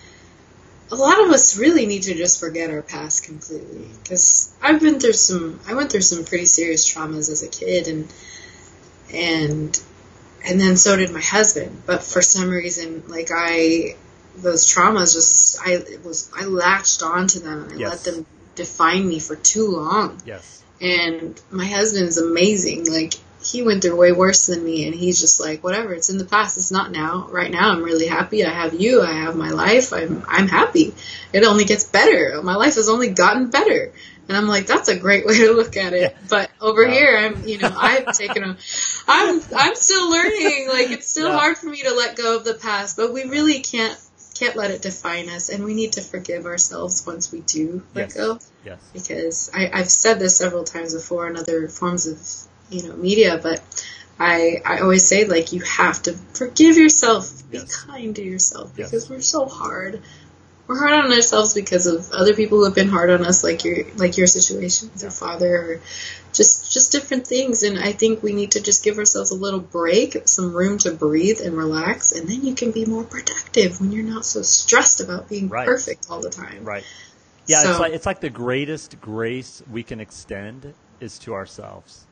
a 0.91 0.95
lot 0.95 1.20
of 1.24 1.31
us 1.31 1.59
really 1.59 1.87
need 1.87 2.03
to 2.03 2.14
just 2.14 2.39
forget 2.39 2.70
our 2.70 2.83
past 2.83 3.24
completely. 3.24 3.89
Because 4.03 4.55
I've 4.62 4.81
been 4.81 5.01
through 5.01 5.14
some, 5.14 5.61
I 5.66 5.74
went 5.74 5.91
through 5.91 6.03
some 6.03 6.24
pretty 6.24 6.47
serious 6.47 6.91
traumas 6.91 7.31
as 7.31 7.43
a 7.43 7.49
kid, 7.49 7.89
and 7.89 8.12
and 9.12 9.81
and 10.47 10.61
then 10.61 10.76
so 10.76 10.97
did 10.97 11.11
my 11.11 11.20
husband. 11.20 11.82
But 11.86 12.03
for 12.03 12.22
some 12.22 12.51
reason, 12.51 13.05
like 13.09 13.30
I, 13.32 13.97
those 14.36 14.66
traumas 14.66 15.14
just, 15.14 15.59
I 15.61 15.78
was, 16.05 16.30
I 16.34 16.44
latched 16.44 17.03
onto 17.03 17.40
them 17.40 17.64
and 17.64 17.72
I 17.72 17.76
yes. 17.76 18.07
let 18.07 18.14
them 18.14 18.26
define 18.55 19.07
me 19.09 19.18
for 19.18 19.36
too 19.36 19.68
long. 19.68 20.20
Yes. 20.24 20.62
And 20.80 21.40
my 21.51 21.66
husband's 21.66 22.18
amazing. 22.18 22.90
Like 22.90 23.14
he 23.47 23.62
went 23.62 23.82
through 23.82 23.97
way 23.97 24.12
worse 24.12 24.47
than 24.47 24.64
me 24.64 24.86
and 24.86 24.94
he's 24.94 25.20
just 25.20 25.40
like 25.40 25.62
whatever 25.62 25.94
it's 25.94 26.11
in 26.11 26.18
the 26.18 26.24
past 26.24 26.57
it's 26.57 26.72
not 26.72 26.90
now 26.90 27.28
right 27.30 27.51
now 27.51 27.70
i'm 27.70 27.82
really 27.82 28.07
happy 28.07 28.44
i 28.44 28.51
have 28.51 28.74
you 28.74 29.03
i 29.03 29.12
have 29.12 29.36
my 29.36 29.51
life 29.51 29.92
i'm 29.92 30.24
i'm 30.26 30.49
happy 30.49 30.94
it 31.32 31.44
only 31.44 31.64
gets 31.64 31.84
better 31.84 32.40
my 32.42 32.57
life 32.57 32.74
has 32.74 32.88
only 32.88 33.09
gotten 33.09 33.51
better 33.51 33.92
and 34.29 34.37
i'm 34.37 34.47
like 34.47 34.66
that's 34.66 34.89
a 34.89 34.99
great 34.99 35.27
way 35.27 35.37
to 35.39 35.53
look 35.53 35.77
at 35.77 35.93
it 35.93 36.12
yeah. 36.12 36.18
but 36.29 36.51
over 36.61 36.87
here 36.87 37.16
i'm 37.16 37.47
you 37.47 37.59
know 37.59 37.72
i've 37.77 38.12
taken 38.16 38.43
a 38.43 38.57
i'm 39.07 39.41
i'm 39.57 39.74
still 39.74 40.11
learning 40.11 40.68
like 40.68 40.91
it's 40.91 41.09
still 41.09 41.29
yeah. 41.29 41.39
hard 41.39 41.57
for 41.57 41.66
me 41.66 41.83
to 41.83 41.95
let 41.95 42.16
go 42.16 42.37
of 42.37 42.45
the 42.45 42.55
past 42.55 42.97
but 42.97 43.12
we 43.12 43.24
really 43.24 43.61
can't 43.61 43.99
can't 44.35 44.57
let 44.57 44.70
it 44.70 44.83
define 44.83 45.31
us 45.31 45.49
and 45.49 45.64
we 45.64 45.72
need 45.72 45.93
to 45.93 46.03
forgive 46.03 46.45
ourselves 46.45 47.07
once 47.07 47.33
we 47.33 47.41
do 47.41 47.83
let 47.95 48.09
yes. 48.09 48.14
go 48.14 48.39
yes 48.64 48.79
because 48.93 49.51
I, 49.55 49.70
i've 49.72 49.91
said 49.91 50.18
this 50.18 50.37
several 50.37 50.64
times 50.64 50.95
before 50.95 51.27
in 51.29 51.37
other 51.37 51.68
forms 51.68 52.07
of 52.07 52.20
you 52.70 52.89
know 52.89 52.97
media 52.97 53.39
but 53.43 53.62
I, 54.18 54.62
I 54.64 54.79
always 54.81 55.07
say 55.07 55.27
like 55.27 55.53
you 55.53 55.61
have 55.61 56.03
to 56.05 56.14
forgive 56.33 56.79
yourself 56.79 57.43
yes. 57.51 57.64
be 57.64 57.93
kind 57.93 58.16
to 58.16 58.22
yourself 58.22 58.74
because 58.74 58.93
yes. 58.93 59.11
we're 59.11 59.20
so 59.20 59.45
hard 59.47 60.03
we're 60.67 60.79
hard 60.79 61.05
on 61.05 61.12
ourselves 61.12 61.55
because 61.55 61.87
of 61.87 62.11
other 62.12 62.35
people 62.35 62.59
who 62.59 62.64
have 62.64 62.75
been 62.75 62.89
hard 62.89 63.11
on 63.11 63.25
us 63.25 63.45
like 63.45 63.64
your 63.64 63.85
like 63.97 64.17
your 64.17 64.27
situation 64.27 64.91
with 64.93 65.03
your 65.03 65.11
father 65.11 65.57
or 65.57 65.81
just 66.33 66.73
just 66.73 66.93
different 66.93 67.27
things. 67.27 67.62
And 67.62 67.79
i 67.79 67.93
think 67.93 68.23
we 68.23 68.33
need 68.33 68.53
to 68.53 68.61
just 68.61 68.83
give 68.83 68.99
ourselves 68.99 69.31
a 69.31 69.37
little 69.37 69.61
break 69.61 70.17
some 70.27 70.55
room 70.55 70.79
to 70.79 70.91
breathe 70.93 71.41
and 71.41 71.57
relax. 71.57 72.12
And 72.12 72.29
then 72.29 72.45
you 72.45 72.55
can 72.55 72.73
be 72.73 72.85
more 72.85 73.05
productive 73.05 73.81
when 73.81 73.93
you're 73.93 74.05
not 74.05 74.25
so 74.25 74.43
stressed 74.43 75.01
about 75.01 75.29
being 75.29 75.49
right. 75.49 75.67
perfect 75.67 76.07
all 76.11 76.21
the 76.21 76.31
time. 76.31 76.64
Right. 76.64 76.85
Yeah 77.47 77.62
so, 77.62 77.71
it's 77.71 77.81
like 77.81 77.93
it's 77.93 78.07
like 78.07 78.21
the 78.21 78.31
greatest 78.31 79.01
grace 79.01 79.62
we 79.71 79.83
can 79.83 80.01
extend 80.01 80.75
is 81.01 81.19
to 81.21 81.35
ourselves. 81.35 82.07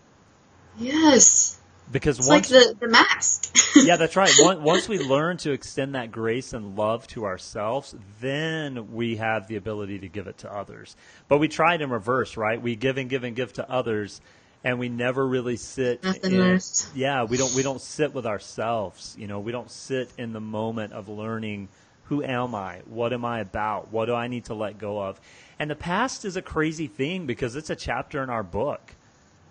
Yes. 0.78 1.58
Because 1.90 2.18
it's 2.18 2.28
once, 2.28 2.50
like 2.50 2.66
the, 2.66 2.74
the 2.80 2.88
mask. 2.88 3.56
yeah, 3.76 3.96
that's 3.96 4.16
right. 4.16 4.32
Once 4.38 4.88
we 4.88 4.98
learn 4.98 5.36
to 5.38 5.52
extend 5.52 5.94
that 5.94 6.10
grace 6.10 6.52
and 6.52 6.76
love 6.76 7.06
to 7.08 7.24
ourselves, 7.24 7.94
then 8.20 8.92
we 8.92 9.16
have 9.16 9.46
the 9.46 9.56
ability 9.56 10.00
to 10.00 10.08
give 10.08 10.26
it 10.26 10.38
to 10.38 10.52
others. 10.52 10.96
But 11.28 11.38
we 11.38 11.48
try 11.48 11.74
it 11.74 11.82
in 11.82 11.90
reverse, 11.90 12.36
right? 12.36 12.60
We 12.60 12.74
give 12.74 12.96
and 12.96 13.08
give 13.10 13.22
and 13.22 13.36
give 13.36 13.52
to 13.54 13.70
others, 13.70 14.20
and 14.64 14.78
we 14.78 14.88
never 14.88 15.26
really 15.26 15.56
sit. 15.56 16.02
Nothing 16.02 16.32
in, 16.32 16.60
Yeah, 16.94 17.24
we 17.24 17.36
don't. 17.36 17.54
We 17.54 17.62
don't 17.62 17.80
sit 17.80 18.14
with 18.14 18.26
ourselves. 18.26 19.14
You 19.18 19.26
know, 19.26 19.40
we 19.40 19.52
don't 19.52 19.70
sit 19.70 20.10
in 20.16 20.32
the 20.32 20.40
moment 20.40 20.94
of 20.94 21.08
learning 21.08 21.68
who 22.04 22.22
am 22.22 22.54
I? 22.54 22.80
What 22.86 23.12
am 23.12 23.24
I 23.24 23.40
about? 23.40 23.90
What 23.90 24.06
do 24.06 24.14
I 24.14 24.28
need 24.28 24.46
to 24.46 24.54
let 24.54 24.78
go 24.78 25.02
of? 25.02 25.20
And 25.58 25.70
the 25.70 25.76
past 25.76 26.24
is 26.24 26.36
a 26.36 26.42
crazy 26.42 26.86
thing 26.86 27.26
because 27.26 27.56
it's 27.56 27.70
a 27.70 27.76
chapter 27.76 28.22
in 28.22 28.30
our 28.30 28.42
book. 28.42 28.94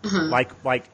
Uh-huh. 0.04 0.24
Like 0.24 0.64
like 0.64 0.86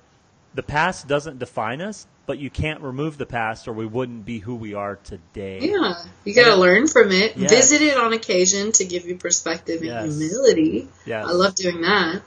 the 0.53 0.63
past 0.63 1.07
doesn't 1.07 1.39
define 1.39 1.81
us, 1.81 2.07
but 2.25 2.37
you 2.37 2.49
can't 2.49 2.81
remove 2.81 3.17
the 3.17 3.25
past 3.25 3.67
or 3.67 3.73
we 3.73 3.85
wouldn't 3.85 4.25
be 4.25 4.39
who 4.39 4.55
we 4.55 4.73
are 4.73 4.97
today. 4.97 5.59
Yeah. 5.61 5.95
You 6.25 6.33
got 6.33 6.53
to 6.53 6.55
learn 6.55 6.87
from 6.87 7.11
it. 7.11 7.37
Yes. 7.37 7.51
Visit 7.51 7.81
it 7.81 7.97
on 7.97 8.13
occasion 8.13 8.71
to 8.73 8.85
give 8.85 9.05
you 9.05 9.15
perspective 9.15 9.81
and 9.81 9.87
yes. 9.87 10.17
humility. 10.17 10.87
Yes. 11.05 11.25
I 11.27 11.31
love 11.31 11.55
doing 11.55 11.81
that. 11.81 12.21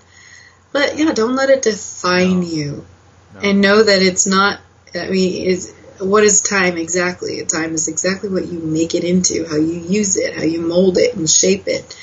But 0.72 0.98
yeah, 0.98 1.12
don't 1.12 1.36
let 1.36 1.50
it 1.50 1.62
define 1.62 2.40
no. 2.40 2.46
you. 2.46 2.86
No. 3.34 3.40
And 3.40 3.60
know 3.60 3.82
that 3.82 4.02
it's 4.02 4.26
not, 4.26 4.60
I 4.94 5.08
mean, 5.08 5.48
it's, 5.48 5.72
what 6.00 6.24
is 6.24 6.40
time 6.40 6.78
exactly? 6.78 7.44
Time 7.44 7.74
is 7.74 7.88
exactly 7.88 8.28
what 8.28 8.46
you 8.46 8.58
make 8.58 8.94
it 8.94 9.04
into, 9.04 9.46
how 9.46 9.56
you 9.56 9.80
use 9.80 10.16
it, 10.16 10.34
how 10.34 10.42
you 10.42 10.60
mold 10.60 10.98
it 10.98 11.14
and 11.14 11.28
shape 11.30 11.64
it. 11.66 11.96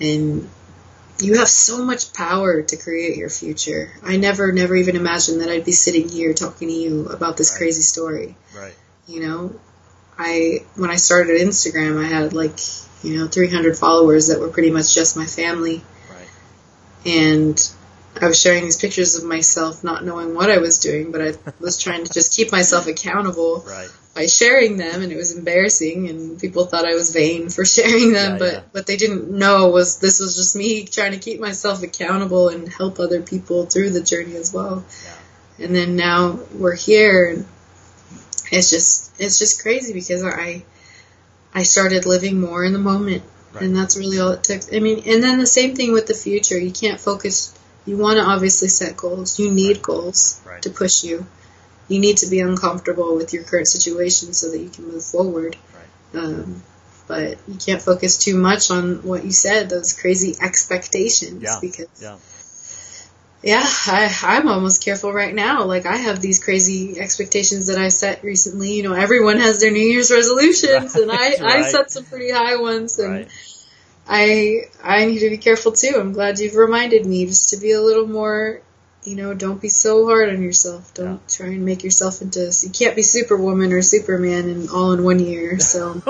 And 0.00 0.48
you 1.20 1.38
have 1.38 1.48
so 1.48 1.84
much 1.84 2.12
power 2.12 2.62
to 2.62 2.76
create 2.76 3.16
your 3.16 3.28
future. 3.28 3.92
I 4.02 4.16
never, 4.16 4.52
never 4.52 4.74
even 4.76 4.96
imagined 4.96 5.40
that 5.40 5.48
I'd 5.48 5.64
be 5.64 5.72
sitting 5.72 6.08
here 6.08 6.32
talking 6.34 6.68
to 6.68 6.74
you 6.74 7.06
about 7.06 7.36
this 7.36 7.50
Right. 7.52 7.58
crazy 7.58 7.82
story. 7.82 8.36
Right. 8.56 8.74
You 9.06 9.20
know, 9.26 9.60
I 10.18 10.64
when 10.76 10.90
I 10.90 10.96
started 10.96 11.40
Instagram, 11.40 12.02
I 12.02 12.08
had 12.08 12.32
like 12.32 12.58
you 13.02 13.16
know 13.16 13.28
300 13.28 13.76
followers 13.76 14.28
that 14.28 14.40
were 14.40 14.48
pretty 14.48 14.70
much 14.70 14.94
just 14.94 15.16
my 15.16 15.26
family, 15.26 15.82
Right. 16.10 16.28
and 17.06 17.70
I 18.22 18.26
was 18.26 18.40
sharing 18.40 18.64
these 18.64 18.76
pictures 18.76 19.16
of 19.16 19.24
myself, 19.24 19.82
not 19.84 20.04
knowing 20.04 20.34
what 20.34 20.50
I 20.50 20.58
was 20.58 20.78
doing, 20.78 21.12
but 21.12 21.20
I 21.22 21.34
was 21.60 21.78
trying 21.78 22.04
to 22.04 22.12
just 22.12 22.36
keep 22.36 22.50
myself 22.52 22.86
accountable 22.86 23.64
Right. 23.66 23.88
by 24.14 24.26
sharing 24.26 24.76
them 24.76 25.02
and 25.02 25.12
it 25.12 25.16
was 25.16 25.36
embarrassing 25.36 26.08
and 26.08 26.38
people 26.40 26.66
thought 26.66 26.86
I 26.86 26.94
was 26.94 27.12
vain 27.12 27.50
for 27.50 27.64
sharing 27.76 28.12
them 28.12 28.32
Yeah, 28.32 28.38
but 28.38 28.52
yeah. 28.52 28.60
what 28.72 28.86
they 28.86 28.96
didn't 28.96 29.30
know 29.30 29.68
was 29.68 29.98
this 29.98 30.20
was 30.20 30.36
just 30.36 30.56
me 30.56 30.84
trying 30.84 31.12
to 31.12 31.18
keep 31.18 31.38
myself 31.40 31.82
accountable 31.82 32.48
and 32.48 32.68
help 32.68 32.98
other 32.98 33.22
people 33.22 33.66
through 33.66 33.90
the 33.90 34.02
journey 34.02 34.36
as 34.36 34.52
well 34.52 34.84
Yeah. 35.04 35.66
and 35.66 35.74
then 35.76 35.94
now 35.96 36.38
we're 36.54 36.74
here 36.76 37.28
and 37.30 37.46
it's 38.50 38.70
just 38.70 39.12
it's 39.20 39.38
just 39.38 39.62
crazy 39.62 39.92
because 39.92 40.24
I 40.24 40.62
I 41.54 41.62
started 41.62 42.06
living 42.06 42.40
more 42.40 42.64
in 42.64 42.72
the 42.72 42.78
moment 42.78 43.22
Right. 43.52 43.62
and 43.64 43.74
that's 43.76 43.96
really 43.96 44.18
all 44.20 44.30
it 44.32 44.44
took 44.44 44.60
I 44.74 44.80
mean 44.80 45.02
and 45.06 45.22
then 45.22 45.38
the 45.38 45.46
same 45.46 45.74
thing 45.74 45.92
with 45.92 46.06
the 46.06 46.14
future 46.14 46.58
you 46.58 46.70
can't 46.70 47.00
focus 47.00 47.54
you 47.88 47.96
want 47.96 48.16
to 48.18 48.24
obviously 48.24 48.68
set 48.68 48.96
goals 48.96 49.38
you 49.38 49.50
need 49.50 49.76
Right. 49.76 49.82
goals 49.82 50.40
Right. 50.46 50.62
to 50.62 50.70
push 50.70 51.02
you 51.04 51.26
you 51.88 51.98
need 52.00 52.18
to 52.18 52.26
be 52.26 52.40
uncomfortable 52.40 53.16
with 53.16 53.32
your 53.32 53.44
current 53.44 53.66
situation 53.68 54.34
so 54.34 54.50
that 54.50 54.58
you 54.58 54.68
can 54.68 54.88
move 54.92 55.04
forward 55.04 55.56
Right. 55.74 56.22
um, 56.22 56.62
but 57.06 57.38
you 57.48 57.54
can't 57.66 57.80
focus 57.80 58.18
too 58.18 58.36
much 58.36 58.70
on 58.70 59.02
what 59.02 59.24
you 59.24 59.32
said 59.32 59.70
those 59.70 59.92
crazy 59.94 60.36
expectations 60.40 61.42
Yeah. 61.42 61.58
because 61.60 61.86
Yeah. 62.00 62.16
yeah, 63.42 63.62
I, 63.86 64.14
I'm 64.22 64.48
almost 64.48 64.84
careful 64.84 65.12
right 65.12 65.34
now. 65.34 65.64
Like 65.64 65.86
I 65.86 65.96
have 65.96 66.20
these 66.20 66.42
crazy 66.42 66.98
expectations 66.98 67.68
that 67.68 67.78
I 67.78 67.88
set 67.88 68.24
recently. 68.24 68.72
You 68.72 68.82
know, 68.82 68.94
everyone 68.94 69.38
has 69.38 69.60
their 69.60 69.70
New 69.70 69.78
Year's 69.92 70.10
resolutions, 70.10 70.94
and 71.00 71.10
I, 71.10 71.36
I 71.40 71.62
set 71.70 71.90
some 71.90 72.04
pretty 72.04 72.30
high 72.30 72.56
ones, 72.56 72.98
and. 72.98 73.26
I 74.08 74.62
I 74.82 75.04
need 75.06 75.18
to 75.20 75.30
be 75.30 75.38
careful 75.38 75.72
too. 75.72 75.96
I'm 75.98 76.12
glad 76.12 76.38
you've 76.38 76.54
reminded 76.56 77.04
me 77.04 77.26
just 77.26 77.50
to 77.50 77.58
be 77.58 77.72
a 77.72 77.80
little 77.80 78.06
more. 78.06 78.62
You 79.04 79.16
know, 79.16 79.32
don't 79.32 79.60
be 79.60 79.68
so 79.68 80.06
hard 80.06 80.28
on 80.28 80.42
yourself. 80.42 80.92
Don't 80.94 81.26
try 81.28 81.46
and 81.46 81.64
make 81.64 81.82
yourself 81.84 82.20
into. 82.20 82.50
You 82.62 82.70
can't 82.70 82.96
be 82.96 83.02
Superwoman 83.02 83.72
or 83.72 83.80
Superman 83.80 84.48
in 84.48 84.68
all 84.70 84.92
in 84.92 85.02
one 85.04 85.18
year. 85.18 85.58
So 85.60 86.02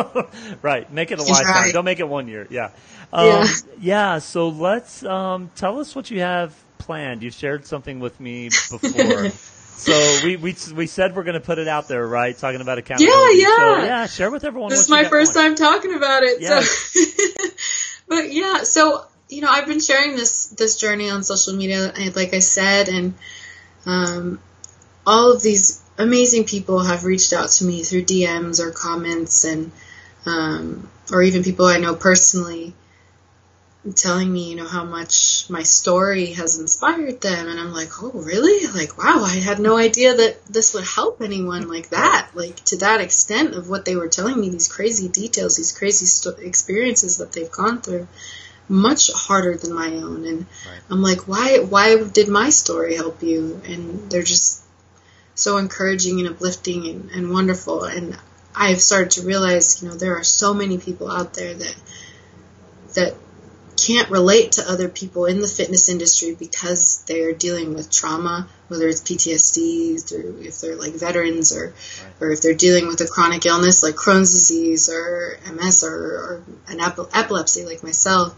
right. 0.62 0.90
Make 0.92 1.10
it 1.10 1.18
a 1.18 1.22
lifetime. 1.22 1.46
right. 1.46 1.72
Don't 1.72 1.84
make 1.84 2.00
it 2.00 2.08
one 2.08 2.28
year. 2.28 2.46
Yeah. 2.50 2.70
Um, 3.12 3.26
Yeah. 3.26 3.46
yeah. 3.80 4.18
So 4.18 4.48
let's 4.48 5.04
um, 5.04 5.50
tell 5.54 5.78
us 5.80 5.94
what 5.94 6.10
you 6.10 6.20
have 6.20 6.54
planned. 6.78 7.22
You 7.22 7.30
shared 7.30 7.66
something 7.66 8.00
with 8.00 8.18
me 8.18 8.48
before. 8.48 9.30
so 9.30 10.18
we, 10.24 10.36
we 10.36 10.56
we 10.74 10.86
said 10.86 11.14
we're 11.14 11.24
going 11.24 11.34
to 11.34 11.40
put 11.40 11.58
it 11.58 11.68
out 11.68 11.86
there, 11.88 12.06
right? 12.06 12.36
Talking 12.36 12.62
about 12.62 12.78
accountability. 12.78 13.38
yeah. 13.38 13.46
So, 13.56 13.84
yeah. 13.84 14.06
Share 14.06 14.30
with 14.30 14.44
everyone. 14.44 14.70
this 14.70 14.80
is 14.80 14.88
my 14.88 15.04
first 15.04 15.34
going. 15.34 15.54
time 15.54 15.56
talking 15.56 15.94
about 15.94 16.22
it. 16.24 16.40
Yeah. 16.40 16.60
So, 16.60 17.00
but 18.08 18.32
yeah, 18.32 18.62
so 18.62 19.04
you 19.28 19.42
know, 19.42 19.50
I've 19.50 19.66
been 19.66 19.80
sharing 19.80 20.16
this 20.16 20.46
this 20.46 20.76
journey 20.76 21.10
on 21.10 21.22
social 21.22 21.54
media, 21.54 21.92
like 22.14 22.34
I 22.34 22.38
said, 22.38 22.88
and 22.88 23.14
um, 23.84 24.40
all 25.06 25.32
of 25.32 25.42
these 25.42 25.82
amazing 25.98 26.44
people 26.44 26.80
have 26.80 27.04
reached 27.04 27.32
out 27.32 27.50
to 27.50 27.64
me 27.64 27.82
through 27.82 28.04
DMs 28.04 28.60
or 28.60 28.70
comments, 28.70 29.44
and 29.44 29.70
um, 30.26 30.88
or 31.12 31.22
even 31.22 31.42
people 31.42 31.66
I 31.66 31.78
know 31.78 31.94
personally. 31.94 32.74
Telling 33.94 34.32
me, 34.32 34.50
you 34.50 34.56
know, 34.56 34.66
how 34.66 34.84
much 34.84 35.48
my 35.48 35.62
story 35.62 36.32
has 36.32 36.58
inspired 36.58 37.20
them, 37.20 37.48
and 37.48 37.58
I'm 37.60 37.72
like, 37.72 38.02
oh, 38.02 38.10
really? 38.10 38.66
Like, 38.66 38.98
wow, 38.98 39.22
I 39.24 39.36
had 39.36 39.60
no 39.60 39.76
idea 39.76 40.14
that 40.16 40.44
this 40.46 40.74
would 40.74 40.84
help 40.84 41.22
anyone 41.22 41.68
like 41.68 41.90
that, 41.90 42.30
like 42.34 42.56
to 42.66 42.78
that 42.78 43.00
extent 43.00 43.54
of 43.54 43.68
what 43.68 43.84
they 43.84 43.96
were 43.96 44.08
telling 44.08 44.40
me, 44.40 44.50
these 44.50 44.68
crazy 44.68 45.08
details, 45.08 45.56
these 45.56 45.72
crazy 45.72 46.06
experiences 46.42 47.18
that 47.18 47.32
they've 47.32 47.50
gone 47.50 47.80
through, 47.80 48.08
much 48.68 49.12
harder 49.12 49.56
than 49.56 49.72
my 49.72 49.88
own. 49.88 50.24
And 50.24 50.46
Right. 50.66 50.80
I'm 50.90 51.02
like, 51.02 51.28
why, 51.28 51.58
why 51.60 52.02
did 52.02 52.28
my 52.28 52.50
story 52.50 52.96
help 52.96 53.22
you? 53.22 53.60
And 53.64 54.10
they're 54.10 54.22
just 54.22 54.62
so 55.34 55.56
encouraging 55.56 56.18
and 56.20 56.28
uplifting 56.28 56.86
and, 56.86 57.10
and 57.10 57.32
wonderful. 57.32 57.84
And 57.84 58.18
I've 58.54 58.80
started 58.80 59.12
to 59.12 59.22
realize, 59.22 59.82
you 59.82 59.88
know, 59.88 59.94
there 59.94 60.16
are 60.16 60.24
so 60.24 60.52
many 60.52 60.78
people 60.78 61.10
out 61.10 61.34
there 61.34 61.54
that 61.54 61.76
that 62.94 63.14
can't 63.86 64.10
relate 64.10 64.52
to 64.52 64.62
other 64.68 64.88
people 64.88 65.26
in 65.26 65.40
the 65.40 65.46
fitness 65.48 65.88
industry 65.88 66.34
because 66.34 67.02
they're 67.06 67.32
dealing 67.32 67.74
with 67.74 67.90
trauma, 67.90 68.48
whether 68.68 68.88
it's 68.88 69.00
PTSD, 69.00 70.12
or 70.12 70.40
if 70.42 70.60
they're 70.60 70.76
like 70.76 70.94
veterans, 70.94 71.52
or 71.56 71.72
or 72.20 72.30
if 72.30 72.40
they're 72.40 72.54
dealing 72.54 72.86
with 72.88 73.00
a 73.00 73.06
chronic 73.06 73.46
illness 73.46 73.82
like 73.82 73.94
Crohn's 73.94 74.32
disease 74.32 74.88
or 74.88 75.38
MS 75.52 75.84
or, 75.84 75.94
or 75.94 76.42
an 76.68 76.80
epilepsy 76.80 77.64
like 77.64 77.82
myself. 77.82 78.34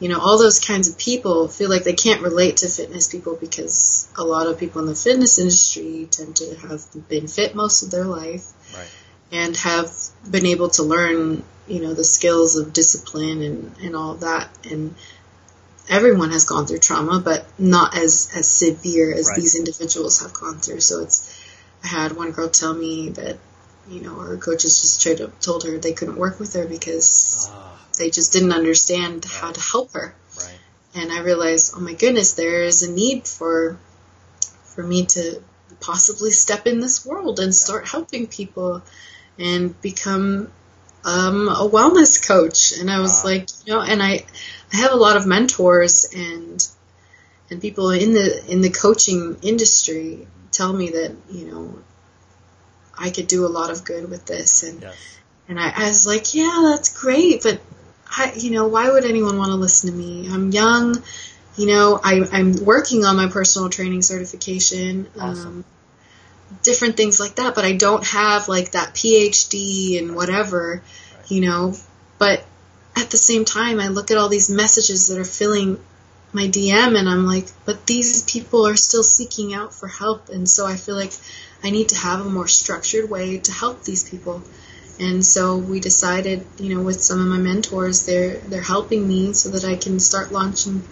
You 0.00 0.08
know, 0.08 0.18
all 0.18 0.38
those 0.38 0.60
kinds 0.60 0.88
of 0.88 0.96
people 0.96 1.46
feel 1.48 1.68
like 1.68 1.84
they 1.84 1.92
can't 1.92 2.22
relate 2.22 2.56
to 2.58 2.68
fitness 2.68 3.06
people 3.06 3.36
because 3.36 4.08
a 4.16 4.24
lot 4.24 4.46
of 4.46 4.58
people 4.58 4.80
in 4.80 4.86
the 4.86 4.94
fitness 4.94 5.38
industry 5.38 6.08
tend 6.10 6.36
to 6.36 6.54
have 6.56 6.82
been 7.08 7.28
fit 7.28 7.54
most 7.54 7.82
of 7.82 7.90
their 7.90 8.04
life 8.04 8.46
Right. 8.74 8.88
and 9.30 9.54
have 9.58 9.90
been 10.30 10.46
able 10.46 10.70
to 10.70 10.84
learn, 10.84 11.42
you 11.70 11.80
know, 11.80 11.94
the 11.94 12.04
skills 12.04 12.56
of 12.56 12.72
discipline 12.72 13.42
and, 13.42 13.76
and 13.82 13.96
all 13.96 14.14
that. 14.16 14.50
And 14.70 14.94
everyone 15.88 16.30
has 16.30 16.44
gone 16.44 16.66
through 16.66 16.78
trauma, 16.78 17.20
but 17.20 17.46
not 17.58 17.96
as, 17.96 18.30
as 18.34 18.48
severe 18.48 19.12
as 19.12 19.28
Right. 19.28 19.36
these 19.36 19.54
individuals 19.56 20.20
have 20.22 20.32
gone 20.34 20.58
through. 20.58 20.80
So 20.80 21.02
it's, 21.02 21.40
I 21.84 21.86
had 21.88 22.12
one 22.12 22.32
girl 22.32 22.48
tell 22.48 22.74
me 22.74 23.10
that, 23.10 23.38
you 23.88 24.00
know, 24.00 24.14
her 24.14 24.36
coaches 24.36 24.80
just 24.82 25.00
straight 25.00 25.20
up 25.20 25.40
told 25.40 25.64
her 25.64 25.78
they 25.78 25.92
couldn't 25.92 26.16
work 26.16 26.38
with 26.40 26.54
her 26.54 26.66
because 26.66 27.48
Ah, 27.52 27.78
they 27.98 28.10
just 28.10 28.32
didn't 28.32 28.52
understand 28.52 29.24
how 29.24 29.50
to 29.52 29.60
help 29.60 29.92
her 29.92 30.14
right. 30.38 30.58
and 30.94 31.12
I 31.12 31.20
realized, 31.22 31.74
oh 31.76 31.80
my 31.80 31.94
goodness, 31.94 32.32
there 32.34 32.62
is 32.64 32.82
a 32.82 32.90
need 32.92 33.26
for 33.26 33.78
for 34.64 34.82
me 34.82 35.06
to 35.06 35.42
possibly 35.80 36.30
step 36.30 36.66
in 36.66 36.80
this 36.80 37.04
world 37.06 37.40
and 37.40 37.54
start 37.54 37.88
helping 37.88 38.26
people 38.26 38.82
and 39.38 39.80
become 39.80 40.50
um, 41.04 41.48
a 41.48 41.68
wellness 41.68 42.26
coach. 42.26 42.72
And 42.72 42.90
I 42.90 43.00
was 43.00 43.22
Ah. 43.24 43.28
like, 43.28 43.48
you 43.64 43.72
know, 43.74 43.80
and 43.80 44.02
I 44.02 44.24
I 44.72 44.76
have 44.76 44.92
a 44.92 44.96
lot 44.96 45.16
of 45.16 45.26
mentors 45.26 46.08
and 46.14 46.66
and 47.50 47.60
people 47.60 47.90
in 47.90 48.12
the 48.14 48.44
in 48.50 48.60
the 48.60 48.70
coaching 48.70 49.36
industry 49.42 50.26
tell 50.52 50.72
me 50.72 50.90
that 50.90 51.12
you 51.30 51.46
know 51.46 51.78
I 52.98 53.10
could 53.10 53.26
do 53.26 53.46
a 53.46 53.48
lot 53.48 53.70
of 53.70 53.84
good 53.84 54.08
with 54.10 54.26
this 54.26 54.62
and 54.62 54.82
Yes. 54.82 55.18
and 55.48 55.58
I, 55.58 55.72
I 55.74 55.88
was 55.88 56.06
like, 56.06 56.32
yeah, 56.34 56.62
that's 56.70 57.00
great, 57.02 57.42
but 57.42 57.60
I, 58.08 58.32
you 58.36 58.52
know, 58.52 58.68
why 58.68 58.88
would 58.88 59.04
anyone 59.04 59.36
want 59.36 59.50
to 59.50 59.56
listen 59.56 59.90
to 59.90 59.96
me? 59.96 60.28
I'm 60.30 60.52
young, 60.52 61.02
you 61.56 61.66
know, 61.66 61.98
I, 62.02 62.22
I'm 62.30 62.64
working 62.64 63.04
on 63.04 63.16
my 63.16 63.26
personal 63.28 63.68
training 63.68 64.02
certification, 64.02 65.08
Awesome. 65.18 65.46
um, 65.48 65.64
different 66.62 66.96
things 66.96 67.20
like 67.20 67.36
that, 67.36 67.54
but 67.54 67.64
I 67.64 67.72
don't 67.72 68.04
have 68.06 68.48
like 68.48 68.72
that 68.72 68.94
PhD 68.94 69.98
and 69.98 70.14
whatever, 70.14 70.82
you 71.28 71.40
know, 71.40 71.74
but 72.18 72.44
at 72.96 73.10
the 73.10 73.16
same 73.16 73.44
time, 73.44 73.80
I 73.80 73.88
look 73.88 74.10
at 74.10 74.18
all 74.18 74.28
these 74.28 74.50
messages 74.50 75.08
that 75.08 75.18
are 75.18 75.24
filling 75.24 75.78
my 76.32 76.46
DM 76.46 76.98
and 76.98 77.08
I'm 77.08 77.26
like, 77.26 77.46
but 77.64 77.86
these 77.86 78.22
people 78.22 78.66
are 78.66 78.76
still 78.76 79.02
seeking 79.02 79.54
out 79.54 79.74
for 79.74 79.88
help. 79.88 80.28
And 80.28 80.48
so 80.48 80.66
I 80.66 80.76
feel 80.76 80.96
like 80.96 81.12
I 81.62 81.70
need 81.70 81.90
to 81.90 81.96
have 81.96 82.24
a 82.24 82.28
more 82.28 82.48
structured 82.48 83.10
way 83.10 83.38
to 83.38 83.52
help 83.52 83.84
these 83.84 84.08
people. 84.08 84.42
And 85.00 85.24
so 85.24 85.56
we 85.56 85.80
decided, 85.80 86.46
you 86.58 86.74
know, 86.74 86.82
with 86.82 87.02
some 87.02 87.20
of 87.20 87.26
my 87.26 87.38
mentors, 87.38 88.04
they're 88.04 88.36
they're 88.36 88.60
helping 88.60 89.08
me 89.08 89.32
so 89.32 89.48
that 89.50 89.64
I 89.64 89.76
can 89.76 89.98
start 89.98 90.30
launching, 90.30 90.82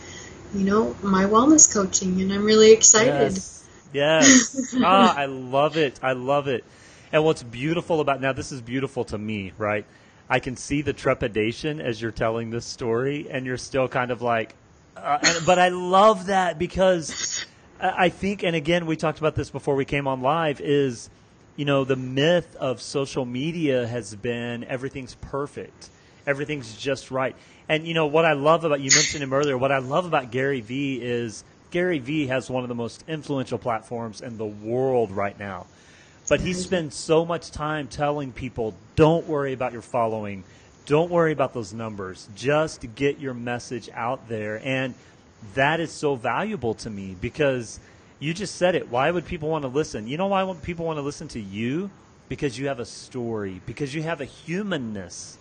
you 0.55 0.65
know, 0.65 0.97
my 1.03 1.25
wellness 1.25 1.71
coaching, 1.73 2.23
and 2.23 2.33
I'm 2.33 2.45
really 2.45 2.73
excited. 2.73 3.35
Yes. 3.35 3.58
Yes. 3.93 4.75
ah, 4.83 5.15
I 5.17 5.27
love 5.27 5.77
it. 5.77 5.99
I 6.03 6.13
love 6.13 6.49
it. 6.49 6.65
And 7.13 7.25
what's 7.25 7.43
beautiful 7.43 8.01
about 8.01 8.21
now, 8.21 8.33
this 8.33 8.53
is 8.53 8.61
beautiful 8.61 9.05
to 9.07 9.19
me, 9.19 9.53
right? 9.57 9.87
I 10.29 10.41
can 10.41 10.57
see 10.57 10.83
the 10.83 10.93
trepidation 10.93 11.81
as 11.81 12.01
you're 12.03 12.11
telling 12.11 12.51
this 12.51 12.67
story, 12.67 13.29
and 13.31 13.47
you're 13.47 13.57
still 13.57 13.89
kind 13.89 14.11
of 14.11 14.21
like, 14.21 14.55
uh, 14.97 15.19
and, 15.23 15.47
but 15.47 15.59
I 15.59 15.69
love 15.69 16.27
that 16.27 16.59
because 16.59 17.47
I 17.81 18.07
I 18.07 18.09
think, 18.11 18.43
and 18.43 18.55
again, 18.55 18.87
we 18.87 18.97
talked 18.97 19.19
about 19.19 19.35
this 19.35 19.51
before 19.51 19.75
we 19.75 19.85
came 19.85 20.07
on 20.07 20.21
live, 20.21 20.61
is, 20.61 21.09
you 21.57 21.65
know, 21.65 21.85
the 21.85 21.97
myth 21.97 22.57
of 22.57 22.83
social 22.83 23.25
media 23.25 23.87
has 23.87 24.15
been 24.15 24.65
everything's 24.65 25.15
perfect, 25.15 25.89
everything's 26.27 26.77
just 26.77 27.11
right. 27.11 27.35
And, 27.69 27.87
you 27.87 27.95
know, 27.95 28.07
what 28.07 28.25
I 28.25 28.33
love 28.33 28.65
about, 28.65 28.81
you 28.81 28.91
mentioned 28.95 29.23
him 29.23 29.33
earlier, 29.33 29.57
what 29.57 29.73
I 29.73 29.79
love 29.79 30.07
about 30.07 30.31
Gary 30.31 30.61
Vee 30.61 31.01
is 31.03 31.45
Gary 31.71 31.99
Vee 31.99 32.27
has 32.29 32.49
one 32.49 32.63
of 32.63 32.69
the 32.69 32.75
most 32.75 33.05
influential 33.09 33.59
platforms 33.59 34.21
in 34.21 34.39
the 34.39 34.47
world 34.47 35.11
right 35.11 35.39
now. 35.39 35.67
But 36.29 36.41
he 36.41 36.53
spends 36.53 36.95
so 36.95 37.25
much 37.25 37.51
time 37.51 37.89
telling 37.89 38.33
people, 38.33 38.75
don't 38.97 39.27
worry 39.27 39.53
about 39.53 39.73
your 39.73 39.83
following. 39.83 40.45
Don't 40.85 41.11
worry 41.11 41.33
about 41.33 41.55
those 41.55 41.73
numbers. 41.73 42.29
Just 42.35 42.85
get 42.95 43.19
your 43.19 43.35
message 43.35 43.89
out 43.95 44.29
there. 44.29 44.61
And 44.63 44.95
that 45.55 45.81
is 45.81 45.91
so 45.91 46.17
valuable 46.17 46.75
to 46.75 46.91
me 46.91 47.17
because 47.19 47.81
you 48.19 48.35
just 48.35 48.57
said 48.57 48.75
it. 48.75 48.89
Why 48.91 49.11
would 49.11 49.25
people 49.25 49.49
want 49.49 49.63
to 49.63 49.69
listen? 49.69 50.07
You 50.07 50.17
know 50.17 50.27
why 50.27 50.55
people 50.63 50.85
want 50.85 50.99
to 50.99 51.03
listen 51.03 51.29
to 51.29 51.41
you? 51.41 51.91
Because 52.29 52.59
you 52.59 52.69
have 52.69 52.79
a 52.79 52.85
story, 52.85 53.63
because 53.65 53.95
you 53.95 54.03
have 54.03 54.21
a 54.21 54.27
humanness 54.27 55.38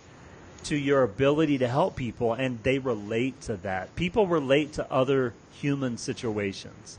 to 0.64 0.76
your 0.76 1.02
ability 1.02 1.58
to 1.58 1.68
help 1.68 1.96
people, 1.96 2.32
and 2.32 2.62
they 2.62 2.78
relate 2.78 3.40
to 3.42 3.56
that. 3.58 3.94
People 3.96 4.26
relate 4.26 4.74
to 4.74 4.92
other 4.92 5.34
human 5.52 5.98
situations. 5.98 6.98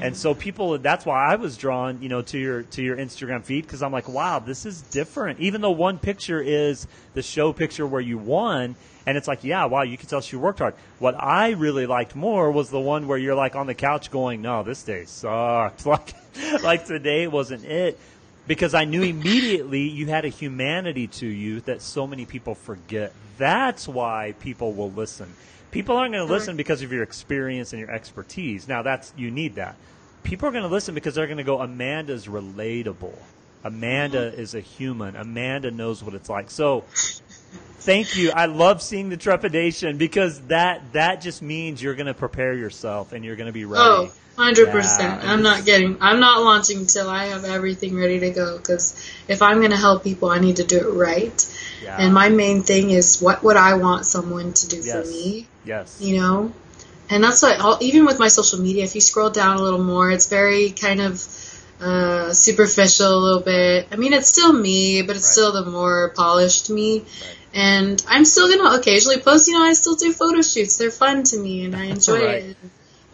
And 0.00 0.02
mm-hmm. 0.02 0.14
so 0.14 0.34
people 0.34 0.78
that's 0.78 1.04
why 1.04 1.32
I 1.32 1.36
was 1.36 1.56
drawn, 1.56 2.00
you 2.00 2.08
know, 2.08 2.22
to 2.22 2.38
your 2.38 2.62
to 2.62 2.82
your 2.82 2.96
Instagram 2.96 3.44
feed 3.44 3.62
because 3.62 3.82
I'm 3.82 3.92
like, 3.92 4.08
wow, 4.08 4.38
this 4.38 4.64
is 4.64 4.80
different. 4.80 5.40
Even 5.40 5.60
though 5.60 5.72
one 5.72 5.98
picture 5.98 6.40
is 6.40 6.86
the 7.12 7.22
show 7.22 7.52
picture 7.52 7.86
where 7.86 8.00
you 8.00 8.16
won, 8.16 8.76
and 9.06 9.18
it's 9.18 9.28
like, 9.28 9.44
yeah, 9.44 9.66
wow, 9.66 9.82
you 9.82 9.98
can 9.98 10.08
tell 10.08 10.20
she 10.20 10.36
worked 10.36 10.60
hard. 10.60 10.74
What 10.98 11.14
I 11.22 11.50
really 11.50 11.86
liked 11.86 12.16
more 12.16 12.50
was 12.50 12.70
the 12.70 12.80
one 12.80 13.06
where 13.06 13.18
you're 13.18 13.34
like 13.34 13.56
on 13.56 13.66
the 13.66 13.74
couch 13.74 14.10
going, 14.10 14.40
no, 14.40 14.62
this 14.62 14.82
day 14.82 15.04
sucked. 15.04 15.84
Like, 15.94 16.62
like 16.64 16.86
today 16.86 17.28
wasn't 17.28 17.64
it. 17.64 17.98
Because 18.46 18.74
I 18.74 18.84
knew 18.84 19.02
immediately 19.02 19.88
you 19.88 20.06
had 20.06 20.24
a 20.24 20.28
humanity 20.28 21.06
to 21.06 21.26
you 21.26 21.60
that 21.62 21.80
so 21.80 22.06
many 22.06 22.26
people 22.26 22.54
forget. 22.54 23.12
That's 23.38 23.88
why 23.88 24.34
people 24.40 24.72
will 24.72 24.90
listen. 24.90 25.32
People 25.70 25.96
aren't 25.96 26.12
going 26.12 26.26
to 26.26 26.32
listen 26.32 26.56
because 26.56 26.82
of 26.82 26.92
your 26.92 27.02
experience 27.02 27.72
and 27.72 27.80
your 27.80 27.90
expertise. 27.90 28.68
Now, 28.68 28.82
that's 28.82 29.12
you 29.16 29.30
need 29.30 29.56
that. 29.56 29.76
People 30.22 30.48
are 30.48 30.52
going 30.52 30.62
to 30.62 30.68
listen 30.68 30.94
because 30.94 31.14
they're 31.14 31.26
going 31.26 31.38
to 31.38 31.44
go, 31.44 31.60
Amanda's 31.60 32.26
relatable. 32.26 33.16
Amanda 33.64 34.30
mm-hmm. 34.30 34.40
is 34.40 34.54
a 34.54 34.60
human. 34.60 35.16
Amanda 35.16 35.70
knows 35.70 36.04
what 36.04 36.14
it's 36.14 36.28
like. 36.28 36.50
So, 36.50 36.84
thank 37.78 38.16
you. 38.16 38.30
I 38.30 38.46
love 38.46 38.82
seeing 38.82 39.08
the 39.08 39.16
trepidation 39.16 39.96
because 39.96 40.40
that 40.42 40.92
that 40.92 41.22
just 41.22 41.42
means 41.42 41.82
you're 41.82 41.94
going 41.94 42.06
to 42.06 42.14
prepare 42.14 42.52
yourself 42.52 43.12
and 43.12 43.24
you're 43.24 43.36
going 43.36 43.46
to 43.46 43.52
be 43.52 43.64
ready. 43.64 43.82
Oh, 43.82 44.12
100%. 44.36 45.24
I'm 45.24 45.42
not 45.42 45.64
getting 45.64 45.96
I'm 46.00 46.18
not 46.20 46.42
launching 46.42 46.78
until 46.78 47.08
I 47.08 47.26
have 47.26 47.44
everything 47.44 47.96
ready 47.96 48.20
to 48.20 48.30
go 48.30 48.58
cuz 48.58 48.94
if 49.28 49.42
I'm 49.42 49.58
going 49.58 49.70
to 49.70 49.76
help 49.76 50.02
people, 50.02 50.28
I 50.28 50.38
need 50.38 50.56
to 50.56 50.64
do 50.64 50.78
it 50.78 50.90
right. 50.90 51.46
Yeah. 51.82 51.96
And 51.98 52.12
my 52.12 52.28
main 52.28 52.62
thing 52.62 52.90
is 52.90 53.20
what 53.20 53.42
would 53.44 53.56
I 53.56 53.74
want 53.74 54.06
someone 54.06 54.52
to 54.52 54.68
do 54.68 54.76
yes. 54.78 54.92
for 54.92 55.10
me? 55.10 55.46
Yes. 55.64 55.96
You 56.00 56.20
know? 56.20 56.52
And 57.10 57.22
that's 57.22 57.42
what 57.42 57.82
even 57.82 58.06
with 58.06 58.18
my 58.18 58.28
social 58.28 58.60
media, 58.60 58.84
if 58.84 58.94
you 58.94 59.00
scroll 59.00 59.30
down 59.30 59.56
a 59.56 59.62
little 59.62 59.82
more, 59.82 60.10
it's 60.10 60.28
very 60.28 60.70
kind 60.70 61.00
of 61.00 61.22
uh, 61.80 62.32
superficial 62.32 63.14
a 63.14 63.22
little 63.26 63.42
bit. 63.42 63.88
I 63.92 63.96
mean, 63.96 64.12
it's 64.12 64.28
still 64.28 64.52
me, 64.52 65.02
but 65.02 65.16
it's 65.16 65.26
right. 65.26 65.32
still 65.32 65.52
the 65.52 65.70
more 65.70 66.10
polished 66.16 66.70
me. 66.70 67.00
Right. 67.00 67.06
And 67.52 68.04
I'm 68.08 68.24
still 68.24 68.48
gonna 68.48 68.76
occasionally 68.76 69.20
post. 69.20 69.46
You 69.48 69.54
know, 69.54 69.62
I 69.62 69.74
still 69.74 69.94
do 69.94 70.12
photo 70.12 70.42
shoots. 70.42 70.76
They're 70.76 70.90
fun 70.90 71.22
to 71.24 71.38
me, 71.38 71.64
and 71.64 71.76
I 71.76 71.84
enjoy 71.96 72.24
right. 72.24 72.42
it. 72.44 72.56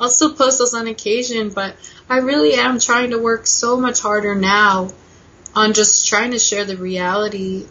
I'll 0.00 0.08
still 0.08 0.32
post 0.32 0.58
those 0.58 0.72
on 0.72 0.86
occasion, 0.86 1.50
but 1.50 1.76
I 2.08 2.18
really 2.18 2.54
am 2.54 2.80
trying 2.80 3.10
to 3.10 3.18
work 3.18 3.46
so 3.46 3.78
much 3.78 4.00
harder 4.00 4.34
now 4.34 4.90
on 5.54 5.74
just 5.74 6.08
trying 6.08 6.30
to 6.30 6.38
share 6.38 6.64
the 6.64 6.76
reality 6.76 7.66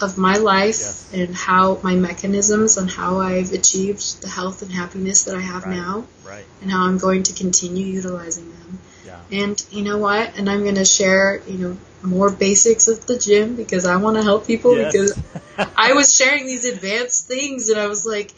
of 0.00 0.16
my 0.16 0.36
life 0.36 0.78
yes. 0.78 1.10
and 1.12 1.34
how 1.34 1.80
my 1.82 1.94
mechanisms 1.94 2.76
and 2.76 2.90
how 2.90 3.20
I've 3.20 3.52
achieved 3.52 4.22
the 4.22 4.28
health 4.28 4.62
and 4.62 4.72
happiness 4.72 5.24
that 5.24 5.36
I 5.36 5.40
have 5.40 5.64
right. 5.64 5.76
now, 5.76 6.06
right. 6.26 6.44
and 6.62 6.70
how 6.70 6.86
I'm 6.86 6.98
going 6.98 7.24
to 7.24 7.32
continue 7.32 7.86
utilizing 7.86 8.50
them. 8.50 8.78
Yeah. 9.06 9.20
And 9.32 9.66
you 9.70 9.82
know 9.82 9.98
what? 9.98 10.36
And 10.36 10.48
I'm 10.48 10.62
going 10.62 10.76
to 10.76 10.84
share, 10.84 11.40
you 11.46 11.58
know, 11.58 11.76
more 12.02 12.30
basics 12.30 12.86
of 12.86 13.06
the 13.06 13.18
gym 13.18 13.56
because 13.56 13.86
I 13.86 13.96
want 13.96 14.16
to 14.16 14.22
help 14.22 14.46
people 14.46 14.76
yes. 14.76 14.92
because 14.92 15.68
I 15.76 15.94
was 15.94 16.14
sharing 16.14 16.46
these 16.46 16.64
advanced 16.64 17.26
things 17.26 17.68
and 17.68 17.80
I 17.80 17.86
was 17.86 18.06
like, 18.06 18.32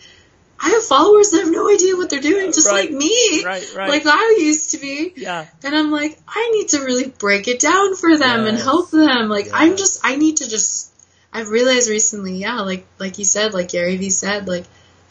I 0.62 0.70
have 0.70 0.84
followers 0.84 1.30
that 1.30 1.44
have 1.44 1.50
no 1.50 1.70
idea 1.70 1.96
what 1.96 2.11
they're 2.11 2.20
doing, 2.20 2.52
just 2.52 2.68
right. 2.68 2.90
like 2.90 2.90
me. 2.90 3.42
Right, 3.44 3.74
right. 3.74 3.88
Like 3.88 4.02
I 4.04 4.36
used 4.38 4.72
to 4.72 4.78
be. 4.78 5.12
Yeah. 5.16 5.46
And 5.64 5.74
I'm 5.74 5.90
like, 5.90 6.18
I 6.28 6.50
need 6.54 6.68
to 6.70 6.80
really 6.80 7.08
break 7.08 7.48
it 7.48 7.61
down 7.61 7.96
for 7.96 8.16
them 8.18 8.44
yes. 8.44 8.48
and 8.48 8.58
help 8.58 8.90
them. 8.90 9.28
Like 9.28 9.46
yes. 9.46 9.54
I'm 9.54 9.76
just, 9.76 10.00
I 10.04 10.16
need 10.16 10.38
to 10.38 10.48
just. 10.48 10.88
I've 11.32 11.48
realized 11.48 11.88
recently, 11.88 12.36
yeah, 12.38 12.61
like 12.61 12.86
like 12.98 13.18
you 13.18 13.24
said, 13.24 13.54
like 13.54 13.68
Gary 13.68 13.96
Vee 13.96 14.11
said, 14.11 14.48
like 14.48 14.64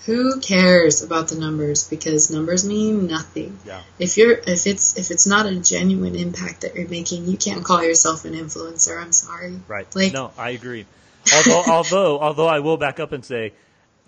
who 0.05 0.39
cares 0.39 1.03
about 1.03 1.27
the 1.27 1.35
numbers 1.35 1.87
because 1.87 2.31
numbers 2.31 2.65
mean 2.65 3.07
nothing. 3.07 3.57
Yeah. 3.65 3.81
If 3.97 4.17
you're 4.17 4.33
if 4.33 4.67
it's 4.67 4.97
if 4.97 5.11
it's 5.11 5.27
not 5.27 5.45
a 5.45 5.55
genuine 5.59 6.15
impact 6.15 6.61
that 6.61 6.75
you're 6.75 6.87
making, 6.87 7.25
you 7.25 7.37
can't 7.37 7.63
call 7.63 7.83
yourself 7.83 8.25
an 8.25 8.33
influencer. 8.33 9.01
I'm 9.01 9.11
sorry. 9.11 9.59
Right. 9.67 9.87
Like 9.95 10.13
no, 10.13 10.31
I 10.37 10.51
agree. 10.51 10.85
Although 11.33 11.63
although 11.71 12.19
although 12.19 12.47
I 12.47 12.59
will 12.59 12.77
back 12.77 12.99
up 12.99 13.11
and 13.11 13.23
say 13.23 13.53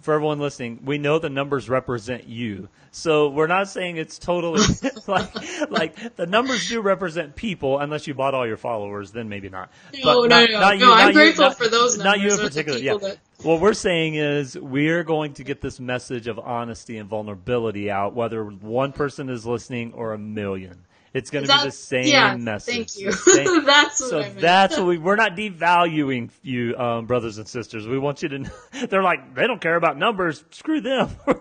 for 0.02 0.14
everyone 0.14 0.40
listening, 0.40 0.80
we 0.84 0.98
know 0.98 1.20
the 1.20 1.30
numbers 1.30 1.70
represent 1.70 2.28
you. 2.28 2.70
So 2.92 3.30
we're 3.30 3.48
not 3.48 3.70
saying 3.70 3.98
it's 3.98 4.20
totally 4.20 4.62
like 5.08 5.70
like 5.72 6.16
the 6.16 6.26
numbers 6.26 6.68
do 6.68 6.82
represent 6.82 7.36
people, 7.36 7.80
unless 7.80 8.08
you 8.08 8.14
bought 8.14 8.34
all 8.34 8.46
your 8.46 8.58
followers, 8.58 9.12
then 9.12 9.30
maybe 9.30 9.50
not. 9.50 9.70
No, 9.94 10.22
but 10.22 10.30
no, 10.30 10.42
not, 10.42 10.50
no, 10.50 10.60
not 10.60 10.78
no. 10.80 10.88
You, 10.88 10.94
I'm 10.94 11.14
grateful 11.14 11.46
you, 11.46 11.54
for 11.54 11.68
those 11.68 11.98
numbers. 11.98 12.06
Not 12.06 12.20
you 12.20 12.34
in 12.34 12.40
particular. 12.40 12.80
Yeah. 12.80 12.98
That... 12.98 13.18
What 13.44 13.62
we're 13.62 13.74
saying 13.74 14.16
is 14.16 14.58
we're 14.58 15.04
going 15.04 15.34
to 15.36 15.44
get 15.44 15.62
this 15.62 15.80
message 15.80 16.28
of 16.28 16.38
honesty 16.38 16.98
and 16.98 17.08
vulnerability 17.08 17.90
out, 17.90 18.14
whether 18.14 18.44
one 18.44 18.92
person 18.92 19.30
is 19.30 19.46
listening 19.46 19.94
or 19.94 20.14
a 20.14 20.18
million. 20.18 20.86
It's 21.14 21.30
going 21.30 21.46
to 21.46 21.54
be 21.54 21.64
the 21.66 21.72
same 21.72 22.06
yeah, 22.06 22.38
message. 22.38 22.94
Thank 22.94 23.00
you. 23.00 23.12
that's 23.66 24.00
what 24.00 24.10
so 24.10 24.20
I 24.20 24.24
meant. 24.24 24.40
that's 24.40 24.78
what 24.78 24.88
we. 24.88 24.98
We're 24.98 25.18
not 25.18 25.36
devaluing 25.36 26.30
you, 26.42 26.78
um, 26.78 27.06
brothers 27.06 27.38
and 27.38 27.48
sisters. 27.48 27.86
We 27.86 28.00
want 28.00 28.24
you 28.24 28.30
to. 28.30 28.52
They're 28.90 29.04
like 29.04 29.36
they 29.36 29.46
don't 29.46 29.60
care 29.60 29.76
about 29.76 29.98
numbers. 29.98 30.44
Screw 30.52 30.80
them. 30.80 31.10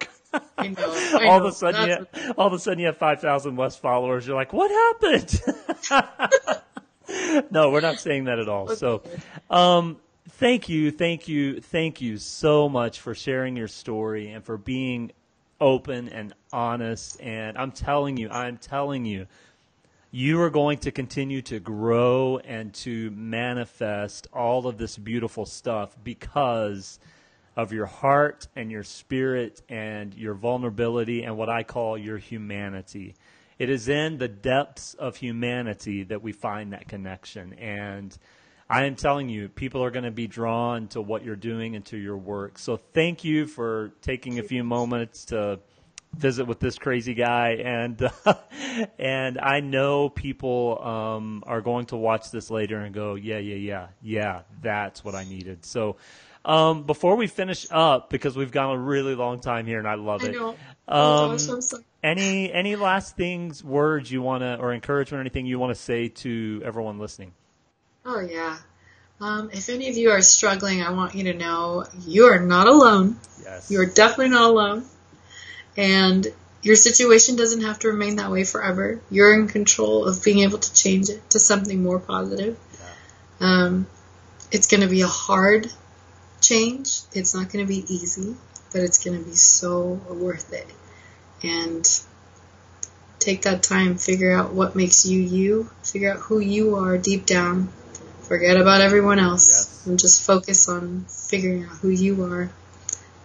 I 0.59 0.69
know, 0.69 0.77
I 0.87 1.27
all 1.27 1.41
know. 1.41 1.47
of 1.47 1.53
a 1.53 1.53
sudden, 1.53 1.89
you, 1.89 1.97
what... 1.97 2.39
all 2.39 2.47
of 2.49 2.53
a 2.53 2.59
sudden, 2.59 2.81
you 2.81 2.87
have 2.87 2.97
five 2.97 3.21
thousand 3.21 3.57
less 3.57 3.77
followers. 3.77 4.27
You're 4.27 4.37
like, 4.37 4.53
what 4.53 4.71
happened? 4.71 5.41
no, 7.51 7.71
we're 7.71 7.81
not 7.81 8.01
saying 8.01 8.25
that 8.25 8.41
at 8.41 8.49
all. 8.49 8.65
Okay. 8.65 8.75
So, 8.75 9.03
um, 9.51 9.99
thank 10.31 10.69
you, 10.69 10.91
thank 10.91 11.29
you, 11.29 11.61
thank 11.61 12.01
you 12.01 12.19
so 12.19 12.69
much 12.69 13.01
for 13.01 13.15
sharing 13.15 13.57
your 13.57 13.69
story 13.69 14.31
and 14.31 14.45
for 14.45 14.57
being 14.57 15.13
open 15.61 16.09
and 16.09 16.35
honest. 16.53 17.21
And 17.21 17.57
I'm 17.59 17.73
telling 17.73 18.17
you, 18.17 18.31
I'm 18.31 18.57
telling 18.57 19.05
you, 19.05 19.27
you 20.11 20.41
are 20.43 20.51
going 20.51 20.79
to 20.79 20.91
continue 20.91 21.41
to 21.43 21.61
grow 21.61 22.39
and 22.39 22.75
to 22.75 23.11
manifest 23.13 24.27
all 24.33 24.67
of 24.67 24.77
this 24.77 24.97
beautiful 24.97 25.47
stuff 25.47 25.97
because 26.03 26.99
of 27.57 27.73
your 27.73 27.87
heart 27.87 28.49
and 28.57 28.71
your 28.71 28.83
spirit 28.83 29.63
and 29.69 30.15
your 30.15 30.35
vulnerability 30.35 31.23
and 31.23 31.37
what 31.37 31.49
I 31.49 31.63
call 31.63 31.97
your 31.97 32.19
humanity. 32.19 33.15
It 33.59 33.71
is 33.71 33.89
in 33.89 34.19
the 34.19 34.29
depths 34.29 34.95
of 34.95 35.17
humanity 35.17 36.03
that 36.05 36.23
we 36.23 36.33
find 36.33 36.73
that 36.73 36.89
connection. 36.89 37.53
And 37.55 38.17
I 38.69 38.87
am 38.87 38.97
telling 38.97 39.29
you, 39.29 39.49
people 39.49 39.85
are 39.85 39.91
going 39.91 40.05
to 40.05 40.11
be 40.11 40.27
drawn 40.27 40.89
to 40.89 41.01
what 41.03 41.25
you're 41.25 41.37
doing 41.37 41.77
and 41.77 41.85
to 41.87 41.97
your 41.97 42.17
work. 42.17 42.59
So 42.59 42.77
thank 42.77 43.23
you 43.23 43.47
for 43.47 43.93
taking 44.01 44.39
a 44.39 44.43
few 44.43 44.65
moments 44.65 45.27
to 45.27 45.61
visit 46.15 46.47
with 46.47 46.61
this 46.61 46.79
crazy 46.79 47.15
guy, 47.15 47.51
and 47.65 48.11
uh, 48.25 48.35
and 48.99 49.39
I 49.39 49.61
know 49.61 50.09
people 50.09 50.81
um, 50.83 51.45
are 51.47 51.61
going 51.61 51.87
to 51.87 51.97
watch 51.97 52.31
this 52.31 52.51
later 52.51 52.79
and 52.79 52.95
go, 52.95 53.15
yeah, 53.15 53.39
yeah, 53.39 53.57
yeah, 53.57 53.87
yeah, 54.03 54.41
that's 54.63 55.05
what 55.05 55.15
I 55.15 55.25
needed. 55.25 55.65
So. 55.65 55.97
Um, 56.43 56.85
before 56.85 57.17
we 57.17 57.27
finish 57.27 57.67
up, 57.71 58.09
because 58.09 58.35
we've 58.35 58.51
gone 58.51 58.75
a 58.75 58.79
really 58.79 59.15
long 59.15 59.41
time 59.41 59.67
here, 59.67 59.79
and 59.79 59.87
I 59.87 59.97
love 59.97 60.25
it. 60.25 60.31
I 60.31 60.39
know. 60.39 60.49
Um, 60.49 60.57
oh 60.89 61.31
I'm 61.33 61.39
sorry. 61.61 61.85
Any 62.03 62.51
any 62.51 62.77
last 62.77 63.15
things, 63.15 63.63
words 63.63 64.11
you 64.11 64.23
want 64.23 64.41
to, 64.41 64.57
or 64.57 64.73
encouragement, 64.73 65.19
or 65.19 65.21
anything 65.21 65.45
you 65.45 65.59
want 65.59 65.77
to 65.77 65.81
say 65.81 66.09
to 66.09 66.63
everyone 66.65 66.99
listening? 66.99 67.35
Oh 68.07 68.21
yeah. 68.21 68.57
Um, 69.21 69.51
if 69.53 69.69
any 69.69 69.91
of 69.91 69.99
you 69.99 70.11
are 70.11 70.23
struggling, 70.23 70.81
I 70.81 70.93
want 70.93 71.15
you 71.15 71.25
to 71.25 71.35
know 71.35 71.85
you 72.07 72.25
are 72.25 72.41
not 72.41 72.67
alone. 72.67 73.19
Yes. 73.43 73.71
You 73.71 73.81
are 73.83 73.87
definitely 73.87 74.31
not 74.31 74.51
alone. 74.51 74.87
And 75.77 76.27
your 76.63 76.77
situation 76.77 77.37
doesn't 77.37 77.63
have 77.63 77.79
to 77.81 77.89
remain 77.89 78.17
that 78.17 78.31
way 78.31 78.45
forever. 78.45 79.01
You're 79.11 79.35
in 79.35 79.49
control 79.49 80.07
of 80.07 80.23
being 80.23 80.41
able 80.41 80.59
to 80.59 80.75
change 80.75 81.09
it 81.09 81.31
to 81.31 81.39
something 81.39 81.83
more 81.83 81.99
positive. 81.99 82.59
Um, 83.41 83.87
it's 84.53 84.67
going 84.67 84.83
to 84.83 84.89
be 84.89 85.01
a 85.03 85.07
hard 85.07 85.73
change. 86.41 87.01
It's 87.13 87.35
not 87.35 87.51
going 87.51 87.65
to 87.65 87.69
be 87.69 87.85
easy, 87.93 88.37
but 88.73 88.83
it's 88.83 89.03
going 89.03 89.19
to 89.19 89.25
be 89.25 89.37
so 89.37 90.01
worth 90.09 90.53
it. 90.53 90.67
And 91.43 91.89
take 93.19 93.43
that 93.43 93.63
time, 93.63 93.97
figure 93.97 94.33
out 94.33 94.53
what 94.53 94.75
makes 94.77 95.07
you 95.07 95.21
you, 95.21 95.71
figure 95.83 96.13
out 96.13 96.19
who 96.19 96.41
you 96.41 96.77
are 96.77 96.99
deep 96.99 97.27
down. 97.27 97.69
Forget 98.23 98.57
about 98.57 98.81
everyone 98.81 99.19
else 99.19 99.49
yes. 99.49 99.87
and 99.87 99.99
just 99.99 100.23
focus 100.23 100.69
on 100.69 101.07
figuring 101.07 101.65
out 101.65 101.77
who 101.79 101.89
you 101.89 102.25
are 102.25 102.51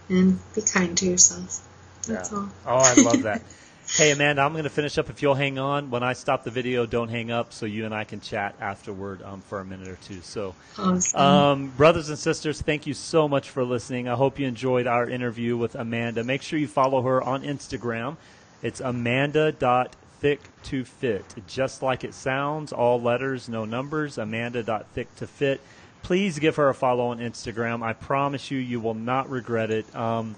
and 0.08 0.38
be 0.54 0.62
kind 0.62 0.96
to 0.98 1.06
yourself. 1.06 1.65
That's 2.06 2.32
yeah. 2.32 2.38
all. 2.38 2.48
Oh, 2.66 2.76
I 2.76 2.94
love 3.02 3.22
that. 3.22 3.42
Hey, 3.88 4.10
Amanda, 4.10 4.42
I'm 4.42 4.50
going 4.52 4.64
to 4.64 4.70
finish 4.70 4.98
up 4.98 5.10
if 5.10 5.22
you'll 5.22 5.36
hang 5.36 5.60
on. 5.60 5.90
When 5.90 6.02
I 6.02 6.12
stop 6.12 6.42
the 6.42 6.50
video, 6.50 6.86
don't 6.86 7.08
hang 7.08 7.30
up 7.30 7.52
so 7.52 7.66
you 7.66 7.84
and 7.84 7.94
I 7.94 8.02
can 8.02 8.20
chat 8.20 8.56
afterward 8.60 9.22
um, 9.22 9.42
for 9.42 9.60
a 9.60 9.64
minute 9.64 9.86
or 9.86 9.94
two. 9.94 10.20
So, 10.22 10.56
Awesome. 10.76 11.20
um, 11.20 11.68
brothers 11.68 12.08
and 12.08 12.18
sisters, 12.18 12.60
thank 12.60 12.88
you 12.88 12.94
so 12.94 13.28
much 13.28 13.48
for 13.48 13.62
listening. 13.64 14.08
I 14.08 14.14
hope 14.14 14.40
you 14.40 14.48
enjoyed 14.48 14.88
our 14.88 15.08
interview 15.08 15.56
with 15.56 15.76
Amanda. 15.76 16.24
Make 16.24 16.42
sure 16.42 16.58
you 16.58 16.66
follow 16.66 17.00
her 17.02 17.22
on 17.22 17.44
Instagram. 17.44 18.16
It's 18.60 18.80
amanda.thicktofit. 18.80 21.46
Just 21.46 21.80
like 21.80 22.02
it 22.02 22.12
sounds, 22.12 22.72
all 22.72 23.00
letters, 23.00 23.48
no 23.48 23.64
numbers, 23.64 24.18
amanda.thicktofit. 24.18 25.60
Please 26.02 26.40
give 26.40 26.56
her 26.56 26.68
a 26.68 26.74
follow 26.74 27.06
on 27.06 27.20
Instagram. 27.20 27.84
I 27.84 27.92
promise 27.92 28.50
you, 28.50 28.58
you 28.58 28.80
will 28.80 28.94
not 28.94 29.30
regret 29.30 29.70
it. 29.70 29.94
Um, 29.94 30.34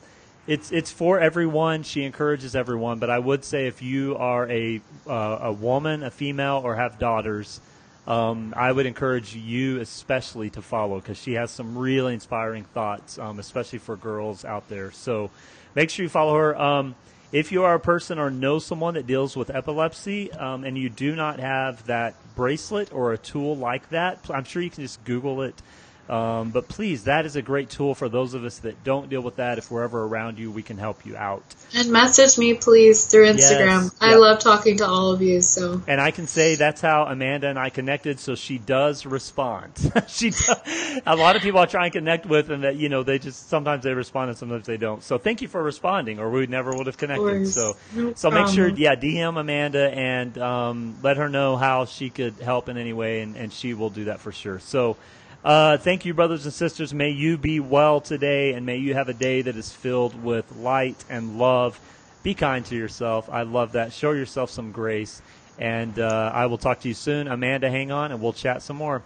it's 0.49 0.73
it's 0.73 0.91
for 0.91 1.21
everyone. 1.21 1.83
She 1.83 2.05
encourages 2.05 2.57
everyone, 2.57 2.99
but 2.99 3.11
I 3.11 3.19
would 3.19 3.45
say 3.45 3.67
if 3.67 3.83
you 3.83 4.17
are 4.17 4.51
a 4.51 4.81
uh, 5.07 5.39
a 5.43 5.53
woman, 5.53 6.03
a 6.03 6.11
female, 6.11 6.63
or 6.65 6.75
have 6.75 6.99
daughters, 6.99 7.61
um, 8.07 8.55
I 8.57 8.73
would 8.73 8.87
encourage 8.87 9.37
you 9.37 9.79
especially 9.81 10.49
to 10.51 10.63
follow 10.63 11.01
because 11.01 11.19
she 11.19 11.35
has 11.35 11.51
some 11.51 11.77
really 11.77 12.15
inspiring 12.15 12.65
thoughts, 12.65 13.19
um, 13.19 13.39
especially 13.39 13.79
for 13.79 13.95
girls 13.95 14.47
out 14.47 14.67
there. 14.71 14.91
So 14.91 15.31
make 15.75 15.91
sure 15.91 16.05
you 16.05 16.09
follow 16.09 16.35
her. 16.35 16.59
Um, 16.59 16.95
if 17.31 17.53
you 17.53 17.65
are 17.65 17.75
a 17.75 17.81
person 17.81 18.19
or 18.19 18.31
know 18.31 18.59
someone 18.59 18.95
that 18.95 19.07
deals 19.07 19.37
with 19.37 19.51
epilepsy 19.51 20.33
um, 20.33 20.65
and 20.65 20.79
you 20.79 20.89
do 20.89 21.15
not 21.15 21.41
have 21.41 21.85
that 21.89 22.15
bracelet 22.35 22.91
or 22.91 23.13
a 23.13 23.19
tool 23.19 23.55
like 23.55 23.91
that, 23.91 24.19
I'm 24.31 24.45
sure 24.45 24.63
you 24.63 24.71
can 24.71 24.83
just 24.83 25.05
Google 25.05 25.43
it. 25.43 25.61
Um, 26.09 26.51
but 26.51 26.69
please, 26.69 27.05
that 27.05 27.27
is 27.27 27.37
a 27.37 27.43
great 27.43 27.69
tool 27.71 27.95
for 27.95 28.09
those 28.09 28.33
of 28.35 28.45
us 28.45 28.59
that 28.61 28.83
don't 28.83 29.11
deal 29.11 29.21
with 29.21 29.37
that. 29.37 29.59
If 29.59 29.71
we're 29.71 29.83
ever 29.85 30.05
around 30.05 30.39
you, 30.39 30.51
we 30.51 30.63
can 30.63 30.79
help 30.79 31.05
you 31.05 31.17
out. 31.17 31.43
and 31.75 31.93
message 31.93 32.39
me, 32.39 32.55
please, 32.55 33.07
through 33.07 33.27
Instagram. 33.27 33.83
Yes. 33.85 33.97
I 34.01 34.11
Yeah. 34.13 34.17
love 34.17 34.39
talking 34.39 34.79
to 34.79 34.87
all 34.87 35.11
of 35.13 35.21
you. 35.21 35.43
So 35.43 35.83
And 35.87 36.01
I 36.01 36.11
can 36.11 36.27
say 36.27 36.55
that's 36.55 36.81
how 36.81 37.05
Amanda 37.05 37.49
and 37.49 37.59
I 37.59 37.69
connected. 37.69 38.19
So 38.21 38.35
she 38.35 38.57
does 38.59 39.05
respond. 39.05 39.73
she, 40.09 40.31
do- 40.31 40.55
a 41.05 41.15
lot 41.15 41.37
of 41.37 41.43
people 41.43 41.61
I 41.61 41.67
try 41.67 41.85
and 41.85 41.93
connect 41.93 42.25
with, 42.27 42.51
and 42.51 42.65
that 42.65 42.77
you 42.77 42.89
know 42.89 43.03
they 43.03 43.19
just 43.19 43.49
sometimes 43.51 43.85
they 43.85 43.93
respond 43.93 44.31
and 44.31 44.39
sometimes 44.39 44.67
they 44.67 44.79
don't. 44.79 45.03
So 45.03 45.19
thank 45.19 45.43
you 45.43 45.49
for 45.49 45.63
responding, 45.63 46.19
or 46.21 46.31
we 46.31 46.47
never 46.47 46.73
would 46.75 46.87
have 46.87 46.97
connected. 46.97 47.49
So, 47.49 47.77
No 47.95 48.15
so 48.15 48.31
make 48.31 48.49
sure, 48.49 48.69
yeah, 48.69 48.95
DM 48.95 49.39
Amanda 49.39 49.91
and 49.91 50.37
um, 50.39 50.97
let 51.03 51.19
her 51.19 51.29
know 51.29 51.57
how 51.57 51.85
she 51.85 52.09
could 52.09 52.37
help 52.37 52.69
in 52.71 52.79
any 52.79 52.93
way, 52.95 53.21
and, 53.21 53.37
and 53.37 53.53
she 53.53 53.75
will 53.75 53.91
do 53.91 54.05
that 54.05 54.21
for 54.21 54.33
sure. 54.33 54.59
So. 54.59 54.97
Uh, 55.45 55.79
thank 55.79 56.05
you, 56.05 56.13
brothers 56.15 56.45
and 56.47 56.53
sisters. 56.53 56.93
May 56.93 57.11
you 57.11 57.39
be 57.39 57.61
well 57.61 58.01
today, 58.01 58.55
and 58.55 58.67
may 58.67 58.77
you 58.79 58.95
have 58.95 59.09
a 59.09 59.15
day 59.15 59.43
that 59.43 59.55
is 59.55 59.71
filled 59.71 60.21
with 60.23 60.57
light 60.57 61.05
and 61.09 61.39
love. 61.39 61.79
Be 62.25 62.35
kind 62.35 62.67
to 62.67 62.75
yourself. 62.75 63.31
I 63.31 63.43
love 63.43 63.73
that. 63.73 63.93
Show 63.93 64.13
yourself 64.13 64.51
some 64.51 64.73
grace. 64.73 65.23
And 65.57 65.99
uh, 65.99 66.33
I 66.35 66.47
will 66.47 66.59
talk 66.59 66.81
to 66.81 66.89
you 66.89 66.95
soon. 66.95 67.29
Amanda, 67.29 67.71
hang 67.71 67.93
on, 67.93 68.11
and 68.11 68.21
we'll 68.21 68.33
chat 68.33 68.63
some 68.63 68.77
more. 68.77 69.03